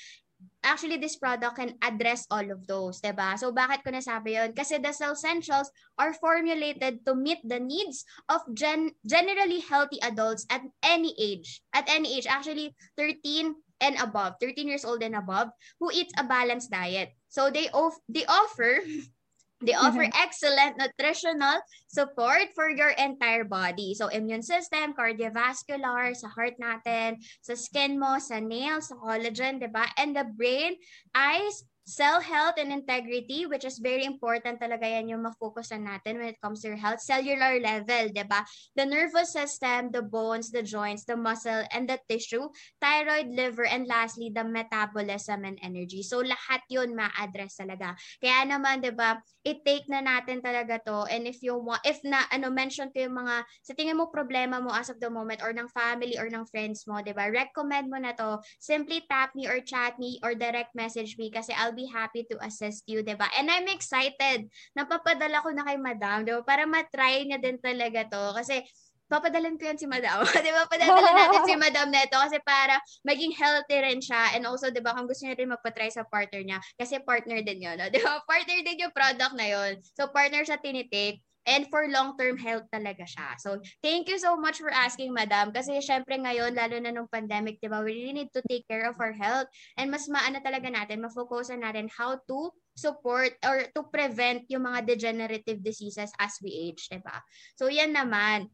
actually 0.62 0.96
this 0.98 1.16
product 1.16 1.56
can 1.56 1.76
address 1.82 2.26
all 2.30 2.44
of 2.50 2.66
those, 2.66 3.00
'di 3.00 3.12
ba? 3.12 3.36
So 3.36 3.52
bakit 3.52 3.84
ko 3.84 3.90
nasabi 3.92 4.36
'yon? 4.38 4.52
Kasi 4.56 4.78
the 4.80 4.92
Cell 4.92 5.16
Essentials 5.16 5.70
are 5.98 6.12
formulated 6.16 7.04
to 7.06 7.12
meet 7.14 7.40
the 7.44 7.60
needs 7.60 8.04
of 8.28 8.42
gen- 8.52 8.94
generally 9.04 9.60
healthy 9.64 9.98
adults 10.02 10.44
at 10.50 10.62
any 10.84 11.14
age. 11.16 11.62
At 11.72 11.88
any 11.88 12.16
age, 12.18 12.26
actually 12.28 12.74
13 12.96 13.54
and 13.80 13.96
above, 14.00 14.38
13 14.40 14.68
years 14.68 14.84
old 14.84 15.02
and 15.02 15.16
above, 15.16 15.50
who 15.80 15.90
eats 15.92 16.14
a 16.16 16.24
balanced 16.24 16.70
diet. 16.70 17.12
So 17.28 17.50
they 17.50 17.68
off- 17.74 18.00
they 18.08 18.24
offer 18.24 18.80
They 19.64 19.74
offer 19.74 20.06
excellent 20.12 20.76
nutritional 20.76 21.64
support 21.88 22.52
for 22.54 22.68
your 22.68 22.92
entire 22.94 23.44
body. 23.44 23.96
So, 23.96 24.08
immune 24.08 24.44
system, 24.44 24.92
cardiovascular, 24.92 26.14
sa 26.14 26.28
heart 26.28 26.60
natin, 26.60 27.18
sa 27.40 27.56
skin 27.56 27.98
mo, 27.98 28.20
sa 28.20 28.38
nails, 28.38 28.92
sa 28.92 29.00
collagen, 29.00 29.58
di 29.58 29.68
ba? 29.72 29.88
And 29.96 30.14
the 30.14 30.28
brain, 30.28 30.76
eyes, 31.16 31.64
cell 31.84 32.20
health 32.20 32.56
and 32.56 32.72
integrity, 32.72 33.44
which 33.44 33.64
is 33.64 33.76
very 33.76 34.08
important 34.08 34.56
talaga 34.56 34.88
yan 34.88 35.12
yung 35.12 35.20
mafocusan 35.20 35.84
natin 35.84 36.16
when 36.16 36.32
it 36.32 36.40
comes 36.40 36.64
to 36.64 36.72
your 36.72 36.80
health. 36.80 37.00
Cellular 37.00 37.60
level, 37.60 38.08
di 38.08 38.24
ba? 38.24 38.40
The 38.72 38.88
nervous 38.88 39.36
system, 39.36 39.92
the 39.92 40.00
bones, 40.00 40.48
the 40.48 40.64
joints, 40.64 41.04
the 41.04 41.16
muscle, 41.16 41.68
and 41.68 41.84
the 41.84 42.00
tissue, 42.08 42.48
thyroid, 42.80 43.28
liver, 43.36 43.68
and 43.68 43.84
lastly, 43.84 44.32
the 44.32 44.44
metabolism 44.44 45.44
and 45.44 45.60
energy. 45.60 46.00
So, 46.00 46.24
lahat 46.24 46.64
yun 46.72 46.96
ma-address 46.96 47.60
talaga. 47.60 47.92
Kaya 48.16 48.48
naman, 48.48 48.80
di 48.80 48.90
ba, 48.96 49.20
i-take 49.44 49.84
na 49.92 50.00
natin 50.00 50.40
talaga 50.40 50.80
to. 50.88 51.04
And 51.12 51.28
if 51.28 51.44
you 51.44 51.60
want, 51.60 51.84
if 51.84 52.00
na, 52.00 52.24
ano, 52.32 52.48
mention 52.48 52.88
ko 52.96 53.04
yung 53.04 53.20
mga, 53.20 53.44
sa 53.60 53.76
tingin 53.76 54.00
mo 54.00 54.08
problema 54.08 54.56
mo 54.56 54.72
as 54.72 54.88
of 54.88 54.96
the 55.04 55.12
moment 55.12 55.44
or 55.44 55.52
ng 55.52 55.68
family 55.68 56.16
or 56.16 56.32
ng 56.32 56.48
friends 56.48 56.88
mo, 56.88 57.04
di 57.04 57.12
ba, 57.12 57.28
recommend 57.28 57.92
mo 57.92 58.00
na 58.00 58.16
to. 58.16 58.40
Simply 58.56 59.04
tap 59.04 59.36
me 59.36 59.44
or 59.44 59.60
chat 59.60 60.00
me 60.00 60.16
or 60.24 60.32
direct 60.32 60.72
message 60.72 61.20
me 61.20 61.28
kasi 61.28 61.52
I'll 61.52 61.73
be 61.74 61.90
happy 61.90 62.24
to 62.30 62.38
assist 62.40 62.86
you, 62.86 63.02
'di 63.02 63.18
ba? 63.18 63.28
And 63.36 63.50
I'm 63.50 63.68
excited. 63.68 64.48
Napapadala 64.78 65.42
ko 65.42 65.50
na 65.52 65.66
kay 65.66 65.78
Madam, 65.78 66.24
'di 66.24 66.32
ba? 66.38 66.42
Para 66.46 66.64
matry 66.64 67.26
niya 67.26 67.42
din 67.42 67.58
talaga 67.58 68.06
'to 68.08 68.38
kasi 68.38 68.62
papadalan 69.04 69.60
ko 69.60 69.68
yan 69.68 69.78
si 69.78 69.86
Madam. 69.86 70.24
'Di 70.42 70.50
ba? 70.54 70.64
Padala 70.70 70.96
natin 71.12 71.42
si 71.44 71.54
Madam 71.64 71.92
neto 71.92 72.16
kasi 72.16 72.40
para 72.40 72.80
maging 73.04 73.34
healthy 73.36 73.76
rin 73.82 74.00
siya 74.00 74.38
and 74.38 74.48
also 74.48 74.72
'di 74.72 74.80
ba 74.80 74.96
kung 74.96 75.04
gusto 75.04 75.26
niya 75.28 75.36
rin 75.36 75.52
magpa-try 75.52 75.92
sa 75.92 76.06
partner 76.08 76.40
niya 76.40 76.58
kasi 76.78 76.98
partner 77.04 77.42
din 77.44 77.62
'yon, 77.62 77.76
'di 77.92 78.00
ba? 78.00 78.22
Partner 78.24 78.58
din 78.64 78.82
yung 78.88 78.94
product 78.94 79.34
na 79.36 79.46
'yon. 79.46 79.72
So 79.94 80.08
partner 80.10 80.42
siya 80.46 80.58
tinitake 80.62 81.20
and 81.44 81.68
for 81.68 81.84
long-term 81.88 82.40
health 82.40 82.66
talaga 82.72 83.04
siya. 83.04 83.36
So, 83.40 83.60
thank 83.84 84.08
you 84.08 84.16
so 84.16 84.36
much 84.36 84.60
for 84.60 84.72
asking, 84.72 85.12
Madam. 85.12 85.52
Kasi 85.52 85.80
syempre 85.84 86.16
ngayon, 86.16 86.56
lalo 86.56 86.76
na 86.80 86.90
nung 86.92 87.08
pandemic, 87.08 87.60
di 87.60 87.68
ba, 87.68 87.84
we 87.84 87.92
really 87.92 88.24
need 88.24 88.32
to 88.32 88.42
take 88.48 88.64
care 88.68 88.88
of 88.88 88.96
our 89.00 89.12
health. 89.12 89.48
And 89.76 89.92
mas 89.92 90.08
maana 90.08 90.40
talaga 90.40 90.72
natin, 90.72 91.04
mafocusan 91.04 91.60
natin 91.60 91.92
how 91.92 92.16
to 92.28 92.52
support 92.74 93.38
or 93.46 93.70
to 93.70 93.86
prevent 93.92 94.50
yung 94.50 94.66
mga 94.66 94.88
degenerative 94.96 95.62
diseases 95.62 96.10
as 96.18 96.34
we 96.42 96.50
age, 96.50 96.90
di 96.90 96.98
ba? 96.98 97.22
So, 97.54 97.70
yan 97.70 97.94
naman. 97.94 98.50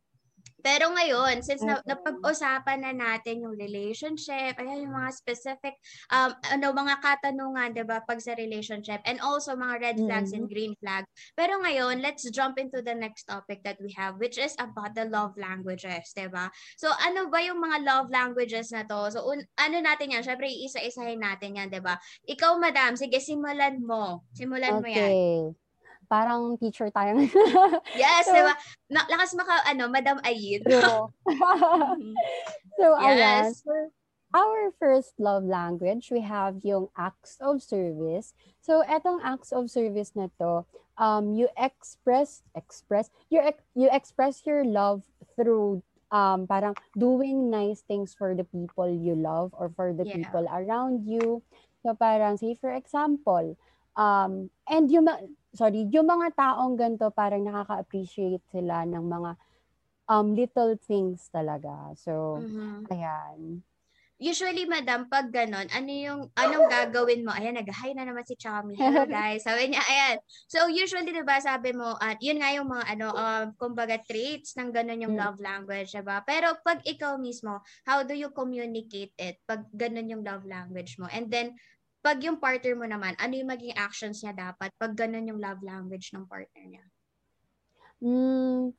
Pero 0.60 0.92
ngayon, 0.92 1.40
since 1.40 1.64
na, 1.64 1.80
napag-usapan 1.88 2.84
na 2.84 2.92
natin 2.92 3.44
yung 3.44 3.56
relationship, 3.56 4.56
ayan 4.60 4.84
yung 4.84 4.94
mga 4.96 5.10
specific, 5.16 5.74
um, 6.12 6.32
ano, 6.52 6.72
mga 6.76 7.00
katanungan, 7.00 7.72
di 7.72 7.84
ba, 7.84 8.04
pag 8.04 8.20
sa 8.20 8.36
relationship, 8.36 9.00
and 9.08 9.18
also 9.24 9.56
mga 9.56 9.76
red 9.80 9.96
flags 9.96 10.30
mm-hmm. 10.30 10.44
and 10.44 10.52
green 10.52 10.72
flags. 10.78 11.08
Pero 11.32 11.58
ngayon, 11.64 12.04
let's 12.04 12.28
jump 12.28 12.60
into 12.60 12.84
the 12.84 12.92
next 12.92 13.24
topic 13.24 13.64
that 13.64 13.80
we 13.80 13.92
have, 13.96 14.20
which 14.20 14.36
is 14.36 14.52
about 14.60 14.92
the 14.92 15.08
love 15.08 15.32
languages, 15.40 16.12
di 16.12 16.28
ba? 16.28 16.52
So, 16.76 16.92
ano 16.92 17.32
ba 17.32 17.40
yung 17.40 17.60
mga 17.60 17.78
love 17.84 18.08
languages 18.12 18.68
na 18.70 18.84
to? 18.84 19.08
So, 19.12 19.24
un- 19.32 19.48
ano 19.56 19.76
natin 19.80 20.12
yan? 20.12 20.22
Siyempre, 20.24 20.48
isa-isahin 20.48 21.24
natin 21.24 21.56
yan, 21.56 21.68
di 21.72 21.80
ba? 21.80 21.96
Ikaw, 22.28 22.60
madam, 22.60 23.00
sige, 23.00 23.16
simulan 23.18 23.80
mo. 23.80 24.28
Simulan 24.36 24.80
okay. 24.80 24.84
mo 24.84 24.88
yan 24.88 25.12
parang 26.10 26.58
teacher 26.58 26.90
tayo. 26.90 27.14
yes, 27.94 28.26
so, 28.26 28.34
diba? 28.34 28.54
Na, 28.90 29.06
lakas 29.06 29.38
maka, 29.38 29.62
ano, 29.70 29.86
Madam 29.86 30.18
Ayin. 30.26 30.66
So, 32.80 32.96
yes. 32.98 33.62
ayan. 33.62 33.92
our 34.32 34.72
first 34.78 35.18
love 35.18 35.44
language, 35.44 36.08
we 36.10 36.24
have 36.24 36.64
yung 36.64 36.88
acts 36.96 37.36
of 37.44 37.62
service. 37.62 38.32
So, 38.64 38.82
etong 38.88 39.20
acts 39.22 39.52
of 39.52 39.70
service 39.70 40.16
na 40.16 40.32
to, 40.40 40.64
um, 40.96 41.36
you 41.36 41.48
express, 41.58 42.42
express, 42.56 43.10
you, 43.28 43.44
you 43.74 43.88
express 43.92 44.42
your 44.46 44.64
love 44.64 45.04
through 45.36 45.82
um, 46.10 46.46
parang 46.46 46.74
doing 46.98 47.50
nice 47.50 47.82
things 47.86 48.14
for 48.14 48.34
the 48.34 48.44
people 48.44 48.90
you 48.90 49.14
love 49.14 49.54
or 49.54 49.70
for 49.76 49.92
the 49.92 50.06
yeah. 50.06 50.16
people 50.16 50.46
around 50.50 51.06
you. 51.06 51.42
So, 51.84 51.94
parang, 51.94 52.38
say 52.38 52.56
for 52.60 52.72
example, 52.72 53.56
um, 53.96 54.50
and 54.68 54.90
yung, 54.90 55.08
sorry, 55.54 55.86
yung 55.90 56.06
mga 56.06 56.34
taong 56.34 56.78
ganito 56.78 57.10
parang 57.10 57.42
nakaka-appreciate 57.42 58.42
sila 58.50 58.86
ng 58.86 59.02
mga 59.02 59.30
um, 60.10 60.34
little 60.34 60.74
things 60.78 61.30
talaga. 61.30 61.94
So, 61.98 62.42
mm-hmm. 62.42 62.90
ayan. 62.90 63.62
Usually, 64.20 64.68
madam, 64.68 65.08
pag 65.08 65.32
ganon, 65.32 65.64
ano 65.72 65.88
yung, 65.88 66.20
anong 66.36 66.68
gagawin 66.68 67.24
mo? 67.24 67.32
Ayan, 67.32 67.56
nag-hi 67.56 67.96
na 67.96 68.04
naman 68.04 68.20
si 68.28 68.36
Chami. 68.36 68.76
Hello, 68.76 69.08
guys. 69.08 69.48
Sabi 69.48 69.72
niya, 69.72 69.80
ayan. 69.80 70.20
So, 70.44 70.68
usually, 70.68 71.08
diba, 71.08 71.40
sabi 71.40 71.72
mo, 71.72 71.96
at 71.96 72.20
uh, 72.20 72.20
yun 72.20 72.36
nga 72.36 72.52
yung 72.52 72.68
mga, 72.68 72.84
ano, 72.84 73.16
uh, 73.16 73.48
kumbaga, 73.56 73.96
traits 74.04 74.60
ng 74.60 74.76
ganon 74.76 75.00
yung 75.00 75.16
mm. 75.16 75.24
love 75.24 75.40
language, 75.40 75.96
diba? 75.96 76.20
Pero, 76.28 76.52
pag 76.60 76.84
ikaw 76.84 77.16
mismo, 77.16 77.64
how 77.88 78.04
do 78.04 78.12
you 78.12 78.28
communicate 78.28 79.16
it? 79.16 79.40
Pag 79.48 79.64
ganon 79.72 80.12
yung 80.12 80.20
love 80.20 80.44
language 80.44 81.00
mo? 81.00 81.08
And 81.08 81.32
then, 81.32 81.56
pag 82.00 82.16
yung 82.24 82.40
partner 82.40 82.74
mo 82.76 82.88
naman, 82.88 83.12
ano 83.20 83.32
yung 83.36 83.52
maging 83.52 83.76
actions 83.76 84.24
niya 84.24 84.32
dapat 84.32 84.72
pag 84.80 84.92
ganun 84.96 85.28
yung 85.28 85.40
love 85.40 85.60
language 85.60 86.12
ng 86.16 86.24
partner 86.24 86.64
niya? 86.64 86.84
Mm, 88.00 88.72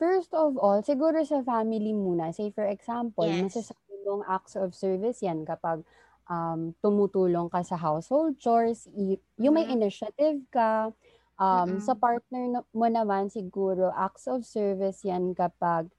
first 0.00 0.32
of 0.32 0.56
all, 0.56 0.80
siguro 0.80 1.20
sa 1.20 1.44
family 1.44 1.92
muna. 1.92 2.32
Say 2.32 2.48
for 2.52 2.64
example, 2.64 3.28
yes. 3.28 3.52
masasabi 3.52 3.92
mong 4.08 4.24
acts 4.24 4.56
of 4.56 4.72
service 4.72 5.20
yan 5.20 5.44
kapag 5.44 5.84
um, 6.32 6.72
tumutulong 6.80 7.52
ka 7.52 7.60
sa 7.60 7.76
household 7.76 8.40
chores, 8.40 8.88
y- 8.96 9.20
yung 9.36 9.60
may 9.60 9.68
mm-hmm. 9.68 9.76
initiative 9.76 10.40
ka. 10.48 10.90
Um, 11.36 11.76
mm-hmm. 11.76 11.84
Sa 11.84 11.92
partner 11.92 12.64
mo 12.72 12.88
naman, 12.88 13.28
siguro 13.28 13.92
acts 13.92 14.24
of 14.24 14.48
service 14.48 15.04
yan 15.04 15.36
kapag 15.36 15.92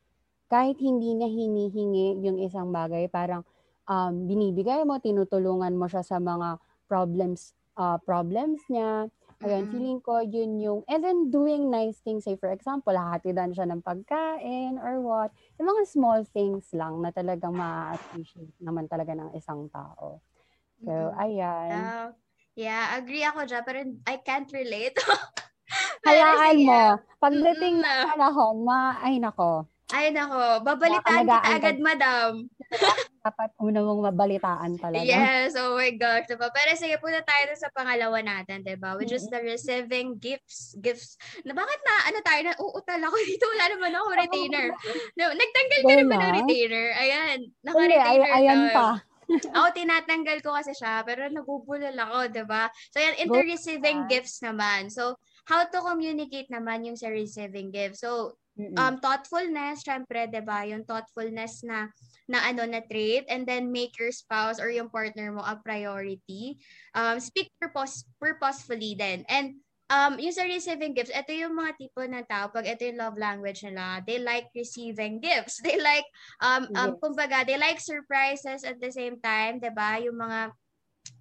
kahit 0.49 0.80
hindi 0.80 1.14
niya 1.14 1.30
hinihingi 1.30 2.24
yung 2.24 2.41
isang 2.41 2.74
bagay, 2.74 3.05
parang 3.12 3.45
um, 3.88 4.27
binibigay 4.27 4.83
mo, 4.83 4.99
tinutulungan 4.99 5.73
mo 5.75 5.88
siya 5.88 6.03
sa 6.03 6.19
mga 6.19 6.59
problems 6.88 7.57
uh, 7.79 7.97
problems 8.03 8.63
niya. 8.67 9.07
Ayun, 9.38 9.69
mm-hmm. 9.69 9.69
feeling 9.69 10.01
ko 10.01 10.13
yun 10.25 10.57
yung, 10.57 10.81
and 10.89 11.05
then 11.05 11.29
doing 11.29 11.69
nice 11.69 12.01
things, 12.01 12.25
say 12.25 12.33
for 12.33 12.49
example, 12.49 12.89
hatidan 12.97 13.53
siya 13.53 13.69
ng 13.69 13.85
pagkain 13.85 14.81
or 14.81 14.97
what. 14.97 15.29
Yung 15.61 15.69
mga 15.69 15.85
small 15.85 16.25
things 16.25 16.73
lang 16.73 17.05
na 17.05 17.13
talagang 17.13 17.53
ma-appreciate 17.53 18.49
naman 18.57 18.89
talaga 18.89 19.13
ng 19.13 19.38
isang 19.38 19.69
tao. 19.69 20.25
So, 20.81 20.89
mm-hmm. 20.89 21.21
ayan. 21.21 21.69
Uh, 21.69 22.07
yeah, 22.57 22.97
agree 22.97 23.21
ako 23.21 23.45
dyan, 23.45 23.61
pero 23.61 23.77
I 24.09 24.15
can't 24.25 24.49
relate. 24.49 24.97
Hayaan 26.09 26.57
mo. 26.65 26.97
Pagdating 27.21 27.77
mm-hmm. 27.77 28.09
na 28.09 28.17
panahon, 28.17 28.65
ma, 28.65 28.97
ay 29.05 29.21
nako, 29.21 29.69
ay 29.95 30.11
nako, 30.11 30.67
babalitaan 30.67 31.23
kita 31.23 31.39
agad, 31.47 31.77
madam. 31.79 32.51
Dapat 33.28 33.49
una 33.59 33.84
mong 33.84 34.01
mabalitaan 34.07 34.80
talaga. 34.80 35.03
Yes, 35.03 35.59
oh 35.59 35.75
my 35.75 35.91
gosh. 35.99 36.32
Diba? 36.32 36.47
Pero 36.47 36.71
sige, 36.80 36.95
punta 36.95 37.19
tayo 37.28 37.51
sa 37.59 37.67
pangalawa 37.75 38.23
natin, 38.23 38.63
diba? 38.63 38.95
Which 38.95 39.11
is 39.11 39.28
the 39.28 39.43
receiving 39.43 40.15
gifts. 40.15 40.80
Gifts. 40.80 41.19
Na 41.43 41.51
bakit 41.51 41.80
na, 41.84 41.95
ano 42.07 42.19
tayo, 42.23 42.41
na 42.47 42.53
uutal 42.55 43.01
ako 43.03 43.17
dito. 43.30 43.45
Wala 43.51 43.65
naman 43.75 43.91
ako 43.99 44.07
retainer. 44.15 44.67
No, 45.19 45.25
nagtanggal 45.36 45.80
ka 45.84 45.93
naman 45.99 46.17
ng 46.23 46.36
retainer. 46.39 46.86
Ayan, 46.95 47.38
naka-retainer 47.67 48.32
ay, 48.32 48.39
ayan 48.39 48.61
pa. 48.71 48.88
ako, 49.59 49.67
tinatanggal 49.75 50.39
ko 50.39 50.55
kasi 50.55 50.71
siya, 50.71 51.03
pero 51.03 51.28
nabubulol 51.28 51.95
ako, 51.99 52.32
di 52.32 52.43
ba? 52.47 52.71
So, 52.95 53.03
yan, 53.03 53.19
into 53.19 53.39
receiving 53.43 54.07
gifts 54.07 54.39
naman. 54.39 54.88
So, 54.88 55.19
how 55.51 55.67
to 55.67 55.80
communicate 55.84 56.47
naman 56.47 56.88
yung 56.88 56.95
sa 56.95 57.11
receiving 57.11 57.75
gifts. 57.75 58.07
So, 58.07 58.39
um 58.78 58.97
thoughtfulness 58.97 59.86
syempre 59.86 60.26
'di 60.26 60.41
ba 60.41 60.66
yung 60.66 60.82
thoughtfulness 60.84 61.62
na 61.62 61.89
na 62.26 62.43
ano 62.49 62.66
na 62.66 62.82
trait 62.84 63.24
and 63.30 63.45
then 63.45 63.70
make 63.72 63.95
your 64.01 64.12
spouse 64.12 64.58
or 64.60 64.68
yung 64.74 64.89
partner 64.89 65.32
mo 65.32 65.45
a 65.45 65.55
priority. 65.62 66.58
Um 66.97 67.22
speak 67.22 67.53
purpose 67.62 68.03
purposefully 68.20 68.97
then 68.97 69.24
and 69.30 69.62
um 69.88 70.20
yung 70.20 70.36
sa 70.36 70.43
receiving 70.43 70.91
gifts 70.91 71.14
ito 71.16 71.32
yung 71.32 71.55
mga 71.55 71.80
tipo 71.80 72.03
ng 72.03 72.28
tao 72.28 72.51
pag 72.51 72.68
ito 72.68 72.84
yung 72.84 72.99
love 72.99 73.16
language 73.16 73.64
nila 73.64 74.03
they 74.03 74.20
like 74.20 74.51
receiving 74.51 75.24
gifts. 75.24 75.62
They 75.66 75.80
like 75.80 76.08
um 76.43 76.68
um 76.76 76.97
yes. 76.97 76.99
kumbaga 76.99 77.47
they 77.47 77.55
like 77.55 77.80
surprises 77.80 78.68
at 78.68 78.82
the 78.84 78.91
same 78.91 79.22
time 79.24 79.64
'di 79.64 79.72
ba 79.72 80.01
yung 80.03 80.20
mga 80.20 80.51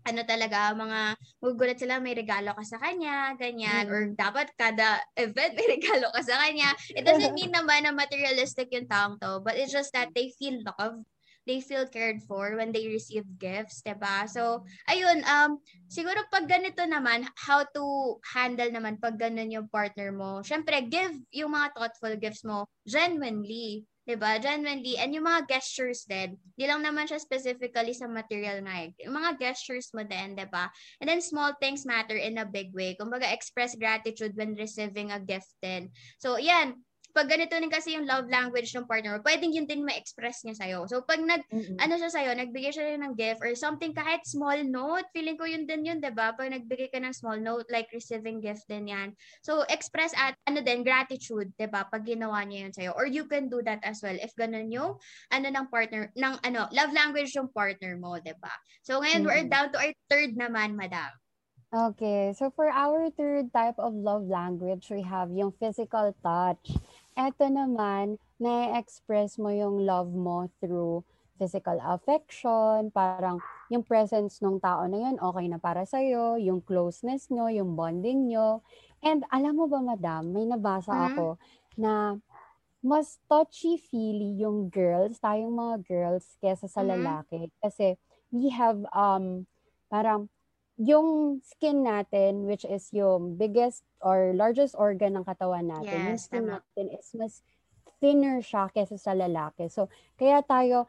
ano 0.06 0.20
talaga, 0.22 0.72
mga 0.74 1.00
magugulat 1.42 1.78
sila, 1.78 1.98
may 1.98 2.14
regalo 2.14 2.54
ka 2.54 2.64
sa 2.64 2.78
kanya, 2.78 3.34
ganyan, 3.34 3.86
mm. 3.86 3.92
or 3.92 4.00
dapat 4.14 4.50
kada 4.54 5.02
event 5.18 5.52
may 5.58 5.68
regalo 5.78 6.08
ka 6.14 6.22
sa 6.22 6.38
kanya. 6.42 6.72
It 6.94 7.02
doesn't 7.02 7.34
mean 7.34 7.50
naman 7.52 7.84
na 7.84 7.92
materialistic 7.92 8.70
yung 8.70 8.86
taong 8.86 9.18
to, 9.20 9.42
but 9.42 9.58
it's 9.58 9.74
just 9.74 9.92
that 9.92 10.14
they 10.14 10.30
feel 10.38 10.58
loved, 10.62 11.02
they 11.46 11.62
feel 11.62 11.86
cared 11.86 12.22
for 12.26 12.58
when 12.58 12.74
they 12.74 12.90
receive 12.90 13.24
gifts, 13.38 13.80
diba? 13.86 14.26
So, 14.26 14.66
ayun, 14.90 15.22
um, 15.26 15.62
siguro 15.86 16.26
pag 16.30 16.50
ganito 16.50 16.82
naman, 16.82 17.26
how 17.38 17.62
to 17.74 18.18
handle 18.34 18.68
naman 18.68 18.98
pag 18.98 19.14
ganun 19.16 19.54
yung 19.54 19.70
partner 19.70 20.10
mo, 20.10 20.42
syempre, 20.42 20.82
give 20.86 21.14
yung 21.30 21.54
mga 21.54 21.74
thoughtful 21.74 22.14
gifts 22.18 22.42
mo 22.42 22.66
genuinely 22.86 23.86
'di 24.06 24.14
ba? 24.16 24.38
Genuinely 24.38 24.94
and 24.96 25.10
yung 25.10 25.26
mga 25.26 25.50
gestures 25.50 26.06
din, 26.06 26.38
di 26.54 26.64
lang 26.64 26.80
naman 26.80 27.10
siya 27.10 27.18
specifically 27.18 27.90
sa 27.92 28.06
material 28.06 28.62
nga. 28.62 28.86
Eh. 28.86 28.94
Yung 29.02 29.18
mga 29.18 29.36
gestures 29.42 29.90
mo 29.90 30.06
din, 30.06 30.38
'di 30.38 30.46
ba? 30.46 30.70
And 31.02 31.10
then 31.10 31.18
small 31.18 31.58
things 31.58 31.82
matter 31.82 32.14
in 32.14 32.38
a 32.38 32.46
big 32.46 32.70
way. 32.70 32.94
Kumbaga 32.94 33.26
express 33.26 33.74
gratitude 33.74 34.38
when 34.38 34.54
receiving 34.54 35.10
a 35.10 35.18
gift 35.18 35.50
din. 35.58 35.90
So, 36.22 36.38
yan, 36.38 36.86
pag 37.16 37.32
ganito 37.32 37.56
din 37.56 37.72
kasi 37.72 37.96
yung 37.96 38.04
love 38.04 38.28
language 38.28 38.76
ng 38.76 38.84
partner 38.84 39.16
mo, 39.16 39.24
pwedeng 39.24 39.56
yun 39.56 39.64
din 39.64 39.80
ma-express 39.88 40.44
niya 40.44 40.52
sa'yo. 40.60 40.84
So, 40.84 41.00
pag 41.08 41.24
nag, 41.24 41.40
Mm-mm. 41.52 41.88
ano 41.88 41.96
siya 41.96 42.12
sa'yo, 42.12 42.36
nagbigay 42.36 42.68
siya 42.76 43.00
ng 43.00 43.16
gift 43.16 43.40
or 43.40 43.56
something, 43.56 43.96
kahit 43.96 44.20
small 44.28 44.60
note, 44.68 45.08
feeling 45.16 45.40
ko 45.40 45.48
yun 45.48 45.64
din 45.64 45.88
yun, 45.88 45.98
'di 46.04 46.12
ba 46.12 46.36
Pag 46.36 46.52
nagbigay 46.52 46.92
ka 46.92 47.00
ng 47.00 47.16
small 47.16 47.40
note, 47.40 47.64
like 47.72 47.88
receiving 47.96 48.44
gift 48.44 48.68
din 48.68 48.92
yan. 48.92 49.08
So, 49.40 49.64
express 49.72 50.12
at, 50.12 50.36
ano 50.44 50.60
din, 50.60 50.84
gratitude, 50.84 51.56
'di 51.56 51.66
ba 51.72 51.88
Pag 51.88 52.04
ginawa 52.04 52.44
niya 52.44 52.68
yun 52.68 52.74
sa'yo. 52.76 52.92
Or 52.92 53.08
you 53.08 53.24
can 53.24 53.48
do 53.48 53.64
that 53.64 53.80
as 53.88 54.04
well 54.04 54.16
if 54.20 54.36
ganun 54.36 54.68
yung, 54.68 55.00
ano 55.32 55.46
ng 55.48 55.66
partner, 55.72 56.12
ng, 56.12 56.34
ano, 56.44 56.68
love 56.76 56.92
language 56.92 57.32
yung 57.32 57.48
partner 57.48 57.96
mo, 57.96 58.20
'di 58.20 58.36
ba 58.36 58.52
So, 58.84 59.00
ngayon, 59.00 59.24
we're 59.24 59.46
Mm-mm. 59.46 59.50
down 59.50 59.72
to 59.72 59.78
our 59.80 59.94
third 60.12 60.36
naman, 60.36 60.76
madam. 60.76 61.16
Okay, 61.74 62.32
so 62.32 62.50
for 62.50 62.70
our 62.70 63.10
third 63.10 63.52
type 63.52 63.74
of 63.78 63.92
love 63.94 64.22
language, 64.30 64.86
we 64.90 65.02
have 65.02 65.30
yung 65.34 65.50
physical 65.50 66.14
touch. 66.22 66.78
Ito 67.16 67.48
naman, 67.48 68.20
na-express 68.36 69.40
mo 69.40 69.48
yung 69.48 69.88
love 69.88 70.12
mo 70.12 70.52
through 70.60 71.00
physical 71.40 71.80
affection, 71.80 72.92
parang 72.92 73.40
yung 73.72 73.80
presence 73.88 74.44
ng 74.44 74.60
tao 74.60 74.84
na 74.84 75.00
yun, 75.00 75.16
okay 75.16 75.48
na 75.48 75.56
para 75.56 75.88
sa'yo, 75.88 76.36
yung 76.36 76.60
closeness 76.60 77.32
nyo, 77.32 77.48
yung 77.48 77.72
bonding 77.72 78.28
nyo. 78.28 78.60
And 79.00 79.24
alam 79.32 79.56
mo 79.56 79.64
ba, 79.64 79.80
madam, 79.80 80.36
may 80.36 80.44
nabasa 80.44 80.92
Mhm. 80.92 81.06
ako 81.08 81.40
na 81.80 82.20
mas 82.84 83.20
touchy-feely 83.30 84.40
yung 84.44 84.68
girls, 84.72 85.20
tayong 85.20 85.52
mga 85.56 85.76
girls, 85.88 86.36
kesa 86.40 86.68
sa 86.68 86.80
Mhm. 86.80 86.86
lalaki. 86.86 87.48
Kasi 87.64 87.96
we 88.32 88.52
have, 88.52 88.84
um, 88.92 89.48
parang, 89.88 90.28
yung 90.78 91.40
skin 91.44 91.84
natin, 91.84 92.44
which 92.48 92.64
is 92.68 92.92
yung 92.92 93.36
biggest 93.40 93.84
or 94.04 94.32
largest 94.36 94.76
organ 94.78 95.16
ng 95.16 95.24
katawan 95.24 95.68
natin, 95.68 96.04
yung 96.08 96.16
Yes, 96.16 96.28
skin 96.28 96.46
tama. 96.46 96.60
natin 96.60 96.92
is 96.92 97.12
mas 97.16 97.40
thinner 98.00 98.40
siya 98.44 98.68
kesa 98.72 98.96
sa 99.00 99.12
lalaki. 99.16 99.68
So, 99.72 99.88
kaya 100.20 100.44
tayo, 100.44 100.86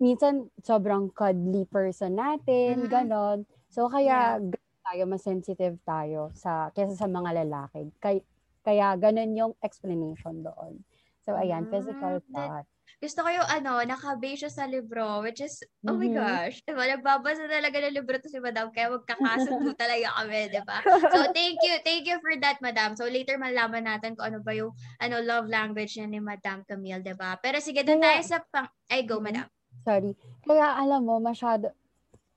minsan, 0.00 0.52
sobrang 0.64 1.10
cuddly 1.16 1.64
person 1.68 2.16
natin, 2.20 2.86
Mhm. 2.88 2.90
ganon. 2.90 3.48
So, 3.72 3.88
kaya, 3.88 4.38
Yeah. 4.38 4.54
tayo, 4.86 5.04
mas 5.08 5.24
sensitive 5.24 5.80
tayo 5.88 6.30
sa, 6.36 6.70
kesa 6.76 6.94
sa 6.96 7.08
mga 7.10 7.44
lalaki. 7.44 7.90
Kaya, 8.02 8.20
kaya 8.64 8.88
ganun 9.00 9.32
yung 9.36 9.52
explanation 9.64 10.44
doon. 10.44 10.84
So, 11.24 11.36
ayan, 11.36 11.66
physical 11.70 12.20
Mm, 12.28 12.32
that-. 12.36 12.69
Gusto 13.00 13.24
ko 13.24 13.32
yung 13.32 13.48
ano, 13.48 13.80
nakabase 13.80 14.44
siya 14.44 14.52
sa 14.52 14.64
libro, 14.68 15.24
which 15.24 15.40
is, 15.40 15.64
oh 15.88 15.96
my 15.96 16.12
Mhm. 16.12 16.12
gosh, 16.12 16.60
diba, 16.68 16.84
nagbabasa 16.84 17.48
talaga 17.48 17.80
ng 17.80 17.96
libro 17.96 18.20
to 18.20 18.28
si 18.28 18.36
Madam, 18.36 18.68
kaya 18.76 18.92
magkakasundo 18.92 19.72
talaga 19.80 20.12
kami, 20.20 20.52
diba? 20.52 20.78
So, 21.08 21.24
thank 21.32 21.64
you, 21.64 21.80
thank 21.80 22.04
you 22.04 22.20
for 22.20 22.36
that, 22.44 22.60
Madam. 22.60 23.00
So, 23.00 23.08
later 23.08 23.40
malaman 23.40 23.88
natin 23.88 24.20
kung 24.20 24.28
ano 24.36 24.38
ba 24.44 24.52
yung 24.52 24.76
ano, 25.00 25.16
love 25.24 25.48
language 25.48 25.96
niya 25.96 26.12
ni 26.12 26.20
Madam 26.20 26.60
Camille, 26.68 27.00
diba? 27.00 27.40
Pero 27.40 27.56
sige, 27.64 27.80
doon 27.88 28.04
tayo 28.04 28.20
sa 28.20 28.44
pang, 28.52 28.68
ay, 28.92 29.08
go, 29.08 29.16
Mhm. 29.16 29.24
Madam. 29.24 29.48
Sorry. 29.80 30.12
Kaya 30.44 30.76
alam 30.76 31.08
mo, 31.08 31.16
masyado, 31.16 31.72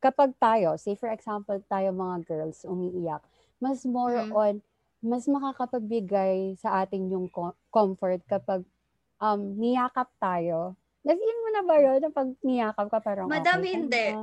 kapag 0.06 0.32
tayo, 0.40 0.76
say 0.80 0.96
for 0.96 1.10
example, 1.12 1.58
tayo 1.70 1.90
mga 1.96 2.18
girls, 2.30 2.60
umiiyak, 2.68 3.24
mas 3.64 3.84
more 3.88 4.18
Mhm. 4.18 4.32
on, 4.32 4.62
mas 5.04 5.28
makakapagbigay 5.28 6.56
sa 6.60 6.84
atin 6.84 7.12
yung 7.14 7.28
co- 7.32 7.58
comfort 7.72 8.22
kapag 8.28 8.64
um, 9.20 9.60
niyakap 9.60 10.08
tayo. 10.18 10.80
Na-feel 11.04 11.40
mo 11.44 11.50
na 11.52 11.64
ba 11.68 11.76
yun? 11.84 12.00
Pag 12.16 12.30
niyakap 12.40 12.88
ka, 12.88 13.00
parang 13.04 13.28
Madam, 13.28 13.60
okay 13.60 13.68
ka 13.68 13.76
hindi. 13.76 14.08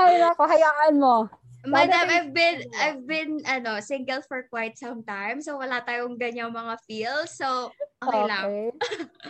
Ay, 0.00 0.18
nako, 0.18 0.42
hayaan 0.48 0.96
mo. 0.98 1.28
Madam, 1.64 2.12
I've 2.12 2.32
been. 2.34 2.60
I've 2.76 3.02
been, 3.08 3.40
ano, 3.48 3.80
single 3.80 4.20
for 4.26 4.44
quite 4.52 4.76
some 4.76 5.00
time, 5.04 5.40
so 5.40 5.56
wala 5.56 5.80
tayong 5.80 6.20
ganyang 6.20 6.52
mga 6.52 6.76
feels, 6.84 7.32
so, 7.36 7.72
okay 8.04 8.22
lang. 8.28 8.44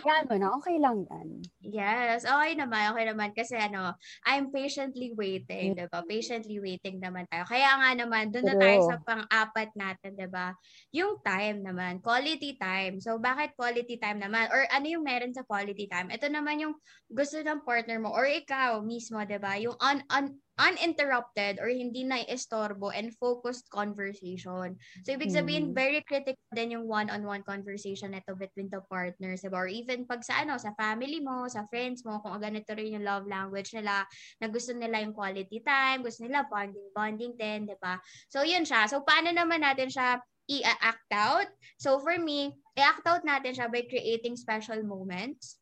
Hayaan 0.05 0.25
mo 0.27 0.35
na, 0.35 0.47
okay 0.59 0.77
lang 0.77 0.97
yan. 1.07 1.27
Yes, 1.63 2.27
okay 2.27 2.53
naman, 2.53 2.93
okay 2.93 3.05
naman. 3.07 3.29
Kasi 3.31 3.55
ano, 3.57 3.95
I'm 4.27 4.51
patiently 4.51 5.15
waiting, 5.15 5.73
di 5.73 5.87
ba? 5.87 6.03
Patiently 6.03 6.59
waiting 6.59 6.99
naman 6.99 7.25
tayo. 7.31 7.47
Kaya 7.47 7.79
nga 7.79 7.89
naman, 7.95 8.29
doon 8.29 8.45
na 8.45 8.55
tayo 8.59 8.77
sa 8.85 8.97
pang-apat 9.01 9.73
natin, 9.73 10.13
di 10.13 10.27
ba? 10.29 10.53
Yung 10.93 11.23
time 11.23 11.63
naman, 11.63 12.03
quality 12.03 12.59
time. 12.59 13.01
So, 13.01 13.17
bakit 13.17 13.55
quality 13.57 13.97
time 13.97 14.21
naman? 14.21 14.51
Or 14.53 14.67
ano 14.69 14.85
yung 14.85 15.07
meron 15.07 15.33
sa 15.33 15.47
quality 15.47 15.89
time? 15.89 16.13
Ito 16.13 16.29
naman 16.29 16.61
yung 16.61 16.75
gusto 17.09 17.41
ng 17.41 17.65
partner 17.65 17.97
mo 17.97 18.13
or 18.13 18.29
ikaw 18.29 18.83
mismo, 18.83 19.23
di 19.25 19.39
ba? 19.41 19.57
Yung 19.57 19.73
un, 19.79 20.03
un, 20.11 20.25
uninterrupted 20.55 21.59
or 21.59 21.67
hindi 21.67 22.07
na 22.07 22.23
istorbo 22.23 22.87
and 22.87 23.11
focused 23.19 23.67
conversation. 23.67 24.79
So, 25.03 25.11
ibig 25.11 25.35
sabihin, 25.35 25.71
Mm. 25.71 25.75
very 25.75 25.99
critical 26.07 26.47
din 26.55 26.79
yung 26.79 26.87
one-on-one 26.87 27.43
conversation 27.43 28.15
nito 28.15 28.31
between 28.39 28.71
the 28.71 28.79
partners, 28.87 29.43
diba? 29.43 29.59
Or 29.59 29.67
even 29.67 30.07
pag 30.07 30.23
sa 30.23 30.47
ano, 30.47 30.55
sa 30.55 30.71
family 30.79 31.19
mo, 31.19 31.47
sa 31.51 31.67
friends 31.67 32.07
mo, 32.07 32.23
kung 32.23 32.39
ganito 32.39 32.71
rin 32.71 32.95
yung 32.95 33.03
love 33.03 33.27
language 33.27 33.75
nila, 33.75 34.07
na 34.39 34.47
gusto 34.47 34.71
nila 34.71 35.03
yung 35.03 35.11
quality 35.11 35.59
time, 35.59 36.07
gusto 36.07 36.23
nila 36.23 36.47
bonding-bonding 36.47 37.35
din, 37.35 37.67
diba? 37.67 37.99
So, 38.31 38.47
yun 38.47 38.63
siya. 38.63 38.87
So, 38.87 39.03
paano 39.03 39.35
naman 39.35 39.59
natin 39.59 39.91
siya 39.91 40.23
i-act 40.47 41.11
out? 41.11 41.51
So, 41.75 41.99
for 41.99 42.15
me, 42.15 42.55
i-act 42.79 43.03
out 43.03 43.27
natin 43.27 43.59
siya 43.59 43.67
by 43.67 43.83
creating 43.91 44.39
special 44.39 44.79
moments, 44.87 45.59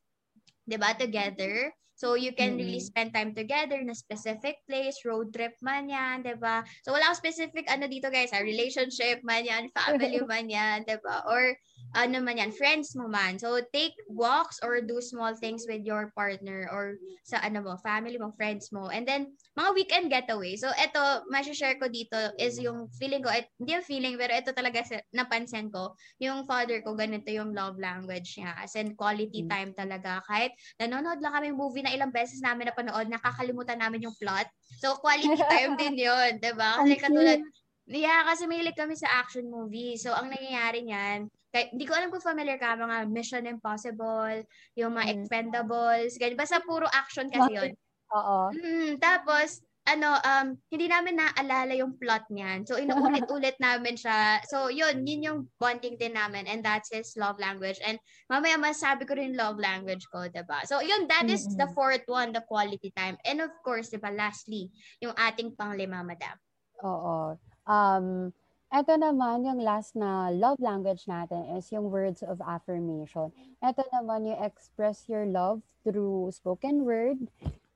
diba, 0.69 0.93
together. 0.93 1.73
So, 2.03 2.19
you 2.19 2.35
can 2.35 2.59
really 2.59 2.83
Mm. 2.83 2.89
spend 2.91 3.15
time 3.15 3.31
together 3.31 3.79
in 3.79 3.87
a 3.87 3.95
specific 3.95 4.59
place, 4.67 5.07
road 5.07 5.31
trip 5.31 5.55
man 5.63 5.87
yan, 5.87 6.19
'di 6.27 6.35
ba? 6.35 6.67
So, 6.83 6.91
wala 6.91 7.07
akong 7.07 7.23
specific 7.23 7.71
ano 7.71 7.87
dito 7.87 8.11
guys, 8.11 8.35
ha? 8.35 8.43
relationship 8.43 9.23
man 9.23 9.47
yan, 9.47 9.71
family 9.71 10.19
man 10.27 10.51
yan, 10.51 10.83
'di 10.83 10.99
ba? 10.99 11.23
Or 11.23 11.55
ano 11.93 12.21
man 12.21 12.41
yan, 12.41 12.51
friends 12.51 12.97
mo 12.97 13.05
man. 13.05 13.37
So, 13.37 13.61
take 13.73 13.93
walks 14.09 14.59
or 14.61 14.81
do 14.81 15.01
small 15.01 15.37
things 15.37 15.65
with 15.69 15.85
your 15.85 16.09
partner 16.17 16.69
or 16.73 16.97
sa 17.23 17.39
ano 17.41 17.61
mo, 17.61 17.73
family 17.81 18.17
mo, 18.17 18.33
friends 18.33 18.73
mo. 18.73 18.89
And 18.89 19.05
then, 19.05 19.37
mga 19.53 19.69
weekend 19.77 20.07
getaway. 20.09 20.57
So, 20.57 20.73
ito, 20.73 21.25
share 21.53 21.77
ko 21.77 21.87
dito 21.87 22.17
is 22.41 22.57
yung 22.57 22.89
feeling 22.97 23.21
ko, 23.21 23.29
et, 23.29 23.47
hindi 23.61 23.77
yung 23.77 23.85
feeling, 23.85 24.15
pero 24.17 24.33
ito 24.33 24.51
talaga 24.51 24.81
napansin 25.13 25.69
ko, 25.69 25.93
yung 26.17 26.49
father 26.49 26.81
ko, 26.81 26.97
ganito 26.97 27.29
yung 27.29 27.53
love 27.53 27.77
language 27.77 28.41
niya. 28.41 28.57
As 28.57 28.73
in, 28.73 28.97
quality 28.97 29.45
Mm. 29.45 29.49
time 29.49 29.71
talaga. 29.77 30.25
Kahit 30.25 30.57
nanonood 30.81 31.21
lang 31.21 31.33
kami 31.37 31.53
movie 31.53 31.85
na 31.85 31.93
ilang 31.93 32.09
beses 32.09 32.41
namin 32.41 32.69
napanood, 32.73 33.07
nakakalimutan 33.09 33.77
namin 33.77 34.09
yung 34.09 34.15
plot. 34.17 34.49
So, 34.81 34.97
quality 34.97 35.29
time 35.53 35.77
din 35.77 35.95
yun, 36.01 36.41
'di 36.41 36.53
ba? 36.57 36.81
Kasi 36.81 36.97
katulad. 36.97 37.39
Yeah, 37.83 38.23
kasi 38.23 38.47
mahilig 38.47 38.79
kami 38.79 38.95
sa 38.95 39.11
action 39.19 39.51
movie. 39.51 39.99
So, 39.99 40.15
ang 40.15 40.31
nangyayari 40.31 40.87
niyan, 40.87 41.27
kahit, 41.53 41.69
hindi 41.69 41.85
ko 41.85 41.93
alam 41.93 42.09
kung 42.09 42.25
familiar 42.25 42.57
ka, 42.57 42.73
mga 42.73 43.05
Mission 43.13 43.45
Impossible, 43.45 44.41
yung 44.73 44.97
mga 44.97 45.05
Mm. 45.05 45.13
Expendables, 45.13 46.17
ganyan. 46.17 46.41
Basta 46.41 46.57
puro 46.65 46.89
action 46.89 47.29
kasi 47.29 47.53
yun. 47.53 47.71
Oo. 48.09 48.49
Mm, 48.57 48.97
tapos, 48.97 49.61
ano, 49.83 50.15
um, 50.15 50.55
hindi 50.71 50.87
namin 50.87 51.19
naalala 51.19 51.75
yung 51.75 51.99
plot 51.99 52.31
niyan. 52.31 52.63
So, 52.63 52.79
inuulit-ulit 52.79 53.59
namin 53.67 53.99
siya. 53.99 54.39
So, 54.47 54.71
yun, 54.71 55.03
yun 55.03 55.21
yung 55.27 55.39
bonding 55.59 55.99
din 55.99 56.15
namin. 56.15 56.47
And 56.47 56.63
that's 56.63 56.87
his 56.87 57.13
love 57.19 57.35
language. 57.35 57.83
And 57.83 57.99
mamaya 58.31 58.55
masabi 58.55 59.03
ko 59.03 59.19
rin 59.19 59.35
love 59.35 59.59
language 59.59 60.07
ko, 60.07 60.25
ba 60.31 60.63
So, 60.63 60.79
yun, 60.79 61.05
that 61.11 61.27
is 61.27 61.43
the 61.59 61.67
Mm-mm. 61.67 61.75
fourth 61.75 62.07
one, 62.07 62.31
the 62.31 62.41
quality 62.47 62.95
time. 62.95 63.19
And 63.27 63.43
of 63.43 63.51
course, 63.59 63.91
'di 63.91 63.99
ba 63.99 64.09
lastly, 64.09 64.71
yung 65.03 65.13
ating 65.19 65.59
panglima, 65.59 65.99
madam. 65.99 66.39
Oo. 66.79 67.35
Um, 67.67 68.31
eto 68.73 68.97
naman, 68.97 69.45
yung 69.45 69.61
last 69.61 69.93
na 69.93 70.33
love 70.33 70.57
language 70.57 71.05
natin 71.05 71.45
is 71.53 71.69
yung 71.69 71.93
words 71.93 72.25
of 72.25 72.41
affirmation. 72.41 73.29
Eto 73.61 73.85
naman, 73.93 74.25
you 74.25 74.35
express 74.41 75.05
your 75.05 75.29
love 75.29 75.61
through 75.85 76.31
spoken 76.33 76.81
word 76.87 77.19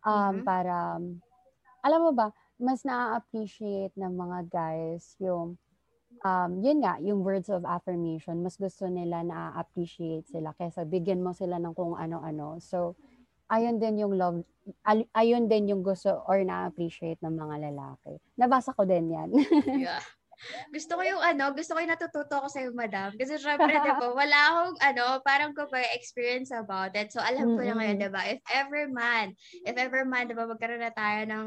um, 0.01 0.41
Mhm. 0.41 0.45
para, 0.47 0.97
alam 1.85 1.99
mo 2.01 2.11
ba, 2.11 2.33
mas 2.57 2.81
na-appreciate 2.81 3.93
ng 3.95 4.13
mga 4.17 4.39
guys 4.49 5.13
yung, 5.21 5.55
um, 6.25 6.51
yun 6.65 6.81
nga, 6.81 6.97
yung 7.03 7.21
words 7.21 7.49
of 7.53 7.63
affirmation. 7.67 8.41
Mas 8.41 8.57
gusto 8.57 8.89
nila 8.89 9.21
na-appreciate 9.21 10.25
sila 10.29 10.53
kaysa 10.57 10.83
bigyan 10.89 11.21
mo 11.21 11.31
sila 11.37 11.61
ng 11.61 11.73
kung 11.77 11.93
ano-ano. 11.93 12.57
So, 12.59 12.97
ayun 13.51 13.77
din 13.79 14.01
yung 14.01 14.17
love, 14.17 14.41
al- 14.83 15.09
ayun 15.15 15.47
din 15.47 15.69
yung 15.71 15.83
gusto 15.85 16.25
or 16.27 16.41
na-appreciate 16.43 17.21
ng 17.23 17.35
mga 17.37 17.71
lalaki. 17.71 18.17
Nabasa 18.39 18.73
ko 18.73 18.83
din 18.83 19.13
yan. 19.13 19.29
Yeah. 19.87 20.01
Gusto 20.69 20.99
ko 20.99 21.03
yung 21.03 21.21
ano, 21.21 21.51
gusto 21.53 21.73
ko 21.73 21.79
yung 21.81 21.93
natututo 21.93 22.35
ko 22.43 22.47
sa 22.47 22.61
iyo, 22.61 22.71
madam. 22.73 23.13
Kasi 23.17 23.41
syempre, 23.41 23.73
di 23.73 23.91
ba, 23.97 24.07
wala 24.13 24.37
akong 24.53 24.77
ano, 24.83 25.05
parang 25.25 25.51
ko 25.57 25.65
ba 25.67 25.81
experience 25.97 26.53
about 26.53 26.93
it. 26.93 27.09
So, 27.09 27.19
alam 27.23 27.57
ko 27.57 27.61
na 27.65 27.73
ngayon, 27.77 27.97
di 27.97 28.09
ba, 28.11 28.21
if 28.29 28.41
ever 28.53 28.85
man, 28.89 29.33
if 29.65 29.75
ever 29.75 30.05
man, 30.05 30.29
di 30.29 30.35
ba, 30.37 30.45
magkaroon 30.45 30.83
na 30.83 30.93
tayo 30.93 31.25
ng 31.25 31.45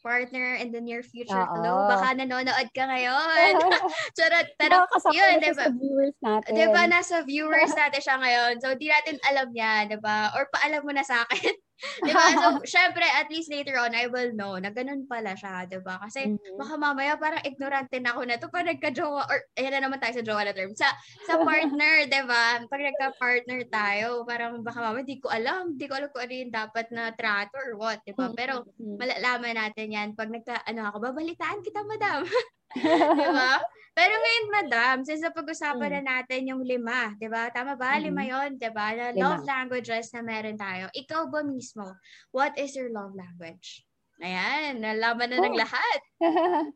partner 0.00 0.56
in 0.56 0.72
the 0.72 0.80
near 0.80 1.04
future. 1.04 1.36
Oo. 1.36 1.54
Hello, 1.60 1.84
baka 1.84 2.16
nanonood 2.16 2.68
ka 2.72 2.84
ngayon. 2.88 3.52
Charot, 4.16 4.48
pero 4.56 4.88
yun, 5.12 5.36
siya 5.38 5.52
diba? 5.52 5.64
sa 5.64 5.72
viewers 5.72 6.16
natin. 6.24 6.50
Di 6.56 6.66
ba, 6.72 6.82
nasa 6.88 7.16
viewers 7.24 7.72
natin 7.80 8.00
siya 8.00 8.16
ngayon. 8.16 8.52
So, 8.64 8.72
di 8.76 8.88
natin 8.88 9.16
alam 9.28 9.48
niya, 9.52 9.88
di 9.88 9.98
ba? 10.00 10.32
Or 10.36 10.48
paalam 10.48 10.82
mo 10.82 10.92
na 10.92 11.04
sa 11.04 11.22
akin. 11.28 11.54
diba? 12.06 12.24
So, 12.36 12.46
syempre, 12.78 13.04
at 13.04 13.28
least 13.28 13.48
later 13.48 13.80
on, 13.80 13.96
I 13.96 14.06
will 14.06 14.32
know 14.36 14.56
na 14.60 14.68
ganun 14.70 15.08
pala 15.08 15.32
siya, 15.34 15.64
diba? 15.66 15.96
Kasi, 16.00 16.28
Mhm. 16.36 16.56
baka 16.60 16.74
mamaya 16.76 17.16
parang 17.16 17.42
ignorante 17.42 17.96
na 17.98 18.12
ako 18.14 18.20
na 18.28 18.36
to 18.36 18.48
pag 18.48 18.68
nagka-jowa, 18.68 19.22
or, 19.26 19.38
ayan 19.56 19.72
na 19.76 19.88
naman 19.88 19.98
tayo 19.98 20.14
sa 20.20 20.24
jowa 20.24 20.42
na 20.44 20.52
term, 20.52 20.72
sa, 20.76 20.88
sa 21.24 21.34
partner, 21.48 22.04
diba? 22.06 22.44
Pag 22.68 22.82
nagka-partner 22.92 23.60
tayo, 23.68 24.22
parang 24.24 24.60
baka 24.60 24.78
mamaya, 24.80 25.04
di 25.04 25.16
ko 25.18 25.32
alam, 25.32 25.74
di 25.76 25.84
ko 25.88 25.96
alam 25.96 26.08
kung 26.12 26.22
ano 26.24 26.34
yung 26.36 26.52
dapat 26.52 26.86
na 26.92 27.10
trato 27.16 27.56
or 27.56 27.76
what, 27.80 28.00
diba? 28.04 28.28
Pero, 28.36 28.64
Mhm. 28.76 28.96
malalaman 29.00 29.56
natin 29.56 29.88
yan 29.90 30.08
pag 30.12 30.28
nagka, 30.28 30.60
ano 30.68 30.88
ako, 30.88 31.00
babalitaan 31.10 31.64
kita, 31.64 31.80
madam. 31.84 32.28
di 32.70 33.28
ba? 33.34 33.58
Pero 34.00 34.16
ngayon, 34.16 34.46
madam, 34.48 34.94
since 35.04 35.20
napag-usapan 35.20 36.00
na 36.00 36.24
natin 36.24 36.48
yung 36.48 36.64
lima, 36.64 37.12
di 37.20 37.28
ba? 37.28 37.52
Tama 37.52 37.76
ba? 37.76 38.00
Mm. 38.00 38.04
Lima 38.08 38.22
yon 38.24 38.50
di 38.56 38.70
ba? 38.72 38.96
Na 38.96 39.12
Lima. 39.12 39.36
love 39.36 39.44
languages 39.44 40.08
na 40.16 40.24
meron 40.24 40.56
tayo. 40.56 40.88
Ikaw 40.96 41.28
ba 41.28 41.44
mismo, 41.44 41.84
what 42.32 42.56
is 42.56 42.72
your 42.72 42.88
love 42.88 43.12
language? 43.12 43.84
Ayan, 44.24 44.80
nalaman 44.80 45.28
na 45.28 45.44
ng 45.44 45.52
Oh. 45.52 45.60
lahat. 45.60 46.00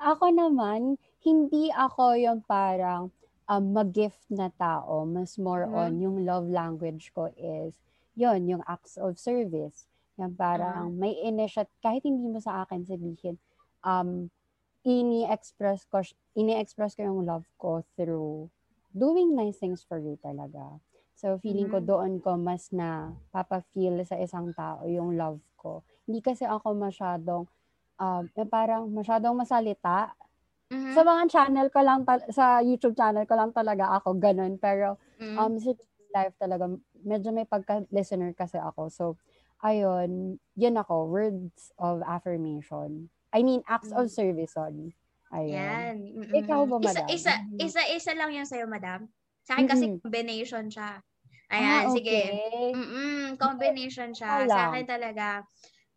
ako 0.00 0.24
naman, 0.32 0.96
hindi 1.20 1.68
ako 1.68 2.16
yung 2.16 2.40
parang 2.48 3.12
um, 3.44 3.64
mag-gift 3.76 4.24
na 4.32 4.48
tao. 4.48 5.04
Mas 5.04 5.36
more 5.36 5.68
Mhm. 5.68 5.76
on 5.76 5.92
yung 6.00 6.16
love 6.24 6.48
language 6.48 7.12
ko 7.12 7.28
is, 7.36 7.76
yon 8.16 8.48
yung 8.48 8.64
acts 8.64 8.96
of 8.96 9.20
service. 9.20 9.84
Yung 10.16 10.32
parang 10.32 10.88
Ah. 10.88 10.96
may 10.96 11.12
initiate, 11.20 11.68
kahit 11.84 12.08
hindi 12.08 12.24
mo 12.24 12.40
sa 12.40 12.64
akin 12.64 12.88
sabihin, 12.88 13.36
um, 13.84 14.32
ini-express 14.84 15.88
ko, 15.88 16.04
ini-express 16.36 16.94
ko 16.96 17.02
yung 17.08 17.20
love 17.24 17.48
ko 17.56 17.82
through 17.96 18.48
doing 18.94 19.34
nice 19.34 19.58
things 19.58 19.82
for 19.82 19.98
you 19.98 20.14
talaga. 20.22 20.78
So, 21.18 21.38
feeling 21.40 21.66
ko 21.72 21.80
Mhm. 21.82 21.88
doon 21.88 22.12
ko 22.22 22.36
mas 22.38 22.70
na 22.70 23.16
papa-feel 23.32 24.02
sa 24.06 24.18
isang 24.20 24.52
tao 24.54 24.84
yung 24.86 25.16
love 25.16 25.40
ko. 25.58 25.82
Hindi 26.06 26.20
kasi 26.20 26.44
ako 26.46 26.76
masyadong, 26.76 27.48
um, 27.98 28.24
yung 28.36 28.50
parang 28.50 28.82
masyadong 28.90 29.34
masalita. 29.34 30.12
Mhm. 30.70 30.92
Sa 30.94 31.00
mga 31.02 31.22
channel 31.30 31.68
ko 31.72 31.80
lang, 31.82 32.04
tal- 32.04 32.28
sa 32.30 32.60
YouTube 32.60 32.94
channel 32.94 33.24
ko 33.26 33.34
lang 33.34 33.50
talaga 33.54 33.88
ako 33.98 34.18
ganun. 34.18 34.58
Pero, 34.60 34.98
Mm. 35.18 35.38
um, 35.38 35.52
sa 35.58 35.72
life 36.14 36.34
talaga, 36.38 36.70
medyo 37.02 37.30
may 37.34 37.46
pagka-listener 37.46 38.34
kasi 38.36 38.58
ako. 38.58 38.86
So, 38.90 39.04
ayun, 39.62 40.38
yun 40.54 40.76
ako, 40.78 41.08
words 41.10 41.72
of 41.80 42.02
affirmation. 42.06 43.08
I 43.34 43.42
mean, 43.42 43.66
acts 43.66 43.90
of 43.90 44.06
Mm. 44.06 44.14
service, 44.14 44.52
sorry. 44.54 44.94
Ayun. 45.34 45.50
Yan. 45.58 45.94
Mm-mm. 46.14 46.38
Ikaw 46.46 46.60
ba, 46.70 46.78
isa, 46.78 47.00
madam? 47.02 47.06
isa, 47.10 47.32
Mhm. 47.34 47.58
isa, 47.58 47.82
isa 47.90 48.12
lang 48.14 48.30
yung 48.30 48.46
sa'yo, 48.46 48.70
madam. 48.70 49.10
Sa 49.42 49.58
akin 49.58 49.66
kasi 49.66 49.84
Mhm. 49.90 49.98
combination 50.06 50.64
siya. 50.70 51.02
Ah, 51.50 51.58
Ayan, 51.58 51.84
sige. 51.90 52.18
okay. 52.22 52.70
Mm-mm, 52.72 53.22
combination 53.36 54.10
siya. 54.14 54.46
Lang. 54.46 54.54
Sa 54.54 54.60
akin 54.70 54.86
talaga, 54.86 55.26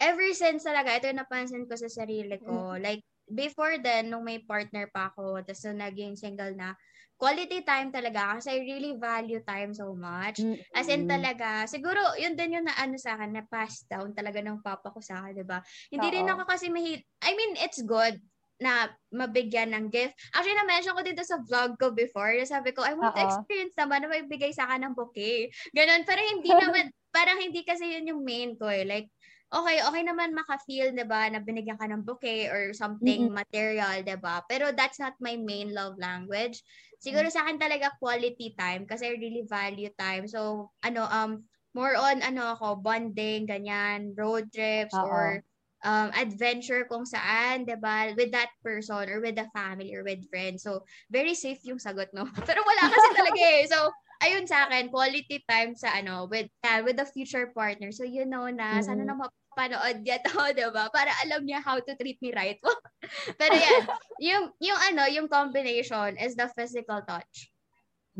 ever 0.01 0.27
since 0.33 0.65
talaga, 0.65 0.97
ito 0.97 1.05
yung 1.07 1.21
napansin 1.21 1.69
ko 1.69 1.77
sa 1.77 1.87
sarili 1.87 2.41
ko. 2.41 2.75
Like, 2.81 3.05
before 3.29 3.77
then, 3.79 4.09
nung 4.09 4.25
may 4.25 4.41
partner 4.41 4.89
pa 4.89 5.13
ako, 5.13 5.45
tapos 5.45 5.61
nung 5.69 5.79
naging 5.85 6.17
single 6.17 6.57
na, 6.57 6.73
quality 7.17 7.65
time 7.65 7.89
talaga 7.89 8.37
kasi 8.37 8.53
I 8.53 8.59
really 8.63 8.93
value 8.97 9.41
time 9.41 9.73
so 9.73 9.93
much. 9.97 10.45
As 10.73 10.85
in 10.87 11.09
talaga, 11.09 11.65
siguro 11.65 11.97
yun 12.21 12.37
din 12.37 12.61
yung 12.61 12.69
naano 12.69 12.95
sa 13.01 13.17
akin, 13.17 13.33
na 13.33 13.43
pass 13.45 13.83
down 13.89 14.13
talaga 14.13 14.39
ng 14.41 14.61
papa 14.61 14.93
ko 14.93 15.01
sa 15.01 15.25
akin, 15.25 15.33
'di 15.41 15.45
ba? 15.49 15.59
Hindi 15.89 16.07
rin 16.13 16.29
ako 16.29 16.45
kasi 16.45 16.69
mahit 16.69 17.01
I 17.25 17.33
mean, 17.33 17.57
it's 17.59 17.81
good 17.81 18.21
na 18.57 18.89
mabigyan 19.13 19.69
ng 19.69 19.93
gift. 19.93 20.17
Actually, 20.33 20.57
na-mention 20.57 20.97
ko 20.97 21.05
dito 21.05 21.21
sa 21.21 21.37
vlog 21.45 21.77
ko 21.77 21.93
before. 21.93 22.33
Sabi 22.41 22.73
ko, 22.73 22.81
I 22.81 22.97
want 22.97 23.13
to 23.13 23.21
experience 23.21 23.77
naman 23.77 24.01
na 24.01 24.09
may 24.09 24.25
bigay 24.25 24.49
sa 24.49 24.65
akin 24.65 24.81
ng 24.81 24.93
bouquet. 24.97 25.53
Ganon. 25.77 26.01
Pero 26.09 26.21
hindi 26.25 26.57
naman, 26.57 26.89
parang 27.13 27.37
hindi 27.37 27.61
kasi 27.61 27.85
yun 27.85 28.09
yung 28.17 28.21
main 28.25 28.57
ko 28.57 28.65
eh. 28.65 28.81
Like, 28.81 29.13
okay, 29.53 29.77
okay 29.83 30.03
naman 30.03 30.35
maka-feel, 30.35 30.91
'di 30.93 31.05
ba, 31.07 31.27
na 31.31 31.39
binigyan 31.39 31.79
ka 31.79 31.87
ng 31.87 32.03
bouquet 32.03 32.49
or 32.51 32.73
something 32.75 33.27
Mm-mm. 33.27 33.31
material, 33.31 34.03
'di 34.03 34.17
ba? 34.19 34.43
Pero 34.49 34.71
that's 34.75 34.99
not 34.99 35.15
my 35.23 35.35
main 35.39 35.71
love 35.73 35.95
language. 35.99 36.61
Siguro 36.99 37.29
sa 37.31 37.45
akin 37.47 37.57
talaga 37.61 37.93
quality 38.01 38.53
time 38.57 38.83
kasi 38.89 39.13
I 39.13 39.19
really 39.21 39.45
value 39.47 39.91
time. 39.95 40.25
So, 40.27 40.71
ano, 40.83 41.05
um, 41.07 41.45
more 41.77 41.93
on, 41.95 42.25
ano 42.25 42.57
ako, 42.57 42.81
bonding, 42.81 43.45
ganyan, 43.47 44.17
road 44.17 44.49
trips, 44.51 44.97
Oo. 44.97 44.99
or 44.99 45.45
um, 45.85 46.09
adventure 46.17 46.89
kung 46.89 47.05
saan, 47.05 47.63
'di 47.69 47.77
ba, 47.79 48.11
with 48.17 48.33
that 48.33 48.49
person 48.65 49.07
or 49.07 49.21
with 49.21 49.37
the 49.37 49.47
family 49.53 49.93
or 49.95 50.01
with 50.03 50.25
friends. 50.29 50.65
So, 50.65 50.83
very 51.13 51.37
safe 51.37 51.61
yung 51.63 51.79
sagot, 51.79 52.11
no? 52.13 52.25
Pero 52.49 52.61
wala 52.65 52.83
kasi 52.91 53.07
talaga 53.13 53.39
eh. 53.39 53.63
So, 53.69 53.93
ayun 54.23 54.45
sa 54.49 54.67
akin, 54.67 54.89
quality 54.93 55.43
time 55.49 55.73
sa 55.75 55.93
ano, 55.97 56.27
with 56.29 56.49
uh, 56.65 56.81
with 56.85 56.97
the 56.97 57.05
future 57.07 57.51
partner. 57.55 57.91
So, 57.91 58.03
you 58.05 58.25
know 58.25 58.47
na, 58.49 58.81
sana 58.83 59.01
Mhm. 59.01 59.07
na 59.07 59.17
mapanood 59.17 60.03
niya 60.05 60.21
to, 60.25 60.33
'di 60.55 60.67
ba? 60.73 60.89
Para 60.93 61.11
alam 61.25 61.43
niya 61.45 61.61
how 61.63 61.77
to 61.81 61.93
treat 61.99 62.19
me 62.23 62.31
right. 62.35 62.59
Pero 63.41 63.55
yan, 63.55 63.83
yung, 64.19 64.43
yung 64.61 64.79
ano, 64.93 65.03
yung 65.09 65.27
combination 65.31 66.17
is 66.19 66.35
the 66.37 66.49
physical 66.57 67.01
touch. 67.05 67.51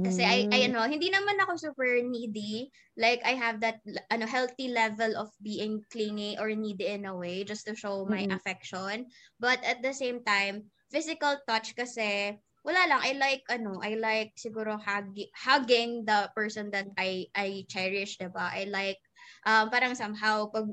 Kasi 0.06 0.24
I, 0.24 0.48
I 0.54 0.60
Mm. 0.60 0.72
ano, 0.72 0.86
hindi 0.88 1.10
naman 1.12 1.36
ako 1.44 1.58
super 1.60 1.90
needy. 2.06 2.72
Like 2.96 3.20
I 3.28 3.36
have 3.36 3.60
that 3.66 3.82
ano 4.14 4.24
healthy 4.30 4.70
level 4.72 5.18
of 5.20 5.28
being 5.44 5.84
clingy 5.92 6.38
or 6.40 6.54
needy 6.56 6.88
in 6.88 7.04
a 7.04 7.12
way 7.18 7.44
just 7.44 7.68
to 7.68 7.76
show 7.76 8.06
my 8.08 8.24
Mm-mm. 8.24 8.38
affection. 8.38 9.10
But 9.42 9.60
at 9.68 9.84
the 9.84 9.92
same 9.92 10.24
time, 10.24 10.72
physical 10.94 11.42
touch 11.50 11.76
kasi 11.76 12.40
wala 12.68 12.84
lang 12.92 13.00
I 13.00 13.16
like 13.16 13.44
ano, 13.48 13.80
I 13.80 13.96
like 13.96 14.36
siguro 14.36 14.76
hug, 14.76 15.16
hugging 15.32 16.04
the 16.04 16.28
person 16.36 16.68
that 16.76 16.92
I 17.00 17.32
I 17.32 17.64
cherish, 17.72 18.20
'di 18.20 18.28
ba? 18.36 18.52
I 18.52 18.68
like 18.68 19.00
um 19.48 19.72
parang 19.72 19.96
somehow 19.96 20.52
pag 20.52 20.68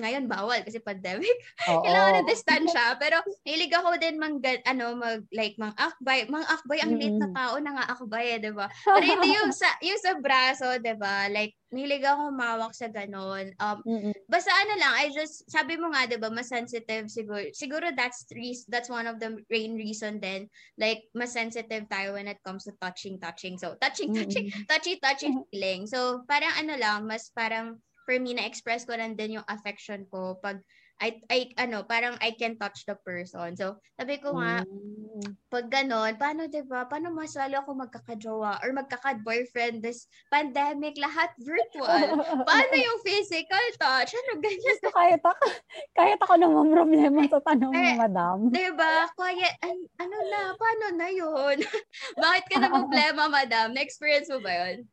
ngayon 0.00 0.24
bawal 0.30 0.64
kasi 0.64 0.80
pandemic 0.80 1.28
Oo. 1.70 1.84
kailangan 1.84 2.24
ng 2.24 2.28
distansya. 2.30 2.96
Pero 2.96 3.20
hilig 3.44 3.72
ako 3.74 4.00
din 4.00 4.16
mang, 4.16 4.40
ano, 4.64 4.96
mag, 4.96 5.20
like, 5.34 5.58
mang 5.60 5.74
akbay. 5.76 6.24
Mang 6.30 6.46
akbay, 6.46 6.80
ang 6.80 6.96
liit 6.96 7.16
na 7.20 7.28
Mm. 7.28 7.36
tao 7.36 7.54
na 7.60 7.72
nga 7.76 7.84
akbay, 7.92 8.36
eh, 8.36 8.40
di 8.40 8.52
ba? 8.54 8.66
Pero 8.96 9.04
hindi 9.04 9.36
yung 9.36 9.52
sa, 9.52 9.68
yung 9.84 10.00
sa 10.00 10.12
braso, 10.16 10.68
di 10.80 10.94
ba? 10.96 11.28
Like, 11.28 11.52
hilig 11.72 12.04
ako 12.04 12.32
mawak 12.32 12.72
sa 12.76 12.88
ganon. 12.92 13.52
Um, 13.56 13.80
Mm-mm. 13.88 14.12
basta 14.28 14.52
ano 14.52 14.76
lang, 14.76 14.92
I 14.92 15.08
just, 15.08 15.48
sabi 15.48 15.80
mo 15.80 15.88
nga, 15.88 16.04
di 16.04 16.20
ba, 16.20 16.28
mas 16.28 16.52
sensitive 16.52 17.08
siguro. 17.08 17.48
Siguro 17.56 17.88
that's, 17.96 18.28
reas- 18.32 18.68
that's 18.68 18.92
one 18.92 19.08
of 19.08 19.16
the 19.20 19.40
main 19.48 19.76
reason 19.76 20.20
then, 20.20 20.52
like, 20.76 21.08
mas 21.16 21.32
sensitive 21.32 21.88
tayo 21.88 22.12
when 22.16 22.28
it 22.28 22.40
comes 22.44 22.68
to 22.68 22.72
touching, 22.76 23.16
touching. 23.16 23.56
So, 23.56 23.76
touching, 23.80 24.12
touching, 24.12 24.52
Mm-mm. 24.52 24.68
touchy-touchy 24.68 25.32
feeling. 25.48 25.88
So, 25.88 26.24
parang 26.28 26.52
ano 26.60 26.76
lang, 26.76 27.08
mas 27.08 27.32
parang 27.32 27.80
for 28.04 28.16
me 28.18 28.34
na-express 28.34 28.84
ko 28.84 28.94
lang 28.94 29.14
din 29.14 29.38
yung 29.40 29.46
affection 29.48 30.06
ko 30.10 30.38
pag 30.38 30.58
I, 31.02 31.18
I 31.26 31.38
ano, 31.58 31.82
parang 31.82 32.14
I 32.22 32.30
can 32.38 32.54
touch 32.54 32.86
the 32.86 32.94
person. 32.94 33.58
So, 33.58 33.82
sabi 33.98 34.22
ko 34.22 34.38
nga, 34.38 34.62
Mm. 34.62 35.34
pag 35.50 35.66
ganon, 35.66 36.14
paano, 36.14 36.46
di 36.46 36.62
ba? 36.62 36.86
Paano 36.86 37.10
mas 37.10 37.34
lalo 37.34 37.58
ako 37.58 37.74
magkakajowa 37.74 38.62
or 38.62 38.70
magkaka-boyfriend 38.70 39.82
this 39.82 40.06
pandemic, 40.30 40.94
lahat 40.96 41.34
virtual? 41.42 41.90
Paano 42.48 42.74
yung 42.78 43.02
physical 43.02 43.60
touch? 43.76 44.14
Ano 44.14 44.38
ganyan? 44.38 44.78
Gusto 44.78 44.94
kahit 44.94 45.22
ako, 45.26 45.44
kahit 45.92 46.18
ako 46.22 46.34
naman 46.38 46.70
problema 46.70 47.20
sa 47.26 47.38
tanong 47.44 47.74
Eh, 47.74 47.94
madam. 47.98 48.36
Di 48.48 48.68
ba? 48.72 49.10
Quiet, 49.12 49.54
an- 49.60 49.90
ano 49.98 50.16
na, 50.30 50.40
paano 50.54 50.84
na 50.96 51.08
yun? 51.10 51.56
Bakit 52.22 52.44
ka 52.46 52.56
na 52.62 52.70
problema, 52.78 53.26
madam? 53.26 53.74
Na-experience 53.74 54.30
mo 54.30 54.38
ba 54.38 54.54
yun? 54.54 54.86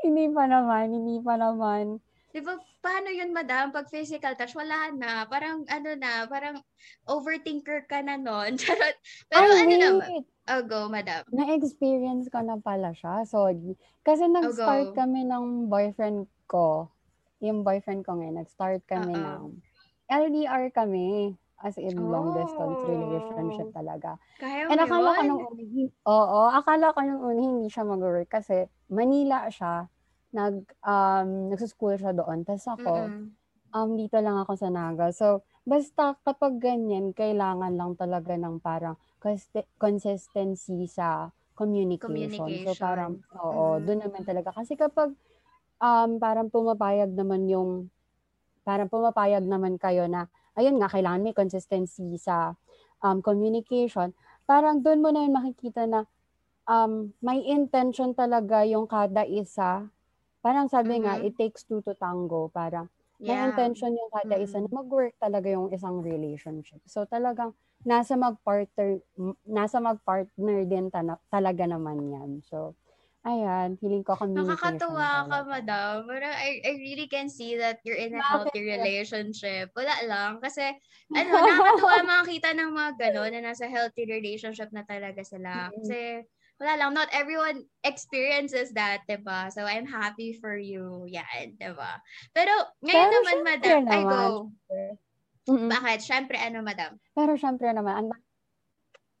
Hindi 0.00 0.24
pa 0.32 0.48
naman, 0.48 0.88
hindi 0.88 1.20
pa 1.20 1.36
naman. 1.36 2.00
Di 2.34 2.42
ba, 2.42 2.58
paano 2.82 3.14
yun, 3.14 3.30
madam? 3.30 3.70
Pag 3.70 3.86
physical 3.86 4.34
touch, 4.34 4.58
wala 4.58 4.90
na. 4.90 5.22
Parang, 5.30 5.62
ano 5.70 5.94
na, 5.94 6.26
parang 6.26 6.58
overthinker 7.06 7.86
ka 7.86 8.02
na 8.02 8.18
nun. 8.18 8.56
Charot. 8.60 8.96
Pero 9.30 9.54
Ay, 9.54 9.62
ano 9.62 9.74
naman? 9.78 10.08
wait. 10.10 10.26
Oh, 10.50 10.60
go, 10.66 10.90
madam. 10.90 11.22
Na-experience 11.30 12.26
ko 12.28 12.42
na 12.42 12.58
pala 12.58 12.90
siya. 12.90 13.22
Sorry. 13.22 13.78
Kasi 14.02 14.26
nag-start 14.26 14.92
go. 14.92 14.98
kami 14.98 15.22
ng 15.24 15.70
boyfriend 15.70 16.26
ko. 16.50 16.90
Yung 17.38 17.62
boyfriend 17.62 18.02
ko 18.02 18.18
ngayon, 18.18 18.42
nag-start 18.42 18.82
kami 18.84 19.14
Oo. 19.14 19.22
ng 19.22 19.42
LDR 20.10 20.74
kami. 20.74 21.38
As 21.64 21.78
in, 21.80 21.96
long 21.96 22.34
distance 22.34 22.76
Oh. 22.82 22.90
relationship 22.90 23.70
talaga. 23.72 24.18
Kaya 24.36 24.68
And 24.68 24.82
akala 24.82 25.16
ko 25.16 25.22
yun? 25.22 25.28
nung 25.32 25.42
una, 25.48 25.64
hin- 25.64 25.96
oo, 26.04 26.40
akala 26.50 26.92
ko 26.92 26.98
nung 27.00 27.22
una 27.24 27.40
hindi 27.40 27.70
siya 27.72 27.86
mag-work 27.88 28.26
kasi 28.28 28.66
Manila 28.90 29.48
siya. 29.48 29.86
Nag, 30.34 30.66
um, 30.82 31.54
nagsuschool 31.54 31.94
siya 31.94 32.10
doon. 32.10 32.42
Tapos 32.42 32.66
ako, 32.66 32.94
Mm-mm. 33.06 33.30
um, 33.70 33.90
dito 33.94 34.18
lang 34.18 34.36
ako 34.42 34.52
sa 34.58 34.68
Naga. 34.68 35.14
So, 35.14 35.46
basta 35.62 36.18
kapag 36.26 36.58
ganyan, 36.58 37.14
kailangan 37.14 37.78
lang 37.78 37.94
talaga 37.94 38.34
ng 38.34 38.58
parang 38.58 38.98
consi- 39.22 39.70
consistency 39.78 40.90
sa 40.90 41.30
communication. 41.54 42.42
Communication. 42.42 42.74
So, 42.74 42.82
parang, 42.82 43.12
oo, 43.38 43.78
Mm. 43.78 43.84
doon 43.86 44.00
naman 44.10 44.22
talaga. 44.26 44.50
Kasi 44.50 44.74
kapag 44.74 45.14
um, 45.78 46.10
parang 46.18 46.50
pumapayag 46.50 47.14
naman 47.14 47.46
yung, 47.46 47.70
parang 48.66 48.90
pumapayag 48.90 49.46
naman 49.46 49.78
kayo 49.78 50.10
na, 50.10 50.26
ayun 50.58 50.82
nga, 50.82 50.90
kailangan 50.90 51.22
may 51.22 51.34
consistency 51.36 52.18
sa 52.18 52.58
um, 53.06 53.22
communication, 53.22 54.10
parang 54.50 54.82
doon 54.82 54.98
mo 54.98 55.14
na 55.14 55.22
yun 55.24 55.34
makikita 55.34 55.86
na 55.86 56.10
um, 56.66 57.12
may 57.22 57.44
intention 57.44 58.12
talaga 58.16 58.64
yung 58.66 58.88
kada 58.88 59.24
isa. 59.28 59.88
Parang 60.44 60.68
sabi 60.68 61.00
nga, 61.00 61.16
Mhm. 61.16 61.24
it 61.24 61.34
takes 61.40 61.64
two 61.64 61.80
to 61.82 61.96
tango. 61.96 62.52
Parang 62.52 62.86
may 63.24 63.40
Yeah. 63.40 63.48
intention 63.48 63.96
yung 63.96 64.12
kada 64.12 64.36
isa 64.36 64.60
na 64.60 64.68
mag-work 64.68 65.16
talaga 65.16 65.48
yung 65.48 65.72
isang 65.72 66.04
relationship. 66.04 66.84
So 66.84 67.08
talagang 67.08 67.56
nasa 67.82 68.14
mag-partner 68.20 69.00
nasa 69.48 69.80
mag-partner 69.80 70.58
din 70.68 70.92
tana- 70.92 71.20
talaga 71.32 71.64
naman 71.64 71.98
yan. 72.12 72.30
So 72.44 72.76
ayan, 73.24 73.80
feeling 73.80 74.04
ko 74.04 74.12
communication. 74.20 74.76
Nakakatuwa 74.76 75.08
ka, 75.30 75.38
madam. 75.48 75.92
Parang 76.04 76.34
I, 76.36 76.60
I 76.60 76.72
really 76.76 77.08
can 77.08 77.32
see 77.32 77.56
that 77.56 77.80
you're 77.86 77.96
in 77.96 78.12
a 78.12 78.20
healthy 78.20 78.60
relationship. 78.66 79.72
Wala 79.72 79.94
lang. 80.04 80.32
Kasi, 80.44 80.60
ano, 81.16 81.32
nakakatuwa 81.40 81.96
makakita 82.04 82.50
ng 82.52 82.70
mga 82.74 82.90
gano'n 83.00 83.30
na 83.32 83.40
nasa 83.54 83.64
healthy 83.70 84.04
relationship 84.04 84.68
na 84.74 84.84
talaga 84.84 85.22
sila. 85.24 85.70
Kasi, 85.72 86.26
wala 86.60 86.72
lang. 86.78 86.90
Not 86.94 87.10
everyone 87.10 87.66
experiences 87.82 88.72
that, 88.78 89.02
diba? 89.10 89.50
So, 89.50 89.66
I'm 89.66 89.86
happy 89.86 90.38
for 90.38 90.54
you. 90.54 91.04
Yan, 91.10 91.58
diba? 91.58 91.98
Pero, 92.30 92.52
ngayon 92.82 93.10
Pero 93.10 93.16
naman, 93.20 93.38
madam, 93.42 93.78
I 93.78 93.82
naman. 93.84 94.06
go. 94.06 94.22
Mm-mm. 95.44 95.68
Bakit? 95.68 95.98
Siyempre, 96.00 96.36
ano, 96.40 96.64
madam? 96.64 96.96
Pero 97.12 97.36
syempre 97.36 97.68
naman, 97.74 97.94
ang, 98.00 98.08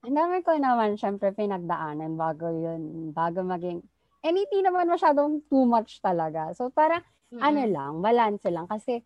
ang 0.04 0.14
dami 0.14 0.40
ko 0.40 0.56
naman 0.56 0.96
syempre 0.96 1.32
pinagdaanan 1.36 2.16
bago 2.16 2.48
yun, 2.48 3.12
bago 3.12 3.44
maging, 3.44 3.84
and 4.24 4.36
hindi 4.40 4.58
naman 4.64 4.88
masyadong 4.88 5.44
too 5.52 5.68
much 5.68 6.00
talaga. 6.00 6.52
So 6.56 6.72
parang, 6.72 7.04
ano 7.34 7.60
Mm-mm. 7.60 7.74
lang, 7.74 7.92
balance 8.00 8.46
lang. 8.48 8.64
Kasi, 8.70 9.02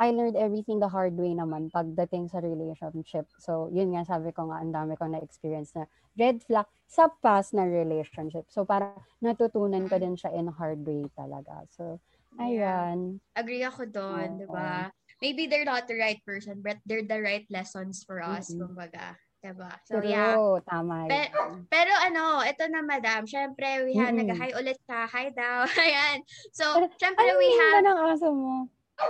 I 0.00 0.16
learned 0.16 0.32
everything 0.40 0.80
the 0.80 0.88
hard 0.88 1.12
way 1.20 1.36
naman 1.36 1.68
pagdating 1.68 2.32
sa 2.32 2.40
relationship. 2.40 3.28
So, 3.36 3.68
yun 3.68 3.92
nga, 3.92 4.08
sabi 4.08 4.32
ko 4.32 4.48
nga, 4.48 4.64
ang 4.64 4.72
dami 4.72 4.96
ko 4.96 5.04
na-experience 5.04 5.76
na 5.76 5.84
red 6.16 6.40
flag 6.40 6.64
sa 6.88 7.12
past 7.20 7.52
na 7.52 7.68
relationship. 7.68 8.48
So, 8.48 8.64
para 8.64 8.96
natutunan 9.20 9.92
ko 9.92 10.00
din 10.00 10.16
siya 10.16 10.32
in 10.32 10.48
hard 10.48 10.80
way 10.88 11.04
talaga. 11.12 11.68
So, 11.68 12.00
Yeah. 12.40 12.96
ayan. 12.96 13.20
Agree 13.36 13.60
ako 13.60 13.92
doon, 13.92 14.28
Oo. 14.34 14.40
di 14.40 14.46
ba? 14.48 14.88
Maybe 15.20 15.44
they're 15.44 15.68
not 15.68 15.84
the 15.84 16.00
right 16.00 16.24
person, 16.24 16.64
but 16.64 16.80
they're 16.88 17.04
the 17.04 17.20
right 17.20 17.44
lessons 17.52 18.00
for 18.00 18.24
us, 18.24 18.48
Mm-mm. 18.48 18.72
kumbaga. 18.72 19.20
Diba? 19.44 19.68
So, 19.84 20.00
True, 20.00 20.08
yeah. 20.08 20.36
tama 20.64 21.04
Pe-. 21.12 21.32
Pero 21.68 21.92
ano, 22.08 22.40
ito 22.40 22.64
na 22.72 22.80
madam, 22.80 23.28
syempre 23.28 23.84
we 23.84 24.00
have, 24.00 24.16
Mm-mm. 24.16 24.24
nag-hi 24.32 24.56
ulit 24.56 24.80
ka, 24.88 25.04
hi 25.12 25.28
daw. 25.28 25.68
Ayan. 25.84 26.24
So, 26.56 26.64
Ano 26.72 26.88
syempre 26.96 27.24
yung 27.28 27.36
we 27.36 27.48
have 27.52 27.84
ng 27.84 27.98
aso 28.16 28.28
mo? 28.32 28.56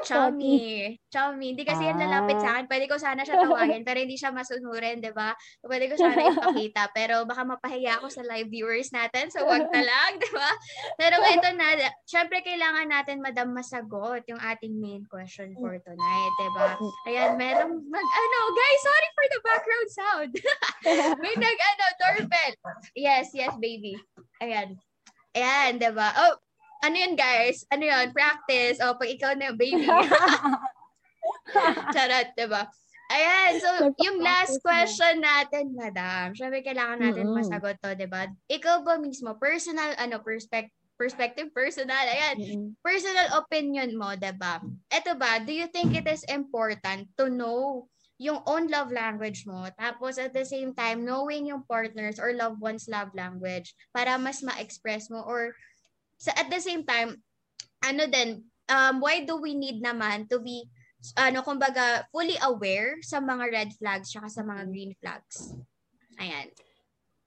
Chomi. 0.07 0.95
Chomi. 1.11 1.47
Hindi 1.53 1.67
kasi 1.67 1.83
yan 1.85 1.99
lalapit 1.99 2.39
Ah. 2.39 2.43
sa 2.43 2.49
akin. 2.55 2.67
Pwede 2.71 2.87
ko 2.87 2.95
sana 2.97 3.27
siya 3.27 3.37
tawagin, 3.45 3.83
pero 3.83 3.99
hindi 3.99 4.15
siya 4.15 4.31
masunurin, 4.31 5.03
di 5.03 5.11
ba? 5.11 5.35
Pwede 5.61 5.91
ko 5.91 5.99
sana 5.99 6.31
ipakita, 6.31 6.95
pero 6.95 7.27
baka 7.27 7.43
mapahiya 7.43 7.99
ako 7.99 8.07
sa 8.09 8.23
live 8.23 8.47
viewers 8.47 8.95
natin, 8.95 9.29
so 9.29 9.43
wag 9.43 9.67
na 9.69 9.83
lang, 9.83 10.11
di 10.17 10.31
ba? 10.31 10.51
Pero 10.95 11.19
ito 11.27 11.49
na, 11.59 11.75
syempre 12.07 12.41
kailangan 12.41 12.87
natin, 12.87 13.19
madam, 13.19 13.51
masagot 13.51 14.23
yung 14.31 14.39
ating 14.39 14.79
main 14.79 15.03
question 15.11 15.51
for 15.59 15.75
tonight, 15.83 16.33
di 16.39 16.49
ba? 16.55 16.79
Ayan, 17.11 17.35
merong 17.35 17.75
mag, 17.91 18.07
ano, 18.07 18.39
guys, 18.55 18.81
sorry 18.83 19.09
for 19.13 19.27
the 19.27 19.41
background 19.43 19.89
sound. 19.91 20.33
May 21.23 21.35
nag, 21.35 21.59
ano, 21.59 21.85
doorbell. 21.99 22.55
Yes, 22.95 23.35
yes, 23.35 23.53
baby. 23.59 23.99
Ayan. 24.39 24.79
Ayan, 25.31 25.79
di 25.79 25.91
ba? 25.91 26.11
Oh, 26.17 26.35
ano 26.81 26.97
yun, 26.97 27.15
guys? 27.17 27.65
Ano 27.69 27.85
yun? 27.85 28.13
Practice. 28.13 28.81
O, 28.81 28.97
pag 28.97 29.09
ikaw 29.09 29.33
na 29.37 29.53
yung 29.53 29.61
baby. 29.61 29.85
Charot, 31.95 32.29
di 32.37 32.47
ba? 32.49 32.65
Ayan, 33.11 33.59
so 33.59 33.69
yung 34.07 34.23
last 34.23 34.63
question 34.63 35.19
natin, 35.19 35.75
madam. 35.75 36.31
Syempre, 36.31 36.63
kailangan 36.63 37.03
natin 37.03 37.27
Mm-mm. 37.27 37.43
masagot 37.43 37.77
to, 37.83 37.99
di 37.99 38.07
ba? 38.07 38.31
Ikaw 38.47 38.87
ba 38.87 39.03
mismo, 39.03 39.35
personal, 39.35 39.99
ano, 39.99 40.23
perspective, 40.23 40.71
perspective, 40.95 41.49
personal, 41.57 41.97
ayan, 41.97 42.37
Mm-mm. 42.39 42.69
personal 42.85 43.41
opinion 43.41 43.97
mo, 43.97 44.13
'di 44.13 44.37
ba? 44.37 44.61
Ito 44.93 45.17
ba, 45.17 45.41
do 45.41 45.49
you 45.49 45.65
think 45.73 45.97
it 45.97 46.05
is 46.05 46.21
important 46.29 47.09
to 47.17 47.33
know 47.33 47.89
yung 48.21 48.45
own 48.45 48.69
love 48.69 48.93
language 48.93 49.49
mo, 49.49 49.65
tapos 49.81 50.21
at 50.21 50.37
the 50.37 50.45
same 50.45 50.77
time, 50.77 51.09
knowing 51.09 51.49
yung 51.49 51.65
partners 51.65 52.21
or 52.21 52.37
loved 52.37 52.61
ones 52.61 52.85
love 52.85 53.09
language 53.17 53.73
para 53.97 54.21
mas 54.21 54.45
ma-express 54.45 55.09
mo 55.09 55.25
or 55.25 55.57
sa 56.21 56.37
at 56.37 56.53
the 56.53 56.61
same 56.61 56.85
time, 56.85 57.25
ano 57.81 58.05
din, 58.05 58.45
um, 58.69 59.01
why 59.01 59.25
do 59.25 59.41
we 59.41 59.57
need 59.57 59.81
naman 59.81 60.29
to 60.29 60.37
be 60.39 60.69
ano 61.17 61.41
kumbaga 61.41 62.05
fully 62.13 62.37
aware 62.45 63.01
sa 63.01 63.25
mga 63.25 63.45
red 63.49 63.71
flags 63.73 64.13
tsaka 64.13 64.29
sa 64.29 64.45
mga 64.45 64.69
green 64.69 64.93
flags. 65.01 65.57
Ayan. 66.21 66.53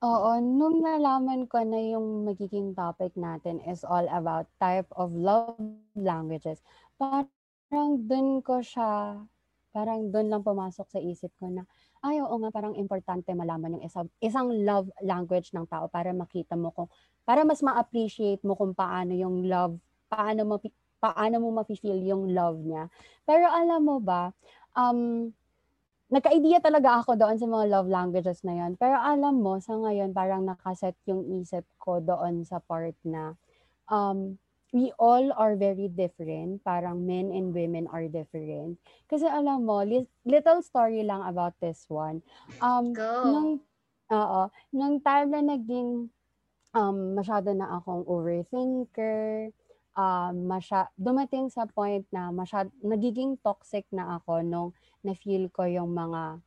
Oo, 0.04 0.38
nung 0.38 0.84
nalaman 0.84 1.48
ko 1.48 1.64
na 1.64 1.80
yung 1.80 2.28
magiging 2.28 2.76
topic 2.76 3.16
natin 3.16 3.64
is 3.66 3.88
all 3.88 4.04
about 4.12 4.46
type 4.60 4.86
of 4.94 5.16
love 5.16 5.58
languages, 5.96 6.60
parang 7.00 8.04
dun 8.06 8.44
ko 8.44 8.60
siya, 8.60 9.24
parang 9.72 10.12
dun 10.12 10.28
lang 10.28 10.44
pumasok 10.44 10.86
sa 10.92 11.00
isip 11.00 11.32
ko 11.40 11.48
na, 11.50 11.64
ay 12.04 12.20
oo 12.20 12.36
nga, 12.44 12.52
parang 12.52 12.76
importante 12.76 13.32
malaman 13.32 13.80
yung 13.80 13.84
isang, 13.88 14.08
isang 14.20 14.52
love 14.68 14.92
language 15.00 15.56
ng 15.56 15.64
tao 15.72 15.88
para 15.88 16.12
makita 16.12 16.60
mo 16.60 16.76
kung, 16.76 16.92
para 17.24 17.48
mas 17.48 17.64
ma-appreciate 17.64 18.44
mo 18.44 18.60
kung 18.60 18.76
paano 18.76 19.16
yung 19.16 19.48
love, 19.48 19.80
paano 20.12 20.44
mo, 20.44 20.56
paano 21.00 21.40
mo 21.40 21.50
ma-feel 21.56 22.04
yung 22.04 22.36
love 22.36 22.60
niya. 22.60 22.92
Pero 23.24 23.48
alam 23.48 23.82
mo 23.88 24.04
ba, 24.04 24.36
um, 24.76 25.32
nagka-idea 26.12 26.60
talaga 26.60 27.00
ako 27.00 27.16
doon 27.16 27.40
sa 27.40 27.48
mga 27.48 27.66
love 27.72 27.90
languages 27.90 28.44
na 28.44 28.54
yon. 28.54 28.76
Pero 28.76 29.00
alam 29.00 29.40
mo, 29.40 29.58
sa 29.64 29.74
ngayon, 29.80 30.12
parang 30.12 30.44
nakaset 30.44 30.94
yung 31.08 31.26
isip 31.40 31.64
ko 31.80 32.04
doon 32.04 32.44
sa 32.44 32.60
part 32.60 32.94
na 33.08 33.34
um, 33.88 34.36
we 34.74 34.90
all 34.98 35.30
are 35.38 35.54
very 35.54 35.86
different. 35.86 36.66
Parang 36.66 37.06
men 37.06 37.30
and 37.30 37.54
women 37.54 37.86
are 37.94 38.10
different. 38.10 38.82
Kasi 39.06 39.30
alam 39.30 39.70
mo, 39.70 39.86
li- 39.86 40.10
little 40.26 40.66
story 40.66 41.06
lang 41.06 41.22
about 41.30 41.54
this 41.62 41.86
one. 41.88 42.26
Um, 42.58 42.98
Go. 42.98 43.22
Nung, 43.30 43.62
oo, 44.10 44.42
nung 44.74 44.98
time 45.06 45.30
na 45.30 45.42
naging 45.46 46.10
um, 46.74 46.98
masyado 47.14 47.54
na 47.54 47.78
akong 47.78 48.02
overthinker, 48.10 49.54
um, 49.94 50.50
masya, 50.50 50.90
dumating 50.98 51.54
sa 51.54 51.70
point 51.70 52.04
na 52.10 52.34
masyad, 52.34 52.74
nagiging 52.82 53.38
toxic 53.46 53.86
na 53.94 54.18
ako 54.18 54.42
nung 54.42 54.70
na-feel 55.06 55.54
ko 55.54 55.70
yung 55.70 55.94
mga, 55.94 56.42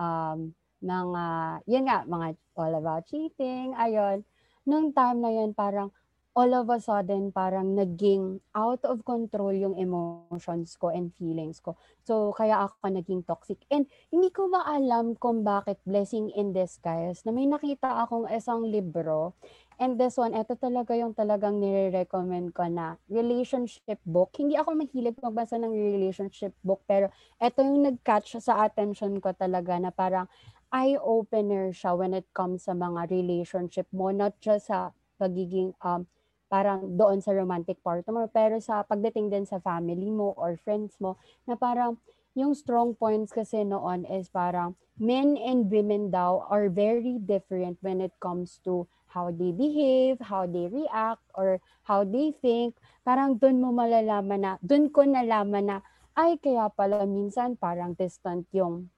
um, 0.00 0.56
mga, 0.80 1.24
yun 1.68 1.84
nga, 1.84 2.08
mga 2.08 2.26
all 2.56 2.74
about 2.80 3.04
cheating, 3.04 3.76
ayun. 3.76 4.24
Nung 4.64 4.96
time 4.96 5.20
na 5.20 5.30
yun, 5.36 5.52
parang 5.52 5.92
all 6.38 6.54
of 6.54 6.70
a 6.70 6.78
sudden, 6.78 7.34
parang 7.34 7.74
naging 7.74 8.38
out 8.54 8.78
of 8.86 9.02
control 9.02 9.50
yung 9.50 9.74
emotions 9.74 10.78
ko 10.78 10.94
and 10.94 11.10
feelings 11.18 11.58
ko. 11.58 11.74
So, 12.06 12.30
kaya 12.30 12.62
ako 12.62 12.94
naging 12.94 13.26
toxic. 13.26 13.58
And 13.74 13.90
hindi 14.14 14.30
ko 14.30 14.46
ba 14.46 14.62
alam 14.70 15.18
kung 15.18 15.42
bakit 15.42 15.82
blessing 15.82 16.30
in 16.38 16.54
disguise 16.54 17.26
na 17.26 17.34
may 17.34 17.50
nakita 17.50 18.06
akong 18.06 18.30
isang 18.30 18.62
libro 18.70 19.34
And 19.78 19.94
this 19.94 20.18
one, 20.18 20.34
ito 20.34 20.58
talaga 20.58 20.90
yung 20.98 21.14
talagang 21.14 21.62
nire-recommend 21.62 22.50
ko 22.50 22.66
na 22.66 22.98
relationship 23.06 24.02
book. 24.02 24.34
Hindi 24.34 24.58
ako 24.58 24.74
mahilig 24.74 25.14
magbasa 25.22 25.54
ng 25.54 25.70
relationship 25.70 26.50
book, 26.66 26.82
pero 26.82 27.14
ito 27.38 27.62
yung 27.62 27.86
nag-catch 27.86 28.42
sa 28.42 28.66
attention 28.66 29.22
ko 29.22 29.30
talaga 29.38 29.78
na 29.78 29.94
parang 29.94 30.26
eye-opener 30.74 31.70
siya 31.70 31.94
when 31.94 32.10
it 32.10 32.26
comes 32.34 32.66
sa 32.66 32.74
mga 32.74 33.06
relationship 33.06 33.86
mo, 33.94 34.10
not 34.10 34.34
just 34.42 34.66
sa 34.66 34.90
pagiging 35.14 35.70
um, 35.86 36.02
parang 36.48 36.96
doon 36.96 37.20
sa 37.20 37.36
romantic 37.36 37.78
part 37.84 38.04
mo, 38.08 38.24
pero 38.32 38.58
sa 38.58 38.82
pagdating 38.82 39.28
din 39.28 39.44
sa 39.44 39.60
family 39.60 40.08
mo 40.08 40.32
or 40.34 40.56
friends 40.56 40.96
mo, 40.98 41.20
na 41.44 41.54
parang 41.54 42.00
yung 42.32 42.56
strong 42.56 42.96
points 42.96 43.30
kasi 43.32 43.64
noon 43.64 44.08
is 44.08 44.32
parang 44.32 44.72
men 44.96 45.36
and 45.36 45.68
women 45.68 46.08
daw 46.08 46.44
are 46.48 46.72
very 46.72 47.20
different 47.20 47.76
when 47.84 48.00
it 48.00 48.12
comes 48.18 48.58
to 48.64 48.88
how 49.08 49.32
they 49.32 49.50
behave, 49.52 50.20
how 50.20 50.44
they 50.44 50.68
react, 50.68 51.24
or 51.32 51.60
how 51.88 52.04
they 52.04 52.28
think. 52.44 52.76
Parang 53.02 53.40
doon 53.40 53.58
mo 53.58 53.72
malalaman 53.72 54.40
na, 54.44 54.52
doon 54.60 54.92
ko 54.92 55.04
nalaman 55.08 55.64
na, 55.64 55.78
ay 56.12 56.36
kaya 56.36 56.68
pala 56.68 57.08
minsan 57.08 57.56
parang 57.56 57.96
distant 57.96 58.44
yung 58.52 58.92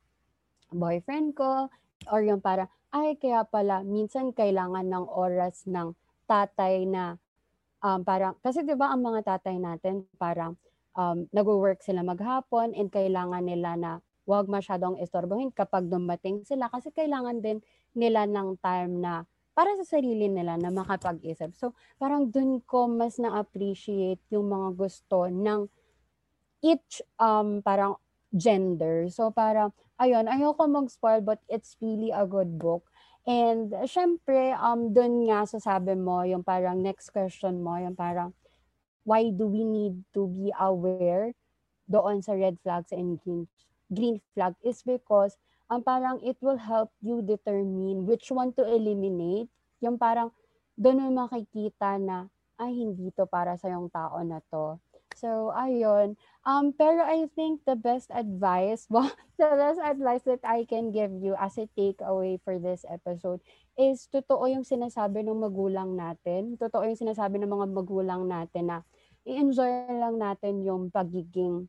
boyfriend 0.75 1.39
ko, 1.39 1.71
or 2.11 2.21
yung 2.27 2.43
parang, 2.43 2.67
ay 2.91 3.15
kaya 3.23 3.47
pala 3.47 3.87
minsan 3.87 4.35
kailangan 4.35 4.91
ng 4.91 5.07
oras 5.07 5.63
ng 5.71 5.95
tatay 6.27 6.85
na 6.91 7.23
um, 7.85 8.01
parang, 8.05 8.37
kasi 8.41 8.65
di 8.65 8.77
ba 8.77 8.93
ang 8.93 9.05
mga 9.05 9.37
tatay 9.37 9.57
natin 9.61 10.05
parang 10.17 10.57
um, 10.97 11.27
nag-work 11.33 11.81
sila 11.81 12.05
maghapon 12.05 12.73
and 12.77 12.93
kailangan 12.93 13.45
nila 13.45 13.77
na 13.77 13.93
wag 14.29 14.47
masyadong 14.47 15.01
istorbohin 15.03 15.51
kapag 15.51 15.91
dumating 15.91 16.47
sila 16.47 16.71
kasi 16.71 16.95
kailangan 16.95 17.43
din 17.43 17.59
nila 17.97 18.29
ng 18.29 18.61
time 18.63 19.03
na 19.03 19.27
para 19.57 19.75
sa 19.83 19.99
sarili 19.99 20.31
nila 20.31 20.57
na 20.57 20.71
makapag-isip. 20.71 21.53
So, 21.59 21.75
parang 21.99 22.31
dun 22.31 22.63
ko 22.65 22.87
mas 22.87 23.19
na-appreciate 23.19 24.23
yung 24.31 24.49
mga 24.49 24.69
gusto 24.79 25.27
ng 25.27 25.67
each 26.63 27.03
um, 27.19 27.61
parang 27.65 27.99
gender. 28.31 29.11
So, 29.11 29.35
parang, 29.35 29.75
ayun, 29.99 30.31
ayoko 30.31 30.65
mag-spoil 30.71 31.21
but 31.21 31.43
it's 31.51 31.75
really 31.83 32.15
a 32.15 32.25
good 32.25 32.57
book. 32.61 32.89
And, 33.29 33.73
syempre, 33.85 34.57
um, 34.57 34.97
dun 34.97 35.29
nga 35.29 35.45
sasabi 35.45 35.93
mo, 35.93 36.25
yung 36.25 36.41
parang 36.41 36.81
next 36.81 37.13
question 37.13 37.61
mo, 37.61 37.77
yung 37.77 37.95
parang, 37.95 38.33
why 39.05 39.29
do 39.29 39.49
we 39.49 39.65
need 39.65 40.01
to 40.17 40.29
be 40.29 40.49
aware 40.57 41.33
doon 41.91 42.23
sa 42.23 42.33
red 42.39 42.57
flags 42.63 42.95
and 42.95 43.19
green, 43.21 43.45
green 43.91 44.23
flag 44.33 44.55
is 44.63 44.81
because 44.87 45.35
um, 45.69 45.83
parang 45.83 46.23
it 46.23 46.39
will 46.41 46.59
help 46.59 46.95
you 47.03 47.21
determine 47.21 48.07
which 48.07 48.31
one 48.31 48.55
to 48.55 48.63
eliminate. 48.63 49.51
Yung 49.83 49.99
parang 49.99 50.31
doon 50.79 51.03
mo 51.11 51.27
makikita 51.27 51.99
na 51.99 52.31
ay 52.61 52.73
hindi 52.73 53.11
to 53.13 53.27
para 53.27 53.59
sa 53.59 53.69
yung 53.73 53.91
tao 53.91 54.23
na 54.23 54.39
to. 54.49 54.79
So, 55.21 55.53
ayun. 55.53 56.17
Um, 56.49 56.73
pero 56.73 57.05
I 57.05 57.29
think 57.37 57.69
the 57.69 57.77
best 57.77 58.09
advice, 58.09 58.89
well, 58.93 59.13
the 59.37 59.53
best 59.53 59.77
advice 59.85 60.25
that 60.25 60.41
I 60.41 60.65
can 60.65 60.97
give 60.97 61.13
you 61.21 61.37
as 61.37 61.61
a 61.61 61.69
takeaway 61.77 62.41
for 62.41 62.57
this 62.57 62.89
episode 62.89 63.45
is 63.77 64.09
totoo 64.09 64.49
yung 64.49 64.65
sinasabi 64.65 65.21
ng 65.21 65.37
magulang 65.37 65.93
natin. 65.93 66.57
Totoo 66.57 66.89
yung 66.89 66.97
sinasabi 66.97 67.37
ng 67.37 67.53
mga 67.53 67.67
magulang 67.69 68.25
natin 68.25 68.73
na 68.73 68.79
i-enjoy 69.29 69.93
lang 69.93 70.17
natin 70.17 70.65
yung 70.65 70.89
pagiging 70.89 71.69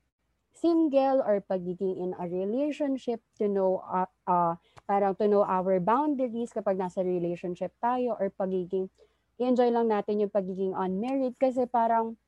single 0.56 1.20
or 1.20 1.44
pagiging 1.44 2.00
in 2.00 2.16
a 2.16 2.28
relationship 2.32 3.20
to 3.36 3.52
know 3.52 3.84
uh, 3.88 4.08
uh, 4.28 4.56
parang 4.88 5.16
to 5.16 5.28
know 5.28 5.44
our 5.48 5.80
boundaries 5.80 6.52
kapag 6.52 6.76
nasa 6.76 7.04
relationship 7.04 7.72
tayo 7.80 8.20
or 8.20 8.32
pagiging 8.36 8.92
i-enjoy 9.40 9.72
lang 9.72 9.88
natin 9.88 10.22
yung 10.22 10.32
pagiging 10.32 10.76
unmarried 10.76 11.34
kasi 11.40 11.64
parang 11.66 12.20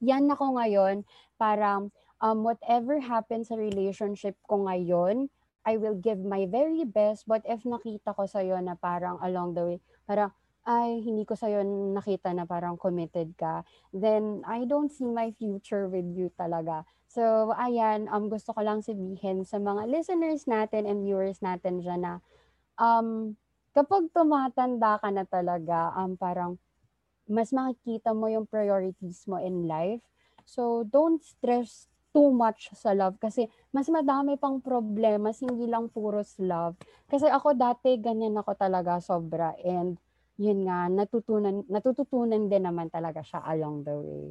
yan 0.00 0.28
ako 0.28 0.58
ngayon, 0.60 1.04
parang 1.36 1.92
um, 2.20 2.44
whatever 2.44 3.00
happens 3.00 3.48
sa 3.52 3.56
relationship 3.56 4.36
ko 4.48 4.64
ngayon, 4.64 5.28
I 5.66 5.76
will 5.76 5.98
give 5.98 6.22
my 6.22 6.46
very 6.46 6.86
best. 6.86 7.26
But 7.26 7.42
if 7.42 7.66
nakita 7.66 8.14
ko 8.14 8.24
sa'yo 8.24 8.56
na 8.62 8.78
parang 8.78 9.18
along 9.18 9.58
the 9.58 9.62
way, 9.66 9.78
parang, 10.06 10.30
ay, 10.66 11.02
hindi 11.02 11.26
ko 11.26 11.34
sa'yo 11.34 11.62
nakita 11.94 12.30
na 12.34 12.46
parang 12.46 12.78
committed 12.78 13.34
ka, 13.34 13.66
then 13.90 14.46
I 14.46 14.66
don't 14.66 14.90
see 14.90 15.10
my 15.10 15.34
future 15.34 15.90
with 15.90 16.06
you 16.14 16.30
talaga. 16.38 16.86
So, 17.06 17.54
ayan, 17.54 18.10
um, 18.10 18.30
gusto 18.30 18.54
ko 18.54 18.62
lang 18.62 18.82
sabihin 18.82 19.46
sa 19.46 19.58
mga 19.62 19.86
listeners 19.90 20.46
natin 20.46 20.86
and 20.86 21.06
viewers 21.06 21.38
natin 21.42 21.82
dyan 21.82 22.02
na 22.02 22.12
um, 22.78 23.34
kapag 23.72 24.10
tumatanda 24.10 24.98
ka 25.00 25.08
na 25.10 25.24
talaga, 25.26 25.94
um, 25.98 26.18
parang 26.18 26.58
mas 27.30 27.50
makikita 27.54 28.14
mo 28.14 28.30
yung 28.30 28.46
priorities 28.46 29.26
mo 29.26 29.38
in 29.42 29.66
life. 29.66 30.02
So, 30.46 30.86
don't 30.86 31.20
stress 31.22 31.90
too 32.16 32.32
much 32.32 32.72
sa 32.72 32.96
love 32.96 33.20
kasi 33.20 33.44
mas 33.76 33.92
madami 33.92 34.40
pang 34.40 34.56
problema, 34.62 35.34
hindi 35.36 35.68
lang 35.68 35.92
puros 35.92 36.40
love. 36.40 36.72
Kasi 37.10 37.28
ako 37.28 37.52
dati 37.52 38.00
ganyan 38.00 38.40
ako 38.40 38.56
talaga 38.56 38.96
sobra 39.04 39.52
and 39.60 40.00
yun 40.40 40.64
nga 40.64 40.88
natutunan 40.88 41.64
natututunan 41.68 42.48
din 42.48 42.64
naman 42.64 42.88
talaga 42.88 43.20
siya 43.20 43.44
along 43.44 43.84
the 43.84 43.96
way. 44.00 44.26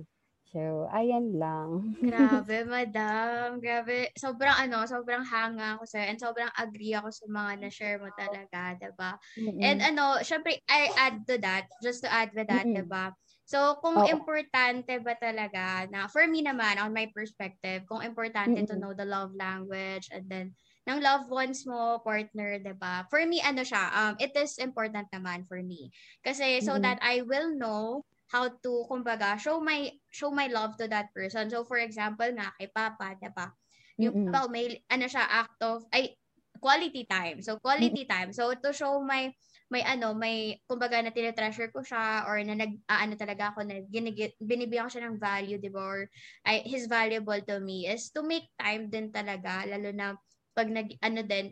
So, 0.55 0.87
ayan 0.87 1.35
lang. 1.35 1.91
Grabe, 1.99 2.63
madam. 2.63 3.59
Grabe. 3.59 4.07
Sobrang 4.15 4.55
ano, 4.55 4.87
sobrang 4.87 5.27
hanga 5.27 5.75
ako 5.75 5.83
sa'yo 5.83 6.05
and 6.07 6.15
sobrang 6.15 6.47
agree 6.55 6.95
ako 6.95 7.11
sa 7.11 7.27
mga 7.27 7.51
na-share 7.59 7.99
mo 7.99 8.07
talaga, 8.15 8.79
diba? 8.79 9.19
Mm-mm. 9.35 9.59
And 9.59 9.83
ano, 9.83 10.23
syempre, 10.23 10.63
I 10.71 10.95
add 10.95 11.27
to 11.27 11.35
that, 11.43 11.67
just 11.83 12.07
to 12.07 12.09
add 12.09 12.31
with 12.31 12.47
that, 12.47 12.63
Mm-mm. 12.63 12.87
diba? 12.87 13.11
So, 13.43 13.83
kung 13.83 13.99
oh. 13.99 14.07
importante 14.07 14.95
ba 15.03 15.19
talaga 15.19 15.91
na, 15.91 16.07
for 16.07 16.23
me 16.23 16.39
naman, 16.39 16.79
on 16.79 16.95
my 16.95 17.11
perspective, 17.11 17.83
kung 17.91 17.99
importante 17.99 18.63
Mm-mm. 18.63 18.71
to 18.71 18.79
know 18.79 18.95
the 18.95 19.03
love 19.03 19.35
language 19.35 20.07
and 20.07 20.23
then 20.31 20.55
ng 20.87 21.01
loved 21.03 21.33
ones 21.33 21.65
mo, 21.65 21.97
partner, 22.05 22.61
'di 22.61 22.77
ba? 22.77 23.09
For 23.09 23.25
me 23.25 23.41
ano 23.41 23.65
siya, 23.65 23.89
um 23.89 24.13
it 24.21 24.37
is 24.37 24.61
important 24.61 25.09
naman 25.09 25.49
for 25.49 25.57
me. 25.57 25.89
Kasi 26.21 26.61
so 26.61 26.77
mm-hmm. 26.77 26.85
that 26.85 27.01
I 27.01 27.25
will 27.25 27.57
know 27.57 28.05
how 28.29 28.49
to 28.49 28.71
kumbaga 28.89 29.37
show 29.37 29.61
my 29.61 29.91
show 30.09 30.33
my 30.33 30.49
love 30.49 30.77
to 30.77 30.89
that 30.89 31.13
person. 31.13 31.49
So 31.49 31.63
for 31.63 31.77
example 31.77 32.27
nga 32.33 32.53
kay 32.57 32.69
Papa, 32.73 33.17
'di 33.17 33.29
ba? 33.33 33.53
Yung 34.01 34.29
mm-hmm. 34.29 34.51
may 34.51 34.81
ano 34.89 35.05
siya 35.05 35.25
act 35.25 35.59
of 35.61 35.85
ay 35.93 36.17
quality 36.57 37.05
time. 37.05 37.45
So 37.45 37.61
quality 37.61 38.03
mm-hmm. 38.03 38.13
time. 38.13 38.29
So 38.33 38.51
to 38.55 38.73
show 38.73 38.97
my 39.03 39.29
may 39.73 39.81
ano, 39.81 40.13
may 40.13 40.61
kumbaga 40.69 41.01
na 41.01 41.09
tine-treasure 41.09 41.73
ko 41.73 41.81
siya 41.81 42.29
or 42.29 42.37
na 42.45 42.53
nag 42.53 42.77
uh, 42.85 43.01
ano 43.01 43.17
talaga 43.17 43.49
ako 43.53 43.65
na 43.65 43.81
ginigit, 43.89 44.37
binibigyan 44.37 44.85
ko 44.85 44.91
siya 44.93 45.05
ng 45.09 45.17
value, 45.17 45.57
'di 45.57 45.73
ba? 45.73 45.81
Or 45.81 46.01
I, 46.45 46.61
his 46.61 46.85
valuable 46.85 47.37
to 47.49 47.57
me 47.57 47.89
is 47.89 48.13
to 48.13 48.21
make 48.21 48.45
time 48.61 48.93
din 48.93 49.09
talaga 49.09 49.65
lalo 49.65 49.89
na 49.89 50.07
pag 50.53 50.69
nag 50.69 50.93
ano 51.01 51.21
din 51.25 51.51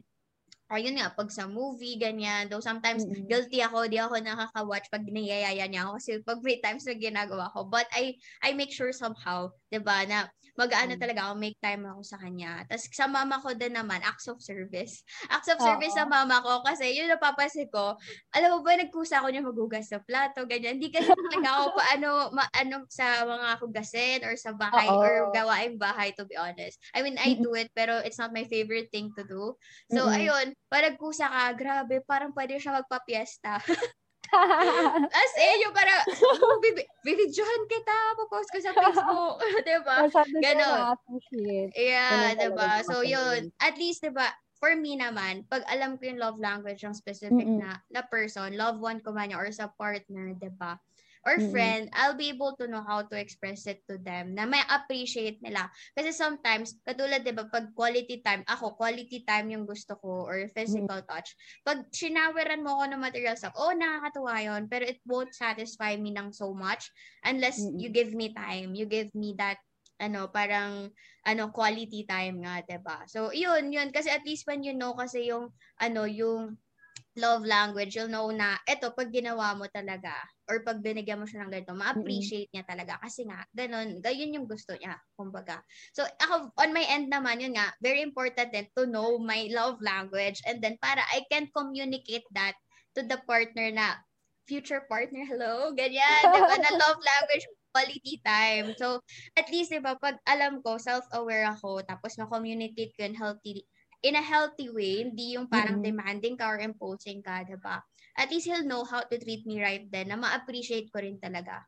ayun 0.71 0.95
nga, 0.99 1.11
pag 1.11 1.29
sa 1.33 1.49
movie, 1.49 1.99
ganyan. 1.99 2.47
Though 2.47 2.63
sometimes 2.63 3.03
mm-hmm. 3.03 3.27
guilty 3.27 3.59
ako, 3.59 3.89
di 3.89 3.99
ako 3.99 4.19
nakaka-watch 4.21 4.87
pag 4.87 5.03
niyayaya 5.03 5.67
niya 5.67 5.87
ako 5.87 5.91
kasi 5.99 6.09
pag 6.23 6.39
may 6.45 6.57
times 6.63 6.85
na 6.87 6.95
ginagawa 6.95 7.51
ko. 7.51 7.67
But 7.67 7.87
I 7.91 8.15
I 8.45 8.55
make 8.55 8.71
sure 8.71 8.95
somehow, 8.95 9.51
'di 9.69 9.83
ba, 9.83 10.07
na 10.07 10.31
mag-aano 10.53 10.93
mm. 10.93 11.01
talaga 11.01 11.21
ako, 11.29 11.33
make 11.41 11.57
time 11.57 11.83
ako 11.89 12.01
sa 12.05 12.17
kanya. 12.21 12.61
Tapos 12.69 12.85
sa 12.93 13.09
mama 13.09 13.41
ko 13.41 13.57
din 13.57 13.73
naman, 13.73 14.05
acts 14.05 14.29
of 14.29 14.37
service. 14.37 15.01
Acts 15.33 15.49
of 15.49 15.57
service 15.57 15.97
sa 15.97 16.05
mama 16.05 16.45
ko 16.45 16.61
kasi 16.61 16.93
yun 16.93 17.09
napapansin 17.09 17.69
ko, 17.73 17.97
alam 18.37 18.49
mo 18.53 18.59
ba, 18.61 18.77
nagkusa 18.77 19.21
ako 19.21 19.33
niya 19.33 19.41
magugas 19.41 19.89
sa 19.89 19.97
plato, 20.05 20.45
ganyan. 20.45 20.77
Hindi 20.77 20.93
kasi 20.93 21.09
talaga 21.09 21.49
ako 21.57 21.65
pa 21.77 21.83
ano, 21.97 22.09
ma, 22.37 22.45
ano 22.53 22.85
sa 22.85 23.25
mga 23.25 23.49
hugasin 23.65 24.19
or 24.29 24.37
sa 24.37 24.53
bahay 24.53 24.85
Uh-oh. 24.85 25.01
or 25.01 25.13
gawaing 25.33 25.81
bahay 25.81 26.13
to 26.13 26.25
be 26.29 26.37
honest. 26.37 26.77
I 26.93 27.01
mean, 27.01 27.17
I 27.17 27.33
do 27.33 27.57
it 27.57 27.73
pero 27.73 28.05
it's 28.05 28.21
not 28.21 28.33
my 28.33 28.45
favorite 28.45 28.93
thing 28.93 29.09
to 29.17 29.25
do. 29.25 29.57
So 29.89 30.05
mm-hmm. 30.05 30.17
ayun, 30.21 30.47
pag 30.73 30.89
nagkusa 30.89 31.29
ka, 31.29 31.43
grabe, 31.53 32.01
parang 32.01 32.33
pwede 32.33 32.57
siya 32.57 32.81
magpa-fiesta. 32.81 33.61
As 35.13 35.33
in, 35.37 35.61
yung 35.61 35.75
para, 35.77 35.93
oh, 36.09 36.57
bibidyohan 37.05 37.63
kita, 37.69 37.97
popost 38.17 38.49
ko 38.49 38.57
sa 38.57 38.73
Facebook. 38.77 39.37
diba? 39.61 39.97
Ganon. 40.41 40.97
Yeah, 41.77 42.33
diba? 42.33 42.81
So, 42.81 43.05
yun. 43.05 43.53
At 43.61 43.77
least, 43.77 44.01
diba, 44.01 44.25
for 44.57 44.73
me 44.73 44.97
naman, 44.97 45.45
pag 45.51 45.61
alam 45.69 46.01
ko 46.01 46.09
yung 46.09 46.21
love 46.21 46.39
language 46.41 46.81
ng 46.81 46.97
specific 46.97 47.45
mm-hmm. 47.45 47.61
na, 47.61 47.77
na 47.93 48.01
person, 48.09 48.57
loved 48.57 48.81
one 48.81 49.03
ko 49.05 49.13
man 49.13 49.35
or 49.37 49.45
sa 49.53 49.69
partner, 49.77 50.33
diba? 50.33 50.81
Or 51.23 51.39
mm-hmm. 51.39 51.51
friend, 51.51 51.83
I'll 51.95 52.19
be 52.19 52.29
able 52.29 52.55
to 52.59 52.67
know 52.67 52.83
how 52.83 53.07
to 53.07 53.15
express 53.15 53.67
it 53.67 53.79
to 53.87 53.95
them 53.97 54.35
na 54.35 54.43
may 54.43 54.61
appreciate 54.67 55.39
nila. 55.39 55.71
Kasi 55.95 56.11
sometimes, 56.11 56.75
katulad 56.83 57.23
'di 57.23 57.33
ba 57.33 57.47
pag 57.47 57.71
quality 57.71 58.19
time, 58.19 58.43
ako 58.47 58.75
quality 58.75 59.23
time 59.23 59.51
yung 59.51 59.63
gusto 59.63 59.95
ko 59.99 60.27
or 60.27 60.47
physical 60.51 60.99
mm-hmm. 60.99 61.11
touch. 61.11 61.35
Pag 61.63 61.87
shinaweran 61.95 62.63
mo 62.63 62.79
ako 62.79 62.83
ng 62.91 63.01
material 63.01 63.39
stuff, 63.39 63.55
oh 63.55 63.71
nakakatuwa 63.71 64.35
'yon, 64.43 64.63
pero 64.67 64.83
it 64.83 64.99
won't 65.07 65.31
satisfy 65.31 65.95
me 65.95 66.11
ng 66.11 66.35
so 66.35 66.51
much 66.51 66.91
unless 67.23 67.59
mm-hmm. 67.59 67.79
you 67.79 67.89
give 67.89 68.11
me 68.11 68.35
time, 68.35 68.75
you 68.75 68.83
give 68.83 69.09
me 69.15 69.31
that 69.39 69.57
ano, 70.01 70.27
parang 70.27 70.91
ano 71.23 71.43
quality 71.55 72.03
time 72.03 72.43
nga, 72.43 72.59
'di 72.65 72.79
ba? 72.83 73.07
So, 73.07 73.31
'yun, 73.31 73.71
'yun 73.71 73.95
kasi 73.95 74.11
at 74.11 74.25
least 74.27 74.43
when 74.43 74.65
you 74.65 74.75
know 74.75 74.91
kasi 74.91 75.31
yung 75.31 75.55
ano, 75.79 76.03
yung 76.03 76.59
love 77.13 77.45
language, 77.45 77.93
you'll 77.93 78.09
know 78.09 78.33
na 78.33 78.57
eto 78.65 78.89
pag 78.97 79.13
ginawa 79.13 79.53
mo 79.53 79.69
talaga 79.69 80.13
or 80.49 80.65
pag 80.65 80.81
binigyan 80.81 81.21
mo 81.21 81.29
siya 81.29 81.45
ng 81.45 81.53
ganito, 81.53 81.77
ma-appreciate 81.77 82.49
niya 82.49 82.65
talaga 82.65 82.97
kasi 82.99 83.23
nga 83.29 83.45
ganun, 83.53 84.01
gayon 84.01 84.33
yung 84.33 84.49
gusto 84.49 84.73
niya, 84.73 84.97
kumbaga. 85.13 85.61
So 85.93 86.01
ako 86.19 86.51
on 86.57 86.73
my 86.73 86.83
end 86.89 87.13
naman 87.13 87.39
yun 87.39 87.53
nga, 87.53 87.69
very 87.79 88.01
important 88.01 88.49
din 88.49 88.65
to 88.73 88.89
know 88.89 89.21
my 89.21 89.45
love 89.53 89.77
language 89.79 90.41
and 90.49 90.57
then 90.59 90.75
para 90.81 91.05
I 91.13 91.21
can 91.29 91.47
communicate 91.53 92.25
that 92.33 92.57
to 92.97 93.05
the 93.05 93.21
partner 93.29 93.69
na 93.69 94.01
future 94.49 94.83
partner, 94.89 95.23
hello, 95.29 95.71
ganyan, 95.77 96.23
diba, 96.33 96.55
na 96.59 96.71
love 96.81 96.99
language 96.99 97.45
quality 97.73 98.21
time. 98.21 98.77
So, 98.77 99.01
at 99.33 99.49
least, 99.49 99.73
diba, 99.73 99.97
pag 99.97 100.21
alam 100.29 100.61
ko, 100.61 100.77
self-aware 100.77 101.49
ako, 101.57 101.81
tapos 101.81 102.21
na-communicate 102.21 102.93
ko 102.93 103.01
in 103.09 103.17
healthy 103.17 103.65
in 104.03 104.19
a 104.19 104.21
healthy 104.21 104.67
way, 104.69 105.07
hindi 105.07 105.39
yung 105.39 105.47
parang 105.47 105.79
mm-hmm. 105.79 105.95
demanding 105.95 106.35
ka 106.35 106.51
or 106.51 106.59
imposing 106.59 107.23
ka, 107.23 107.47
diba? 107.47 107.79
At 108.19 108.29
least 108.29 108.45
he'll 108.45 108.67
know 108.67 108.83
how 108.83 109.01
to 109.01 109.15
treat 109.17 109.47
me 109.47 109.63
right 109.63 109.87
then, 109.89 110.11
na 110.11 110.19
ma-appreciate 110.19 110.91
ko 110.91 110.99
rin 110.99 111.17
talaga. 111.17 111.63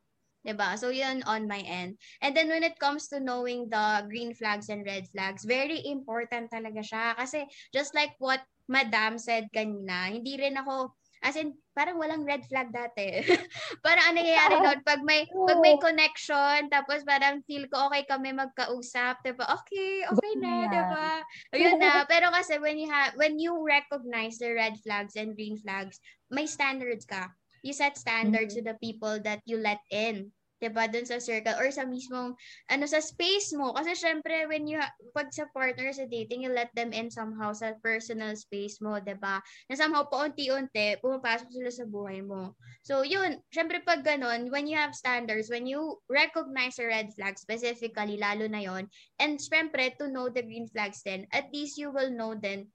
Diba? 0.45 0.77
So, 0.77 0.93
yun 0.93 1.25
on 1.25 1.49
my 1.49 1.65
end. 1.65 1.97
And 2.21 2.37
then, 2.37 2.51
when 2.51 2.61
it 2.61 2.77
comes 2.77 3.09
to 3.09 3.23
knowing 3.23 3.65
the 3.71 4.05
green 4.05 4.35
flags 4.37 4.69
and 4.69 4.85
red 4.85 5.09
flags, 5.09 5.41
very 5.41 5.81
important 5.89 6.53
talaga 6.53 6.85
siya. 6.85 7.17
Kasi, 7.17 7.49
just 7.73 7.97
like 7.97 8.13
what 8.21 8.45
Madam 8.69 9.17
said 9.17 9.49
kanina, 9.49 10.13
hindi 10.13 10.37
rin 10.37 10.59
ako 10.59 10.93
As 11.25 11.33
in, 11.33 11.57
parang 11.73 11.97
walang 11.97 12.21
red 12.21 12.45
flag 12.45 12.69
dati. 12.69 13.25
parang 13.85 14.13
ano 14.13 14.21
nangyayari 14.21 14.61
noon, 14.61 14.79
pag 14.85 15.01
may, 15.01 15.25
pag 15.25 15.57
may 15.57 15.73
connection, 15.81 16.69
tapos 16.69 17.01
parang 17.01 17.41
feel 17.49 17.65
ko 17.65 17.89
okay 17.89 18.05
kami 18.05 18.29
magkausap, 18.29 19.25
diba? 19.25 19.41
Okay, 19.49 20.05
okay 20.05 20.33
na, 20.37 20.69
diba? 20.69 21.09
Ayun 21.57 21.81
na. 21.81 22.05
Pero 22.13 22.29
kasi 22.29 22.61
when 22.61 22.77
you 22.77 22.93
have, 22.93 23.17
when 23.17 23.41
you 23.41 23.57
recognize 23.65 24.37
the 24.37 24.53
red 24.53 24.77
flags 24.85 25.17
and 25.17 25.33
green 25.33 25.57
flags, 25.57 25.97
may 26.29 26.45
standards 26.45 27.09
ka. 27.09 27.33
You 27.65 27.73
set 27.73 27.97
standards 27.97 28.53
mm-hmm. 28.53 28.69
to 28.69 28.69
the 28.69 28.77
people 28.77 29.17
that 29.25 29.41
you 29.49 29.57
let 29.57 29.81
in 29.89 30.29
'Diba, 30.55 30.87
dun 30.87 31.03
sa 31.03 31.19
circle 31.19 31.59
or 31.59 31.67
sa 31.67 31.83
mismong 31.83 32.31
ano 32.71 32.85
sa 32.87 33.03
space 33.03 33.51
mo. 33.59 33.75
Kasi 33.75 33.91
syempre 33.91 34.47
when 34.47 34.63
you 34.63 34.79
pag 35.11 35.27
sa 35.35 35.51
partner 35.51 35.91
sa 35.91 36.07
dating 36.07 36.47
you 36.47 36.51
let 36.51 36.71
them 36.71 36.95
in 36.95 37.11
somehow 37.11 37.51
sa 37.51 37.75
personal 37.83 38.31
space 38.39 38.79
mo 38.79 38.95
'di 39.03 39.19
ba 39.19 39.43
na 39.67 39.75
somehow 39.75 40.07
paunti-unti 40.07 40.95
pumapasok 41.03 41.51
sila 41.51 41.71
sa 41.71 41.85
buhay 41.85 42.23
mo. 42.23 42.55
So 42.87 43.03
yun. 43.03 43.43
Syempre 43.51 43.83
pag 43.83 44.07
ganun 44.07 44.47
when 44.47 44.63
you 44.63 44.79
have 44.79 44.95
standards 44.95 45.51
when 45.51 45.67
you 45.67 45.99
recognize 46.07 46.79
a 46.79 46.87
red 46.87 47.11
flag 47.11 47.35
specifically 47.35 48.15
lalo 48.15 48.47
na 48.47 48.63
yon 48.63 48.87
and 49.19 49.37
syempre 49.43 49.91
to 49.99 50.07
know 50.07 50.31
the 50.31 50.43
green 50.43 50.71
flags 50.71 51.03
then 51.03 51.27
at 51.35 51.51
least 51.51 51.75
you 51.75 51.91
will 51.91 52.09
know 52.09 52.31
then 52.31 52.71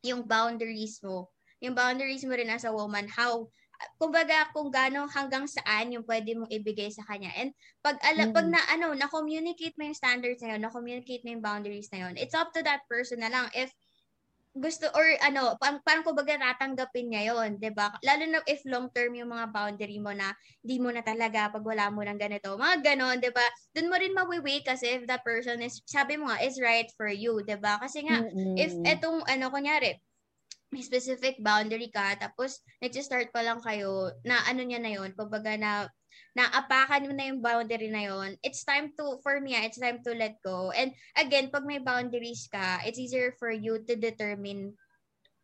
yung 0.00 0.24
boundaries 0.24 1.02
mo. 1.04 1.28
Yung 1.58 1.74
boundaries 1.74 2.22
mo 2.22 2.38
rin 2.38 2.48
as 2.48 2.64
a 2.64 2.72
woman 2.72 3.10
how 3.10 3.50
kumbaga 3.98 4.50
kung 4.50 4.70
gaano 4.74 5.06
hanggang 5.06 5.46
saan 5.46 5.94
yung 5.94 6.02
pwede 6.06 6.34
mong 6.34 6.50
ibigay 6.50 6.90
sa 6.90 7.06
kanya. 7.06 7.30
And 7.38 7.54
pag 7.82 7.98
ala, 8.02 8.28
mm-hmm. 8.28 8.36
pag 8.36 8.46
na 8.50 8.60
ano, 8.74 8.86
na-communicate 8.94 9.78
mo 9.78 9.86
yung 9.86 9.98
standards 9.98 10.42
na 10.42 10.54
yun, 10.56 10.62
na-communicate 10.66 11.22
mo 11.22 11.34
yung 11.34 11.44
boundaries 11.44 11.90
na 11.94 12.06
yun, 12.06 12.14
it's 12.18 12.34
up 12.34 12.50
to 12.54 12.62
that 12.66 12.82
person 12.90 13.22
na 13.22 13.30
lang 13.30 13.46
if 13.54 13.70
gusto 14.58 14.90
or 14.90 15.06
ano, 15.22 15.54
parang, 15.62 15.78
parang 15.86 16.02
kumbaga 16.02 16.34
natanggapin 16.34 17.14
niya 17.14 17.30
yon, 17.30 17.62
'di 17.62 17.70
ba? 17.72 17.94
Lalo 18.02 18.24
na 18.26 18.40
if 18.50 18.64
long 18.66 18.90
term 18.90 19.14
yung 19.14 19.30
mga 19.30 19.54
boundary 19.54 20.02
mo 20.02 20.10
na 20.10 20.34
di 20.64 20.82
mo 20.82 20.90
na 20.90 21.04
talaga 21.04 21.52
pag 21.52 21.62
wala 21.62 21.88
mo 21.94 22.02
ng 22.02 22.18
ganito. 22.18 22.58
Mga 22.58 22.76
ganon, 22.82 23.22
'di 23.22 23.30
ba? 23.30 23.46
Doon 23.76 23.88
mo 23.88 23.96
rin 23.96 24.16
mawiwi 24.16 24.66
kasi 24.66 24.98
if 24.98 25.02
that 25.06 25.22
person 25.22 25.62
is 25.62 25.78
sabi 25.86 26.18
mo 26.18 26.26
nga 26.28 26.42
is 26.42 26.58
right 26.58 26.90
for 26.98 27.06
you, 27.06 27.38
'di 27.46 27.60
ba? 27.62 27.78
Kasi 27.78 28.02
nga 28.02 28.24
mm-hmm. 28.24 28.56
if 28.58 28.74
etong 28.82 29.22
ano 29.30 29.46
kunyari, 29.52 29.94
may 30.72 30.84
specific 30.84 31.40
boundary 31.40 31.88
ka, 31.88 32.16
tapos 32.20 32.60
nag-start 32.84 33.32
pa 33.32 33.40
lang 33.40 33.60
kayo, 33.64 34.12
na 34.24 34.36
ano 34.48 34.60
niya 34.64 34.80
na 34.80 34.92
yon 34.92 35.16
kumbaga 35.16 35.56
na 35.56 35.88
naapakan 36.36 37.08
mo 37.08 37.12
na 37.14 37.28
yung 37.32 37.42
boundary 37.42 37.88
na 37.90 38.04
yon 38.06 38.36
it's 38.44 38.62
time 38.62 38.92
to, 38.94 39.18
for 39.24 39.40
me, 39.40 39.56
ah, 39.56 39.64
it's 39.64 39.80
time 39.80 39.98
to 40.04 40.12
let 40.14 40.36
go. 40.44 40.70
And 40.70 40.92
again, 41.16 41.50
pag 41.50 41.64
may 41.66 41.80
boundaries 41.80 42.46
ka, 42.52 42.84
it's 42.84 43.00
easier 43.00 43.34
for 43.40 43.50
you 43.50 43.82
to 43.88 43.94
determine 43.96 44.76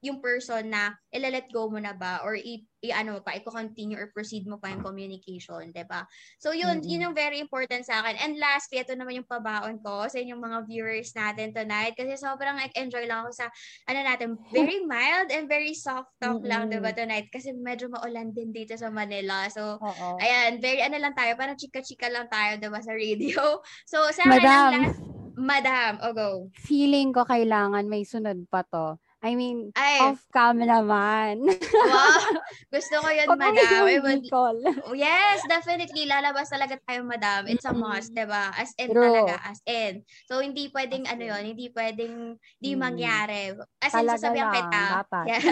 yung 0.05 0.21
person 0.21 0.69
na 0.69 0.93
ilalet 1.09 1.49
go 1.49 1.73
mo 1.73 1.81
na 1.81 1.97
ba 1.97 2.21
or 2.21 2.37
i, 2.37 2.61
i 2.85 2.93
ano 2.93 3.25
pa 3.25 3.33
i-continue 3.41 3.97
or 3.97 4.13
proceed 4.13 4.45
mo 4.45 4.61
pa 4.61 4.69
yung 4.69 4.85
communication, 4.85 5.73
'di 5.73 5.89
ba? 5.89 6.05
So 6.37 6.53
yun, 6.53 6.85
mm-hmm. 6.85 6.91
yun 6.93 7.05
yung 7.09 7.17
very 7.17 7.41
important 7.41 7.89
sa 7.89 8.05
akin. 8.05 8.21
And 8.21 8.37
lastly, 8.37 8.85
ito 8.85 8.93
naman 8.93 9.25
yung 9.25 9.29
pabaon 9.29 9.81
ko 9.81 10.05
sa 10.13 10.21
inyong 10.21 10.37
mga 10.45 10.59
viewers 10.69 11.17
natin 11.17 11.57
tonight 11.57 11.97
kasi 11.97 12.21
sobrang 12.21 12.61
like, 12.61 12.77
enjoy 12.77 13.09
lang 13.09 13.25
ako 13.25 13.33
sa 13.33 13.47
ano 13.89 14.01
natin, 14.05 14.37
very 14.53 14.85
mild 14.93 15.33
and 15.33 15.49
very 15.49 15.73
soft 15.73 16.13
talk 16.21 16.45
mm-hmm. 16.45 16.53
lang 16.53 16.63
'di 16.69 16.85
ba 16.85 16.93
tonight 16.93 17.33
kasi 17.33 17.57
medyo 17.57 17.89
maulan 17.89 18.37
din 18.37 18.53
dito 18.53 18.77
sa 18.77 18.93
Manila. 18.93 19.49
So 19.49 19.81
Uh-oh. 19.81 20.21
ayan, 20.21 20.61
very 20.61 20.85
ano 20.85 21.01
lang 21.01 21.17
tayo, 21.17 21.33
parang 21.41 21.57
chika-chika 21.57 22.13
lang 22.13 22.29
tayo 22.29 22.61
'di 22.61 22.69
ba 22.69 22.85
sa 22.85 22.93
radio. 22.93 23.41
So 23.89 24.11
sa 24.11 24.27
Madam. 24.27 24.45
akin 24.45 24.83
last 24.91 25.15
Madam, 25.35 25.99
o 25.99 26.07
oh, 26.11 26.15
go. 26.15 26.31
Feeling 26.55 27.11
ko 27.11 27.27
kailangan 27.27 27.91
may 27.91 28.07
sunod 28.07 28.47
pa 28.47 28.63
to. 28.63 29.03
I 29.25 29.33
mean, 29.41 29.73
Ay. 29.73 30.05
off 30.05 30.21
cam 30.37 30.61
naman. 30.61 31.49
wow. 31.49 32.29
Gusto 32.77 33.01
ko 33.01 33.09
yun, 33.09 33.25
madam. 33.41 33.89
Would, 34.05 34.29
call. 34.29 34.61
yes, 34.93 35.41
definitely. 35.49 36.05
Lalabas 36.05 36.53
talaga 36.53 36.77
tayo, 36.85 37.09
madam. 37.09 37.49
It's 37.49 37.65
a 37.65 37.73
must, 37.73 38.13
mm. 38.13 38.21
diba? 38.21 38.53
As 38.53 38.77
in 38.77 38.93
True. 38.93 39.01
talaga, 39.01 39.41
as 39.49 39.65
in. 39.65 40.05
So, 40.29 40.45
hindi 40.45 40.69
pwedeng, 40.77 41.09
ano 41.09 41.25
yon 41.25 41.41
hindi 41.41 41.73
pwedeng 41.73 42.37
di 42.61 42.77
mm. 42.77 42.81
mangyari. 42.85 43.57
As 43.81 43.97
in, 43.97 44.05
talaga 44.05 44.21
sasabihan 44.21 44.49
lang, 44.53 44.57
kita. 44.61 44.83
Dapat. 44.93 45.25
Yeah. 45.25 45.43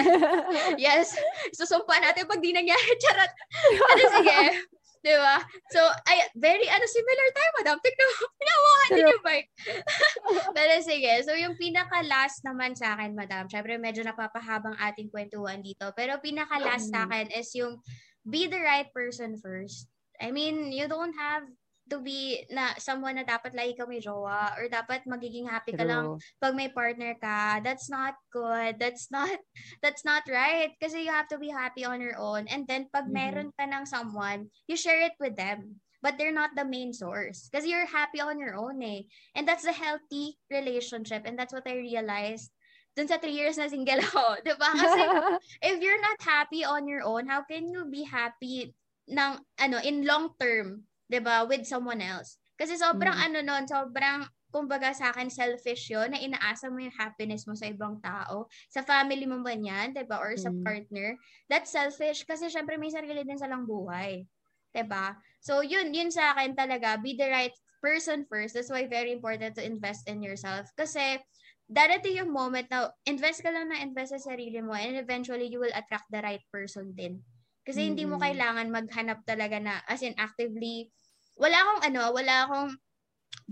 yes. 0.92 1.16
Susumpa 1.56 1.96
natin 1.96 2.28
pag 2.28 2.44
di 2.44 2.52
nangyari. 2.52 2.92
Charot. 3.08 3.32
Ano, 3.88 4.04
sige. 4.20 4.38
Di 5.02 5.14
ba? 5.18 5.42
So, 5.74 5.82
ay, 6.06 6.30
very, 6.38 6.70
ano, 6.70 6.86
similar 6.86 7.28
tayo, 7.34 7.50
madam. 7.58 7.76
Tignan 7.82 8.06
mo, 8.06 8.24
pinawakan 8.38 8.88
din 8.94 9.10
yung 9.10 9.24
bike. 9.26 9.50
Pero 10.54 10.72
sige, 10.78 11.12
so 11.26 11.34
yung 11.34 11.58
pinaka-last 11.58 12.46
naman 12.46 12.78
sa 12.78 12.94
akin, 12.94 13.18
madam, 13.18 13.50
syempre 13.50 13.82
medyo 13.82 14.06
napapahabang 14.06 14.78
ating 14.78 15.10
kwentuhan 15.10 15.58
dito, 15.58 15.90
pero 15.98 16.22
pinaka-last 16.22 16.94
sa 16.94 17.10
akin 17.10 17.34
is 17.34 17.50
yung 17.58 17.82
be 18.22 18.46
the 18.46 18.62
right 18.62 18.86
person 18.94 19.34
first. 19.42 19.90
I 20.22 20.30
mean, 20.30 20.70
you 20.70 20.86
don't 20.86 21.18
have 21.18 21.50
to 21.92 22.00
be 22.00 22.48
na 22.48 22.72
someone 22.80 23.20
na 23.20 23.28
dapat 23.28 23.52
lagi 23.52 23.76
ka 23.76 23.84
may 23.84 24.00
jowa 24.00 24.56
or 24.56 24.64
dapat 24.72 25.04
magiging 25.04 25.44
happy 25.44 25.76
ka 25.76 25.84
lang 25.84 26.16
pag 26.40 26.56
may 26.56 26.72
partner 26.72 27.12
ka. 27.20 27.60
That's 27.60 27.92
not 27.92 28.16
good. 28.32 28.80
That's 28.80 29.12
not 29.12 29.28
that's 29.84 30.00
not 30.08 30.24
right 30.24 30.72
kasi 30.80 31.04
you 31.04 31.12
have 31.12 31.28
to 31.28 31.36
be 31.36 31.52
happy 31.52 31.84
on 31.84 32.00
your 32.00 32.16
own. 32.16 32.48
And 32.48 32.64
then 32.64 32.88
pag 32.88 33.12
mm-hmm. 33.12 33.12
meron 33.12 33.48
ka 33.60 33.68
ng 33.68 33.84
someone, 33.84 34.48
you 34.64 34.80
share 34.80 35.04
it 35.04 35.12
with 35.20 35.36
them. 35.36 35.84
But 36.02 36.18
they're 36.18 36.34
not 36.34 36.58
the 36.58 36.66
main 36.66 36.90
source 36.90 37.46
because 37.46 37.62
you're 37.62 37.86
happy 37.86 38.18
on 38.18 38.40
your 38.40 38.58
own 38.58 38.82
eh. 38.82 39.06
And 39.38 39.46
that's 39.46 39.68
a 39.68 39.76
healthy 39.76 40.40
relationship 40.50 41.28
and 41.28 41.38
that's 41.38 41.54
what 41.54 41.68
I 41.68 41.78
realized 41.78 42.50
dun 42.92 43.08
sa 43.08 43.16
three 43.16 43.36
years 43.36 43.56
na 43.56 43.68
single 43.68 44.00
ako. 44.00 44.24
Diba? 44.46 44.68
Kasi 44.68 45.00
if 45.68 45.76
you're 45.80 46.02
not 46.02 46.20
happy 46.20 46.64
on 46.64 46.88
your 46.88 47.04
own, 47.04 47.24
how 47.28 47.44
can 47.44 47.68
you 47.68 47.88
be 47.88 48.04
happy 48.04 48.74
ng, 49.08 49.40
ano, 49.60 49.76
in 49.80 50.04
long 50.04 50.34
term 50.36 50.84
'di 51.08 51.18
ba, 51.22 51.46
with 51.46 51.64
someone 51.66 52.02
else. 52.02 52.38
Kasi 52.58 52.78
sobrang 52.78 53.16
mm. 53.16 53.26
ano 53.26 53.38
noon, 53.42 53.64
sobrang 53.66 54.22
kumbaga 54.52 54.92
sa 54.92 55.10
akin 55.10 55.32
selfish 55.32 55.88
'yon 55.88 56.12
na 56.12 56.20
inaasa 56.20 56.68
mo 56.68 56.78
yung 56.78 56.94
happiness 56.94 57.48
mo 57.48 57.56
sa 57.56 57.66
ibang 57.66 57.98
tao, 58.04 58.46
sa 58.68 58.84
family 58.84 59.24
mo 59.24 59.40
ba 59.40 59.56
niyan, 59.56 59.96
'di 59.96 60.04
ba, 60.04 60.20
or 60.20 60.36
sa 60.36 60.52
mm. 60.52 60.62
partner. 60.62 61.16
That's 61.48 61.72
selfish 61.72 62.28
kasi 62.28 62.52
syempre 62.52 62.76
may 62.76 62.92
sarili 62.92 63.24
din 63.24 63.40
silang 63.40 63.64
buhay. 63.64 64.28
'Di 64.76 64.84
ba? 64.84 65.16
So 65.40 65.64
yun, 65.64 65.90
yun 65.96 66.12
sa 66.12 66.36
akin 66.36 66.54
talaga, 66.54 67.00
be 67.00 67.16
the 67.16 67.28
right 67.32 67.56
person 67.82 68.28
first. 68.30 68.54
That's 68.54 68.70
why 68.70 68.86
very 68.86 69.10
important 69.10 69.58
to 69.58 69.66
invest 69.66 70.06
in 70.06 70.22
yourself 70.22 70.70
kasi 70.78 71.18
darating 71.72 72.20
yung 72.20 72.30
moment 72.30 72.68
na 72.68 72.92
invest 73.08 73.40
ka 73.40 73.50
lang 73.50 73.72
na 73.72 73.80
invest 73.80 74.14
sa 74.14 74.36
sarili 74.36 74.60
mo 74.60 74.76
and 74.76 75.00
eventually 75.00 75.48
you 75.48 75.58
will 75.58 75.72
attract 75.72 76.06
the 76.12 76.20
right 76.20 76.44
person 76.52 76.92
din. 76.92 77.24
Kasi 77.62 77.78
mm-hmm. 77.78 77.88
hindi 77.94 78.04
mo 78.06 78.16
kailangan 78.18 78.68
maghanap 78.74 79.22
talaga 79.22 79.56
na 79.62 79.78
as 79.86 80.02
in 80.02 80.14
actively 80.18 80.90
wala 81.38 81.56
akong 81.56 81.80
ano, 81.88 82.02
wala 82.12 82.34
akong 82.46 82.70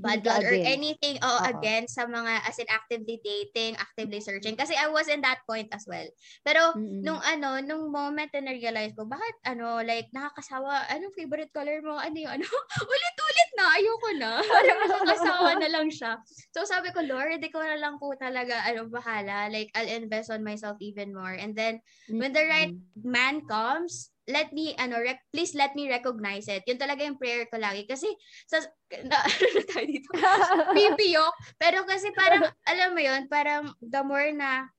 bad 0.01 0.25
blood 0.25 0.45
or 0.45 0.57
anything 0.57 1.21
oh, 1.21 1.39
uh-huh. 1.39 1.53
against 1.53 1.99
sa 1.99 2.09
mga 2.09 2.41
as 2.49 2.57
in 2.57 2.69
actively 2.73 3.21
dating, 3.21 3.77
actively 3.77 4.21
searching. 4.21 4.57
Kasi 4.57 4.73
I 4.75 4.89
was 4.89 5.07
in 5.09 5.21
that 5.23 5.45
point 5.45 5.69
as 5.77 5.85
well. 5.85 6.07
Pero 6.47 6.73
mm-hmm. 6.75 7.05
nung 7.05 7.21
ano, 7.21 7.61
nung 7.61 7.93
moment 7.93 8.33
na 8.33 8.55
realize 8.55 8.97
ko, 8.97 9.05
bakit 9.05 9.37
ano, 9.45 9.85
like 9.85 10.09
nakakasawa, 10.17 10.89
anong 10.89 11.15
favorite 11.15 11.53
color 11.53 11.85
mo? 11.85 12.01
Ano 12.01 12.17
yung 12.17 12.41
ano? 12.41 12.47
Ulit-ulit 12.93 13.51
na, 13.59 13.65
ayoko 13.77 14.09
na. 14.17 14.31
Parang 14.55 14.81
nakakasawa 14.89 15.51
na 15.61 15.69
lang 15.69 15.89
siya. 15.93 16.17
So 16.57 16.65
sabi 16.65 16.95
ko, 16.97 17.05
Lord, 17.05 17.45
ikaw 17.45 17.63
na 17.63 17.79
lang 17.79 18.01
po 18.01 18.17
talaga, 18.17 18.65
ano, 18.65 18.89
bahala. 18.89 19.53
Like, 19.53 19.69
I'll 19.77 19.91
invest 19.91 20.33
on 20.33 20.47
myself 20.47 20.81
even 20.81 21.13
more. 21.13 21.37
And 21.37 21.53
then, 21.53 21.85
mm-hmm. 22.09 22.19
when 22.19 22.33
the 22.33 22.45
right 22.49 22.75
man 22.97 23.45
comes, 23.45 24.11
let 24.31 24.55
me 24.55 24.73
ano 24.79 25.03
rec- 25.03 25.27
please 25.35 25.53
let 25.59 25.75
me 25.75 25.91
recognize 25.91 26.47
it. 26.47 26.65
Yun 26.65 26.79
talaga 26.79 27.05
yung 27.05 27.19
prayer 27.19 27.45
ko 27.51 27.59
lagi 27.59 27.85
kasi 27.85 28.09
sa 28.47 28.63
na, 29.05 29.19
ano 29.51 29.61
tayo 29.67 29.85
dito? 29.87 30.09
Pipiyok. 30.77 31.35
Pero 31.59 31.85
kasi 31.85 32.11
parang 32.15 32.47
alam 32.67 32.95
mo 32.95 33.01
yun, 33.03 33.27
parang 33.27 33.71
the 33.83 34.03
more 34.07 34.31
na 34.33 34.71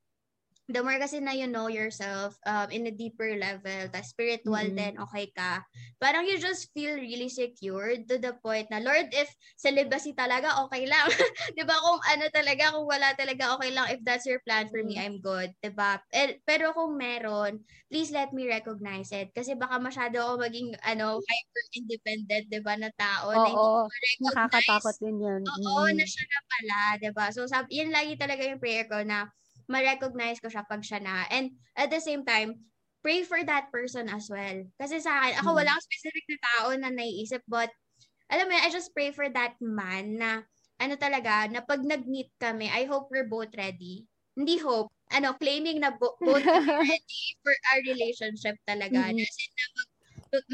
the 0.72 0.82
more 0.84 0.98
kasi 0.98 1.20
na 1.20 1.36
you 1.36 1.48
know 1.48 1.68
yourself 1.68 2.40
um, 2.48 2.72
in 2.72 2.88
a 2.88 2.94
deeper 2.94 3.36
level, 3.36 3.92
ta 3.92 4.02
spiritual 4.02 4.58
mm-hmm. 4.58 4.80
din, 4.80 4.94
okay 4.98 5.28
ka, 5.36 5.64
parang 6.00 6.24
you 6.26 6.40
just 6.40 6.72
feel 6.74 6.96
really 6.96 7.28
secure 7.28 7.94
to 8.08 8.16
the 8.18 8.34
point 8.40 8.72
na, 8.72 8.80
Lord, 8.80 9.12
if 9.12 9.28
celibacy 9.60 10.16
talaga, 10.16 10.56
okay 10.68 10.88
lang. 10.88 11.08
ba 11.68 11.76
Kung 11.78 12.02
ano 12.08 12.26
talaga, 12.32 12.74
kung 12.74 12.88
wala 12.88 13.14
talaga, 13.14 13.54
okay 13.60 13.72
lang. 13.76 13.88
If 13.92 14.02
that's 14.02 14.26
your 14.26 14.40
plan 14.48 14.72
for 14.72 14.82
me, 14.82 14.98
mm-hmm. 14.98 15.06
I'm 15.06 15.18
good. 15.20 15.52
Ba 15.76 16.02
Eh, 16.16 16.40
pero 16.48 16.74
kung 16.74 16.96
meron, 16.96 17.62
please 17.92 18.10
let 18.16 18.32
me 18.32 18.48
recognize 18.48 19.12
it. 19.12 19.36
Kasi 19.36 19.54
baka 19.60 19.78
masyado 19.78 20.24
ako 20.24 20.42
maging, 20.42 20.74
ano, 20.88 21.20
hyper-independent, 21.20 22.46
di 22.48 22.60
ba, 22.64 22.80
na 22.80 22.90
tao. 22.96 23.36
Oo, 23.36 23.86
na 23.86 24.32
nakakatakot 24.32 24.96
din 25.04 25.20
yun. 25.20 25.42
Oo, 25.44 25.86
mm-hmm. 25.86 25.98
na 26.00 26.06
siya 26.08 26.24
na 26.26 26.40
pala, 26.48 26.80
ba 27.12 27.26
So, 27.36 27.46
sab- 27.46 27.72
yun 27.72 27.92
lagi 27.92 28.16
talaga 28.16 28.48
yung 28.48 28.62
prayer 28.64 28.88
ko 28.88 29.04
na, 29.04 29.28
ma-recognize 29.70 30.39
ko 30.39 30.47
siya 30.47 30.66
pag 30.66 30.82
siya 30.82 31.01
na. 31.01 31.26
And 31.30 31.57
at 31.78 31.89
the 31.89 32.01
same 32.01 32.24
time, 32.26 32.72
pray 33.01 33.26
for 33.26 33.41
that 33.41 33.74
person 33.74 34.09
as 34.09 34.30
well. 34.30 34.66
Kasi 34.78 35.01
sa 35.01 35.22
akin, 35.22 35.41
ako 35.41 35.49
mm. 35.53 35.57
walang 35.57 35.82
specific 35.82 36.26
na 36.30 36.39
tao 36.41 36.68
na 36.78 36.89
naiisip, 36.93 37.41
but 37.49 37.70
alam 38.32 38.47
mo, 38.47 38.55
I 38.55 38.72
just 38.72 38.95
pray 38.95 39.12
for 39.12 39.28
that 39.28 39.59
man 39.59 40.16
na 40.22 40.47
ano 40.82 40.97
talaga, 40.97 41.45
na 41.51 41.62
pag 41.62 41.86
nag-meet 41.86 42.34
kami, 42.41 42.66
I 42.66 42.89
hope 42.89 43.14
we're 43.14 43.30
both 43.30 43.53
ready. 43.53 44.09
Hindi 44.34 44.57
hope, 44.57 44.89
ano, 45.14 45.38
claiming 45.38 45.78
na 45.78 45.93
bo- 45.93 46.18
both 46.18 46.41
ready 46.89 47.24
for 47.45 47.53
our 47.70 47.82
relationship 47.86 48.57
talaga. 48.66 48.97
Mm-hmm. 48.97 49.22
Kasi 49.22 49.43
na 49.45 49.66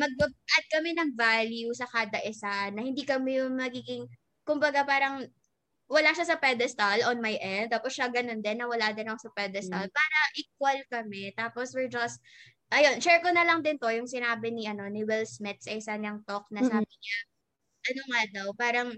mag, 0.04 0.14
mag-add 0.20 0.66
kami 0.74 0.92
ng 0.98 1.12
value 1.16 1.72
sa 1.72 1.88
kada 1.88 2.20
isa 2.28 2.74
na 2.76 2.82
hindi 2.84 3.08
kami 3.08 3.40
yung 3.40 3.56
magiging, 3.56 4.04
kumbaga 4.44 4.84
parang 4.84 5.24
wala 5.88 6.12
siya 6.12 6.28
sa 6.28 6.38
pedestal 6.40 7.00
on 7.08 7.24
my 7.24 7.36
end. 7.40 7.72
Tapos 7.72 7.96
siya 7.96 8.12
ganun 8.12 8.44
din, 8.44 8.60
na 8.60 8.68
wala 8.68 8.92
din 8.92 9.08
ako 9.08 9.32
sa 9.32 9.34
pedestal. 9.34 9.88
Mm. 9.88 9.96
Para 9.96 10.20
equal 10.36 10.80
kami. 10.92 11.24
Tapos 11.34 11.72
we're 11.72 11.92
just, 11.92 12.20
ayun, 12.70 13.00
share 13.00 13.24
ko 13.24 13.32
na 13.32 13.48
lang 13.48 13.64
din 13.64 13.80
to, 13.80 13.88
yung 13.88 14.08
sinabi 14.08 14.52
ni, 14.52 14.68
ano, 14.68 14.86
ni 14.92 15.08
Will 15.08 15.24
Smith 15.26 15.64
sa 15.64 15.72
isa 15.74 15.96
niyang 15.96 16.22
talk 16.28 16.46
na 16.52 16.62
sabi 16.62 16.92
niya, 16.92 17.18
ano 17.88 18.02
nga 18.12 18.22
daw, 18.36 18.48
parang 18.54 18.90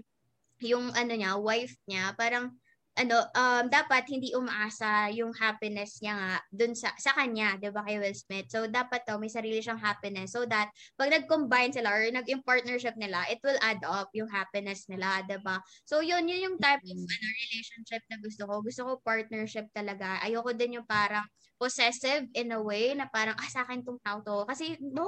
yung 0.60 0.92
ano 0.92 1.12
niya, 1.16 1.40
wife 1.40 1.72
niya, 1.88 2.12
parang 2.18 2.52
ano, 3.00 3.16
um, 3.32 3.64
dapat 3.72 4.04
hindi 4.12 4.36
umaasa 4.36 5.08
yung 5.16 5.32
happiness 5.32 6.04
niya 6.04 6.14
nga 6.20 6.32
dun 6.52 6.76
sa, 6.76 6.92
sa 7.00 7.16
kanya, 7.16 7.56
di 7.56 7.72
ba, 7.72 7.80
kay 7.80 7.96
Will 7.96 8.12
Smith. 8.12 8.52
So, 8.52 8.68
dapat 8.68 9.08
to, 9.08 9.16
may 9.16 9.32
sarili 9.32 9.64
siyang 9.64 9.80
happiness 9.80 10.36
so 10.36 10.44
that 10.44 10.68
pag 11.00 11.08
nag-combine 11.08 11.72
sila 11.72 11.88
or 11.88 12.04
nag-in 12.12 12.44
partnership 12.44 12.92
nila, 13.00 13.24
it 13.32 13.40
will 13.40 13.56
add 13.64 13.80
up 13.88 14.12
yung 14.12 14.28
happiness 14.28 14.84
nila, 14.92 15.24
di 15.24 15.40
ba? 15.40 15.56
So, 15.88 16.04
yun, 16.04 16.28
yun 16.28 16.52
yung 16.52 16.56
type 16.60 16.84
of 16.84 16.98
ano, 17.00 17.26
relationship 17.48 18.02
na 18.12 18.16
gusto 18.20 18.42
ko. 18.44 18.54
Gusto 18.60 18.80
ko 18.84 18.92
partnership 19.00 19.72
talaga. 19.72 20.20
Ayoko 20.20 20.52
din 20.52 20.76
yung 20.76 20.86
parang 20.86 21.24
possessive 21.60 22.24
in 22.32 22.56
a 22.56 22.60
way 22.64 22.96
na 22.96 23.04
parang, 23.12 23.36
ah, 23.36 23.50
sa 23.52 23.68
akin 23.68 23.84
tong 23.84 24.00
tao 24.00 24.24
to. 24.24 24.48
Kasi, 24.48 24.80
no, 24.80 25.04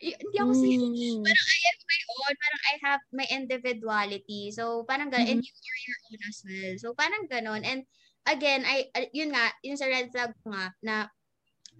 hindi 0.00 0.36
ako 0.40 0.56
mm. 0.56 1.20
parang 1.20 1.48
I 1.52 1.58
have 1.68 1.82
my 1.84 2.00
own, 2.08 2.32
parang 2.40 2.62
I 2.64 2.74
have 2.88 3.02
my 3.12 3.26
individuality. 3.28 4.48
So, 4.48 4.88
parang 4.88 5.12
ganun, 5.12 5.28
mm-hmm. 5.28 5.44
and 5.44 5.44
you 5.44 5.52
are 5.52 5.82
your 5.84 5.98
own 6.08 6.20
as 6.24 6.38
well. 6.40 6.72
So, 6.80 6.88
parang 6.96 7.28
ganun. 7.28 7.62
And, 7.68 7.84
again, 8.24 8.64
I, 8.64 8.88
yun 9.12 9.36
nga, 9.36 9.52
yun 9.60 9.76
sa 9.76 9.92
red 9.92 10.08
flag 10.08 10.32
ko 10.40 10.56
nga, 10.56 10.72
na 10.80 10.94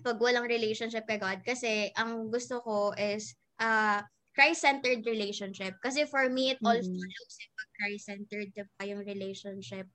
pag 0.04 0.20
walang 0.20 0.44
relationship 0.44 1.08
kay 1.08 1.16
God, 1.16 1.40
kasi 1.40 1.88
ang 1.96 2.28
gusto 2.28 2.60
ko 2.60 2.92
is, 3.00 3.32
uh, 3.64 4.04
Christ-centered 4.34 5.06
relationship. 5.06 5.78
Kasi 5.78 6.10
for 6.10 6.26
me, 6.28 6.52
it 6.52 6.60
all 6.60 6.74
mm-hmm. 6.74 6.90
follows 6.90 7.34
if 7.40 7.50
pag 7.54 7.70
Christ-centered 7.80 8.50
diba, 8.52 8.82
yung 8.84 9.06
relationship. 9.06 9.86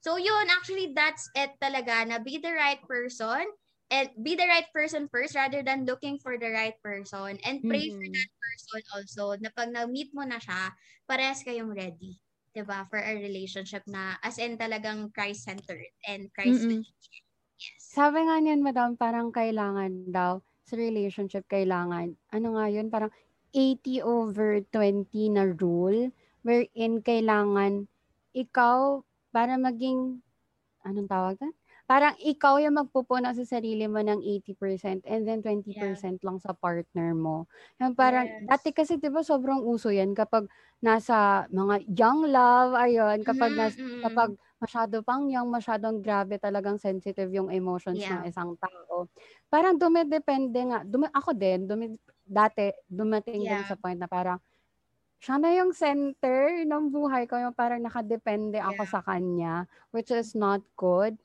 So 0.00 0.16
yun, 0.16 0.46
actually 0.50 0.94
that's 0.94 1.26
it 1.34 1.58
talaga 1.58 2.06
na 2.06 2.22
be 2.22 2.38
the 2.38 2.54
right 2.54 2.78
person 2.86 3.50
and 3.90 4.06
be 4.22 4.38
the 4.38 4.46
right 4.46 4.68
person 4.70 5.10
first 5.10 5.34
rather 5.34 5.64
than 5.64 5.88
looking 5.88 6.20
for 6.22 6.38
the 6.38 6.52
right 6.52 6.76
person 6.84 7.40
and 7.42 7.64
pray 7.64 7.90
mm-hmm. 7.90 7.98
for 7.98 8.08
that 8.14 8.30
person 8.38 8.80
also 8.94 9.24
na 9.42 9.50
pag 9.56 9.74
na-meet 9.74 10.12
mo 10.14 10.22
na 10.22 10.38
siya, 10.38 10.70
parehas 11.08 11.42
kayong 11.42 11.74
ready. 11.74 12.20
'di 12.52 12.62
ba? 12.66 12.82
For 12.90 12.98
a 12.98 13.14
relationship 13.18 13.86
na 13.86 14.18
as 14.24 14.42
in 14.42 14.58
talagang 14.58 15.14
Christ-centered 15.14 15.94
and 16.06 16.26
Christ 16.34 16.66
mm 16.66 16.82
Yes. 17.58 17.90
Sabi 17.90 18.22
nga 18.22 18.38
niyan, 18.38 18.62
madam, 18.62 18.94
parang 18.94 19.34
kailangan 19.34 20.14
daw 20.14 20.38
sa 20.62 20.78
relationship 20.78 21.42
kailangan. 21.50 22.14
Ano 22.30 22.54
nga 22.54 22.70
'yun? 22.70 22.86
Parang 22.86 23.10
80 23.50 23.98
over 24.06 24.62
20 24.62 25.10
na 25.34 25.42
rule 25.58 26.14
wherein 26.46 27.02
kailangan 27.02 27.90
ikaw 28.30 29.02
para 29.30 29.56
maging, 29.60 30.20
anong 30.84 31.08
tawag 31.10 31.34
doon? 31.38 31.54
Parang 31.88 32.12
ikaw 32.20 32.60
yung 32.60 32.76
magpupuno 32.76 33.32
sa 33.32 33.44
sarili 33.48 33.88
mo 33.88 34.04
ng 34.04 34.20
80% 34.20 35.08
and 35.08 35.24
then 35.24 35.40
20% 35.40 35.72
yeah. 35.72 36.20
lang 36.20 36.36
sa 36.36 36.52
partner 36.52 37.16
mo. 37.16 37.48
Yung 37.80 37.96
parang, 37.96 38.28
yes. 38.28 38.44
dati 38.44 38.76
kasi 38.76 39.00
'di 39.00 39.08
ba 39.08 39.24
sobrang 39.24 39.64
uso 39.64 39.88
yan 39.88 40.12
kapag 40.12 40.52
nasa 40.84 41.48
mga 41.48 41.88
young 41.88 42.28
love, 42.28 42.76
ayun, 42.76 43.24
kapag, 43.24 43.56
mm-hmm. 43.56 43.72
nas, 43.72 44.04
kapag 44.04 44.30
masyado 44.60 45.00
pang 45.00 45.32
young, 45.32 45.48
masyadong 45.48 46.04
grabe 46.04 46.36
talagang 46.36 46.76
sensitive 46.76 47.32
yung 47.32 47.48
emotions 47.48 48.04
yeah. 48.04 48.20
ng 48.20 48.28
isang 48.28 48.52
tao. 48.60 49.08
Parang 49.48 49.80
dumidepende 49.80 50.60
nga, 50.68 50.84
dumi, 50.84 51.08
ako 51.08 51.30
din, 51.32 51.64
dumi, 51.64 51.96
dati, 52.20 52.68
dumating 52.84 53.48
yeah. 53.48 53.64
din 53.64 53.64
sa 53.64 53.80
point 53.80 53.96
na 53.96 54.10
parang, 54.10 54.36
siya 55.18 55.36
na 55.38 55.50
yung 55.54 55.74
center 55.74 56.62
ng 56.62 56.84
buhay 56.94 57.26
ko. 57.26 57.38
Yung 57.38 57.54
parang 57.54 57.82
nakadepende 57.82 58.62
ako 58.62 58.82
yeah. 58.86 58.92
sa 58.92 59.00
kanya, 59.02 59.54
which 59.90 60.14
is 60.14 60.38
not 60.38 60.62
good. 60.78 61.18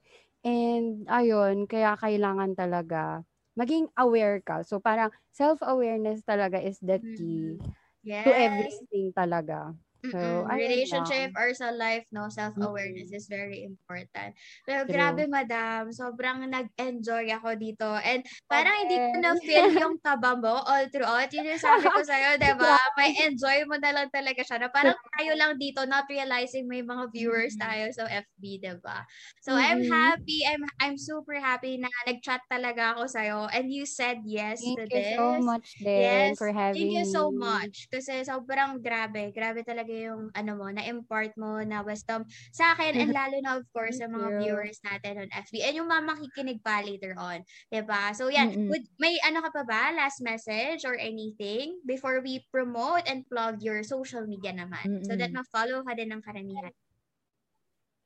And 0.44 1.08
ayun, 1.08 1.70
kaya 1.70 1.96
kailangan 1.96 2.58
talaga 2.58 3.24
maging 3.54 3.90
aware 3.98 4.42
ka. 4.42 4.66
So 4.66 4.82
parang 4.82 5.14
self-awareness 5.34 6.26
talaga 6.26 6.58
is 6.58 6.82
the 6.82 6.98
key 7.00 7.58
mm. 7.58 7.62
yes. 8.02 8.26
to 8.26 8.32
everything 8.34 9.14
talaga. 9.14 9.78
So, 10.12 10.44
relationship 10.52 11.32
lang. 11.32 11.40
or 11.40 11.56
sa 11.56 11.72
life, 11.72 12.04
no, 12.12 12.28
self-awareness 12.28 13.08
mm-hmm. 13.08 13.24
is 13.24 13.32
very 13.32 13.64
important. 13.64 14.36
Pero 14.68 14.84
True. 14.84 14.92
grabe, 14.92 15.24
madam, 15.32 15.96
sobrang 15.96 16.44
nag-enjoy 16.44 17.32
ako 17.40 17.56
dito. 17.56 17.88
And 17.88 18.20
parang 18.52 18.76
okay. 18.76 18.82
hindi 18.84 18.98
ko 19.00 19.16
na-feel 19.24 19.72
yung 19.88 19.96
taba 20.04 20.36
mo 20.36 20.60
all 20.60 20.92
throughout. 20.92 21.32
Yun 21.32 21.56
yung 21.56 21.64
sabi 21.64 21.88
ko 21.88 22.04
sa'yo, 22.04 22.36
diba? 22.44 22.76
May 23.00 23.16
enjoy 23.24 23.64
mo 23.64 23.80
na 23.80 23.96
lang 23.96 24.12
talaga 24.12 24.44
siya. 24.44 24.60
Na 24.60 24.68
parang 24.68 25.00
tayo 25.16 25.32
lang 25.40 25.56
dito, 25.56 25.88
not 25.88 26.04
realizing 26.12 26.68
may 26.68 26.84
mga 26.84 27.08
viewers 27.16 27.56
tayo 27.56 27.88
sa 27.96 28.04
FB, 28.12 28.44
diba? 28.60 29.08
So, 29.40 29.56
mm-hmm. 29.56 29.64
I'm 29.64 29.82
happy. 29.88 30.40
I'm 30.44 30.64
I'm 30.84 30.98
super 31.00 31.40
happy 31.40 31.80
na 31.80 31.88
nag-chat 32.04 32.44
talaga 32.52 33.00
ako 33.00 33.08
sa'yo. 33.08 33.48
And 33.56 33.72
you 33.72 33.88
said 33.88 34.28
yes 34.28 34.60
Thank 34.60 34.84
to 34.84 34.86
this. 34.92 35.16
Thank 35.16 35.16
you 35.16 35.24
so 35.24 35.32
much 35.40 35.68
din 35.80 36.04
yes. 36.04 36.36
for 36.36 36.52
having 36.52 36.76
Thank 36.76 36.92
you 37.00 37.08
so 37.08 37.32
much. 37.32 37.88
Kasi 37.88 38.28
sobrang 38.28 38.84
grabe. 38.84 39.32
Grabe 39.32 39.64
talaga 39.64 39.93
yung 39.94 40.34
ano 40.34 40.52
mo, 40.58 40.68
na-impart 40.74 41.38
mo 41.38 41.62
na 41.62 41.86
wisdom 41.86 42.26
sa 42.50 42.74
akin 42.74 42.98
and 42.98 43.12
lalo 43.18 43.38
na 43.40 43.62
of 43.62 43.66
course 43.70 44.02
sa 44.02 44.10
mga 44.10 44.42
viewers 44.42 44.82
natin 44.82 45.26
on 45.26 45.30
FB 45.30 45.62
and 45.62 45.76
yung 45.78 45.90
mga 45.90 46.04
makikinig 46.10 46.60
pa 46.66 46.82
later 46.82 47.14
on. 47.16 47.46
'Di 47.70 47.86
ba? 47.86 48.12
So 48.18 48.34
yan, 48.34 48.52
mm-hmm. 48.52 48.70
would, 48.74 48.86
may 48.98 49.16
ano 49.22 49.46
ka 49.46 49.54
pa 49.54 49.64
ba 49.64 49.94
last 49.94 50.20
message 50.26 50.84
or 50.84 50.98
anything 50.98 51.78
before 51.86 52.20
we 52.26 52.42
promote 52.50 53.06
and 53.06 53.28
plug 53.30 53.62
your 53.62 53.86
social 53.86 54.26
media 54.26 54.52
naman 54.52 55.00
mm-hmm. 55.00 55.06
so 55.06 55.14
that 55.14 55.30
ma-follow 55.30 55.86
ka 55.86 55.94
din 55.94 56.10
ng 56.10 56.22
karamihan. 56.26 56.74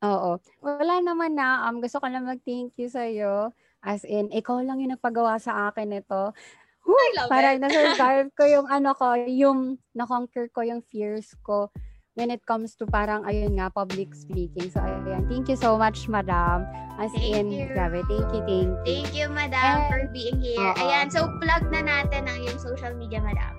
Oo. 0.05 0.37
Wala 0.61 1.01
naman 1.01 1.33
na. 1.33 1.65
Um, 1.65 1.81
gusto 1.81 1.97
ko 1.97 2.05
lang 2.05 2.29
mag-thank 2.29 2.77
you 2.77 2.85
sa'yo. 2.85 3.49
As 3.81 4.05
in, 4.05 4.29
ikaw 4.29 4.61
lang 4.61 4.77
yung 4.77 4.93
nagpagawa 4.93 5.41
sa 5.41 5.69
akin 5.69 5.89
ito. 5.97 6.33
Woo! 6.87 7.27
Parang 7.27 7.59
na-survive 7.59 8.31
ko 8.31 8.43
yung 8.55 8.67
ano 8.71 8.95
ko, 8.95 9.13
yung 9.27 9.75
na-conquer 9.91 10.47
ko 10.55 10.63
yung 10.63 10.79
fears 10.87 11.35
ko 11.43 11.67
when 12.17 12.33
it 12.33 12.41
comes 12.49 12.73
to 12.73 12.89
parang, 12.89 13.21
ayun 13.29 13.61
nga, 13.61 13.69
public 13.69 14.09
speaking. 14.17 14.73
So, 14.73 14.81
ayun. 14.81 15.29
Thank 15.29 15.53
you 15.53 15.55
so 15.55 15.77
much, 15.77 16.09
madam. 16.09 16.65
As 16.97 17.13
thank 17.13 17.45
in, 17.45 17.53
you. 17.53 17.69
grabe. 17.69 18.01
Thank 18.09 18.33
you, 18.33 18.41
thank 18.41 18.73
you. 18.73 18.83
Thank 18.89 19.09
you, 19.13 19.29
madam, 19.29 19.85
And, 19.85 19.89
for 19.93 20.01
being 20.09 20.41
here. 20.41 20.57
Uh-oh. 20.57 20.81
Ayan, 20.81 21.13
so 21.13 21.29
plug 21.37 21.69
na 21.69 21.85
natin 21.85 22.25
ang 22.25 22.41
yung 22.41 22.57
social 22.57 22.97
media, 22.97 23.21
madam. 23.21 23.53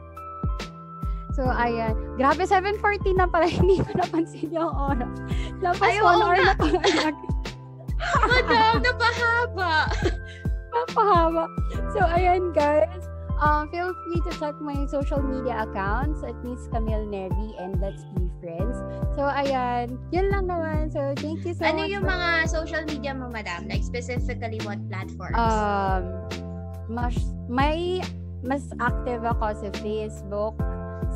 So, 1.39 1.47
ayan. 1.47 1.95
Grabe, 2.19 2.43
7.40 2.51 3.15
na 3.15 3.31
pala. 3.31 3.47
Hindi 3.63 3.79
ko 3.79 3.95
napansin 3.95 4.51
yung 4.51 4.75
oras. 4.75 5.15
Lapos 5.63 5.87
Ay, 5.87 6.03
one 6.03 6.19
hour 6.19 6.39
na 6.43 6.55
pala. 6.59 6.83
madam, 8.27 8.75
napahaba. 8.83 9.73
napahaba. 10.75 11.45
So, 11.95 12.03
ayan, 12.03 12.51
guys. 12.51 13.07
Um, 13.39 13.71
feel 13.71 13.95
free 13.95 14.21
to 14.27 14.33
check 14.39 14.59
my 14.59 14.87
social 14.91 15.23
media 15.23 15.63
accounts 15.63 16.27
at 16.27 16.35
Miss 16.43 16.67
Camille 16.75 17.07
Neri 17.07 17.55
and 17.63 17.79
Let's 17.79 18.03
Be 18.19 18.27
Friends. 18.43 18.75
So, 19.15 19.31
ayan. 19.31 19.95
Yun 20.11 20.35
lang 20.35 20.51
naman. 20.51 20.91
So, 20.91 21.15
thank 21.23 21.47
you 21.47 21.55
so 21.55 21.63
ano 21.63 21.87
much. 21.87 21.87
Ano 21.87 21.95
yung 21.95 22.05
for... 22.07 22.19
mga 22.19 22.31
social 22.51 22.83
media 22.91 23.13
mo, 23.15 23.31
madam? 23.31 23.71
Like, 23.71 23.87
specifically 23.87 24.59
what 24.67 24.83
platforms? 24.91 25.39
Um, 25.39 26.03
mas, 26.91 27.15
may, 27.47 28.03
mas 28.43 28.75
active 28.83 29.23
ako 29.23 29.55
sa 29.55 29.69
Facebook, 29.79 30.59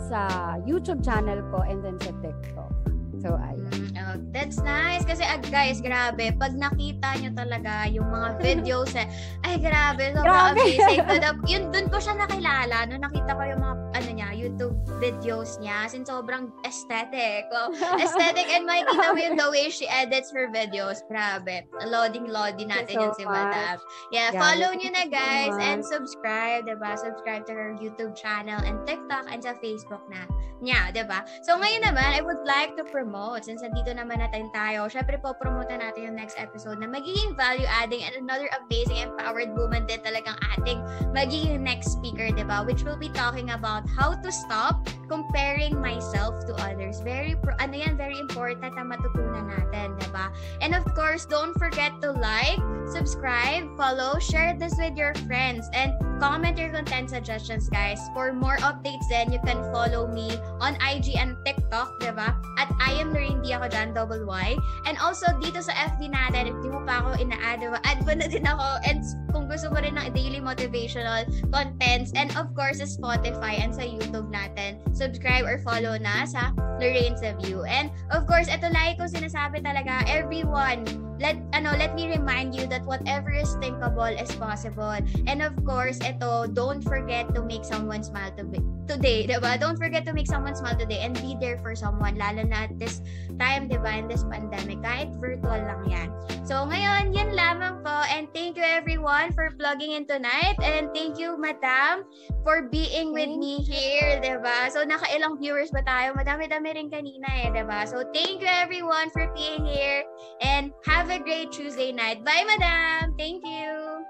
sa 0.06 0.20
YouTube 0.62 1.02
channel 1.02 1.42
ko, 1.50 1.66
and 1.66 1.82
then 1.82 1.98
sa 2.06 2.14
TikTok. 2.22 2.81
So, 3.22 3.38
ayun. 3.38 3.70
Mm, 3.70 3.94
oh, 4.02 4.18
that's 4.34 4.58
nice. 4.58 5.06
Kasi, 5.06 5.22
uh, 5.22 5.38
guys, 5.46 5.78
grabe. 5.78 6.34
Pag 6.34 6.58
nakita 6.58 7.14
nyo 7.22 7.30
talaga 7.38 7.86
yung 7.86 8.10
mga 8.10 8.28
videos, 8.42 8.90
eh, 8.98 9.06
ay, 9.46 9.62
grabe. 9.62 10.10
Sobrang 10.10 10.26
grabe. 10.26 10.58
amazing. 10.58 11.00
To 11.12 11.14
the, 11.22 11.30
yun, 11.46 11.70
dun 11.70 11.86
ko 11.86 12.02
siya 12.02 12.18
nakilala. 12.18 12.90
No, 12.90 12.98
nakita 12.98 13.30
ko 13.38 13.42
yung 13.46 13.62
mga, 13.62 13.74
ano 13.94 14.08
YouTube 14.42 14.74
videos 14.98 15.62
niya. 15.62 15.86
Sin 15.86 16.02
sobrang 16.02 16.50
aesthetic. 16.66 17.46
Well, 17.54 17.70
aesthetic 18.02 18.50
and 18.50 18.66
makikita 18.66 19.14
mo 19.14 19.18
yung 19.22 19.38
the 19.38 19.48
way 19.50 19.70
she 19.70 19.86
edits 19.86 20.34
her 20.34 20.50
videos. 20.50 21.06
Grabe. 21.06 21.70
Loading-loading 21.86 22.74
natin 22.74 22.94
so 22.94 23.02
yun 23.06 23.12
si 23.14 23.24
Madam. 23.24 23.78
Yeah, 24.10 24.34
yeah 24.34 24.40
follow 24.40 24.74
nyo 24.74 24.90
na, 24.90 25.06
guys. 25.06 25.54
So 25.54 25.62
and 25.62 25.80
subscribe, 25.84 26.66
diba? 26.66 26.98
Subscribe 26.98 27.46
to 27.46 27.52
her 27.54 27.78
YouTube 27.78 28.18
channel 28.18 28.58
and 28.66 28.82
TikTok 28.82 29.30
and 29.30 29.38
sa 29.38 29.54
Facebook 29.62 30.02
na 30.10 30.26
niya, 30.62 30.94
diba? 30.94 31.26
So, 31.42 31.58
ngayon 31.58 31.82
naman, 31.82 32.06
I 32.14 32.22
would 32.22 32.46
like 32.46 32.78
to 32.78 32.86
promote. 32.86 33.44
Since 33.50 33.66
nandito 33.66 33.90
naman 33.92 34.22
natin 34.22 34.48
tayo, 34.54 34.86
syempre 34.86 35.18
po 35.18 35.34
promote 35.34 35.68
natin 35.74 36.06
yung 36.06 36.16
next 36.16 36.38
episode 36.38 36.78
na 36.78 36.86
magiging 36.86 37.34
value 37.34 37.66
adding 37.66 38.06
and 38.06 38.14
another 38.14 38.46
amazing 38.64 39.02
empowered 39.02 39.50
woman 39.58 39.84
din 39.90 39.98
talagang 40.00 40.38
ating 40.56 40.78
magiging 41.10 41.60
next 41.60 41.98
speaker, 41.98 42.30
di 42.30 42.46
ba? 42.46 42.62
Which 42.62 42.86
will 42.86 42.96
be 42.96 43.10
talking 43.10 43.50
about 43.50 43.84
how 43.90 44.14
to 44.14 44.30
stop 44.32 44.88
comparing 45.08 45.76
myself 45.80 46.44
to 46.48 46.56
others. 46.64 47.00
Very, 47.04 47.36
ano 47.60 47.74
yan, 47.76 48.00
very 48.00 48.16
important 48.16 48.74
na 48.74 48.82
matutunan 48.82 49.44
natin, 49.44 49.92
di 50.00 50.08
ba? 50.08 50.32
And 50.64 50.72
of 50.72 50.88
course, 50.96 51.28
don't 51.28 51.52
forget 51.60 51.92
to 52.00 52.16
like, 52.16 52.58
subscribe, 52.88 53.68
follow, 53.76 54.16
share 54.18 54.56
this 54.56 54.74
with 54.80 54.96
your 54.96 55.12
friends, 55.28 55.68
and 55.76 55.92
comment 56.16 56.56
your 56.56 56.72
content 56.72 57.12
suggestions, 57.12 57.68
guys. 57.68 58.00
For 58.16 58.32
more 58.32 58.56
updates 58.64 59.04
then, 59.12 59.28
you 59.30 59.40
can 59.44 59.60
follow 59.68 60.08
me 60.08 60.32
on 60.64 60.80
IG 60.80 61.14
and 61.20 61.36
TikTok, 61.44 62.00
di 62.00 62.10
ba? 62.16 62.32
At 62.56 62.72
I 62.80 62.96
am 62.96 63.12
D 63.12 63.52
ako 63.52 63.68
dyan, 63.68 63.92
double 63.92 64.24
Y. 64.24 64.56
And 64.88 64.96
also, 65.02 65.28
dito 65.42 65.60
sa 65.60 65.74
FB 65.94 66.14
natin, 66.14 66.54
if 66.54 66.56
mo 66.64 66.80
pa 66.86 67.04
ako 67.04 67.20
ina-add, 67.20 67.60
add 67.84 68.00
mo 68.06 68.12
na 68.16 68.26
din 68.30 68.46
ako. 68.46 68.80
And 68.86 69.02
kung 69.32 69.48
gusto 69.48 69.72
mo 69.72 69.80
rin 69.80 69.96
ng 69.96 70.12
daily 70.12 70.38
motivational 70.38 71.24
contents 71.50 72.12
and 72.14 72.30
of 72.36 72.52
course 72.52 72.78
sa 72.78 72.86
Spotify 72.86 73.58
and 73.58 73.72
sa 73.72 73.82
YouTube 73.82 74.21
natin, 74.30 74.78
subscribe 74.94 75.48
or 75.48 75.58
follow 75.62 75.98
na 75.98 76.22
sa 76.28 76.52
Lorraine's 76.78 77.22
View. 77.42 77.64
And 77.64 77.90
of 78.10 78.26
course, 78.26 78.46
ito 78.46 78.68
lagi 78.70 78.98
ko 78.98 79.08
sinasabi 79.08 79.62
talaga, 79.64 80.04
everyone, 80.06 80.86
let 81.22 81.38
ano 81.54 81.70
let 81.78 81.94
me 81.94 82.10
remind 82.10 82.52
you 82.52 82.66
that 82.66 82.82
whatever 82.82 83.30
is 83.30 83.54
thinkable 83.62 84.10
is 84.10 84.34
possible. 84.34 84.98
And 85.30 85.38
of 85.38 85.54
course, 85.62 86.02
ito, 86.02 86.50
don't 86.50 86.82
forget 86.82 87.30
to 87.38 87.46
make 87.46 87.62
someone 87.62 88.02
smile 88.02 88.34
to 88.34 88.44
today, 88.90 89.24
'di 89.24 89.38
ba? 89.38 89.54
Don't 89.56 89.78
forget 89.78 90.02
to 90.04 90.12
make 90.12 90.26
someone 90.26 90.58
smile 90.58 90.74
today 90.74 91.00
and 91.06 91.14
be 91.22 91.38
there 91.38 91.56
for 91.62 91.78
someone 91.78 92.18
lalo 92.18 92.42
na 92.42 92.66
at 92.66 92.74
this 92.76 93.00
time, 93.38 93.70
'di 93.70 93.78
ba, 93.78 93.94
in 93.94 94.10
this 94.10 94.26
pandemic. 94.26 94.82
Kahit 94.82 95.14
virtual 95.22 95.62
lang 95.62 95.86
'yan. 95.86 96.08
So 96.42 96.66
ngayon, 96.66 97.14
yan 97.14 97.38
lamang 97.38 97.86
po 97.86 98.02
and 98.10 98.26
thank 98.34 98.58
you 98.58 98.66
everyone 98.66 99.30
for 99.30 99.54
plugging 99.54 99.94
in 99.94 100.04
tonight 100.04 100.58
and 100.58 100.90
thank 100.90 101.16
you 101.16 101.38
Madam 101.38 102.02
for 102.42 102.66
being 102.66 103.14
with 103.14 103.30
me 103.30 103.62
here, 103.62 104.18
'di 104.18 104.42
ba? 104.42 104.68
So 104.74 104.82
nakailang 104.82 105.38
viewers 105.38 105.70
ba 105.70 105.86
tayo? 105.86 106.18
Madami-dami 106.18 106.74
rin 106.74 106.88
kanina 106.90 107.30
eh, 107.46 107.48
'di 107.54 107.64
ba? 107.64 107.86
So 107.86 108.02
thank 108.10 108.42
you 108.42 108.50
everyone 108.50 109.08
for 109.14 109.30
being 109.32 109.62
here 109.62 110.02
and 110.42 110.74
have 110.84 111.11
a 111.12 111.18
great 111.18 111.52
Tuesday 111.52 111.92
night. 111.92 112.24
Bye, 112.24 112.44
Madam. 112.46 113.14
Thank 113.18 113.44
you. 113.44 114.04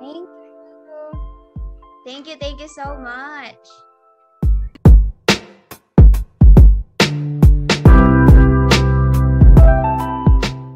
Thank 0.00 0.16
you. 0.16 0.28
Thank 2.06 2.28
you, 2.28 2.36
thank 2.36 2.60
you 2.60 2.68
so 2.68 2.96
much. 2.96 3.56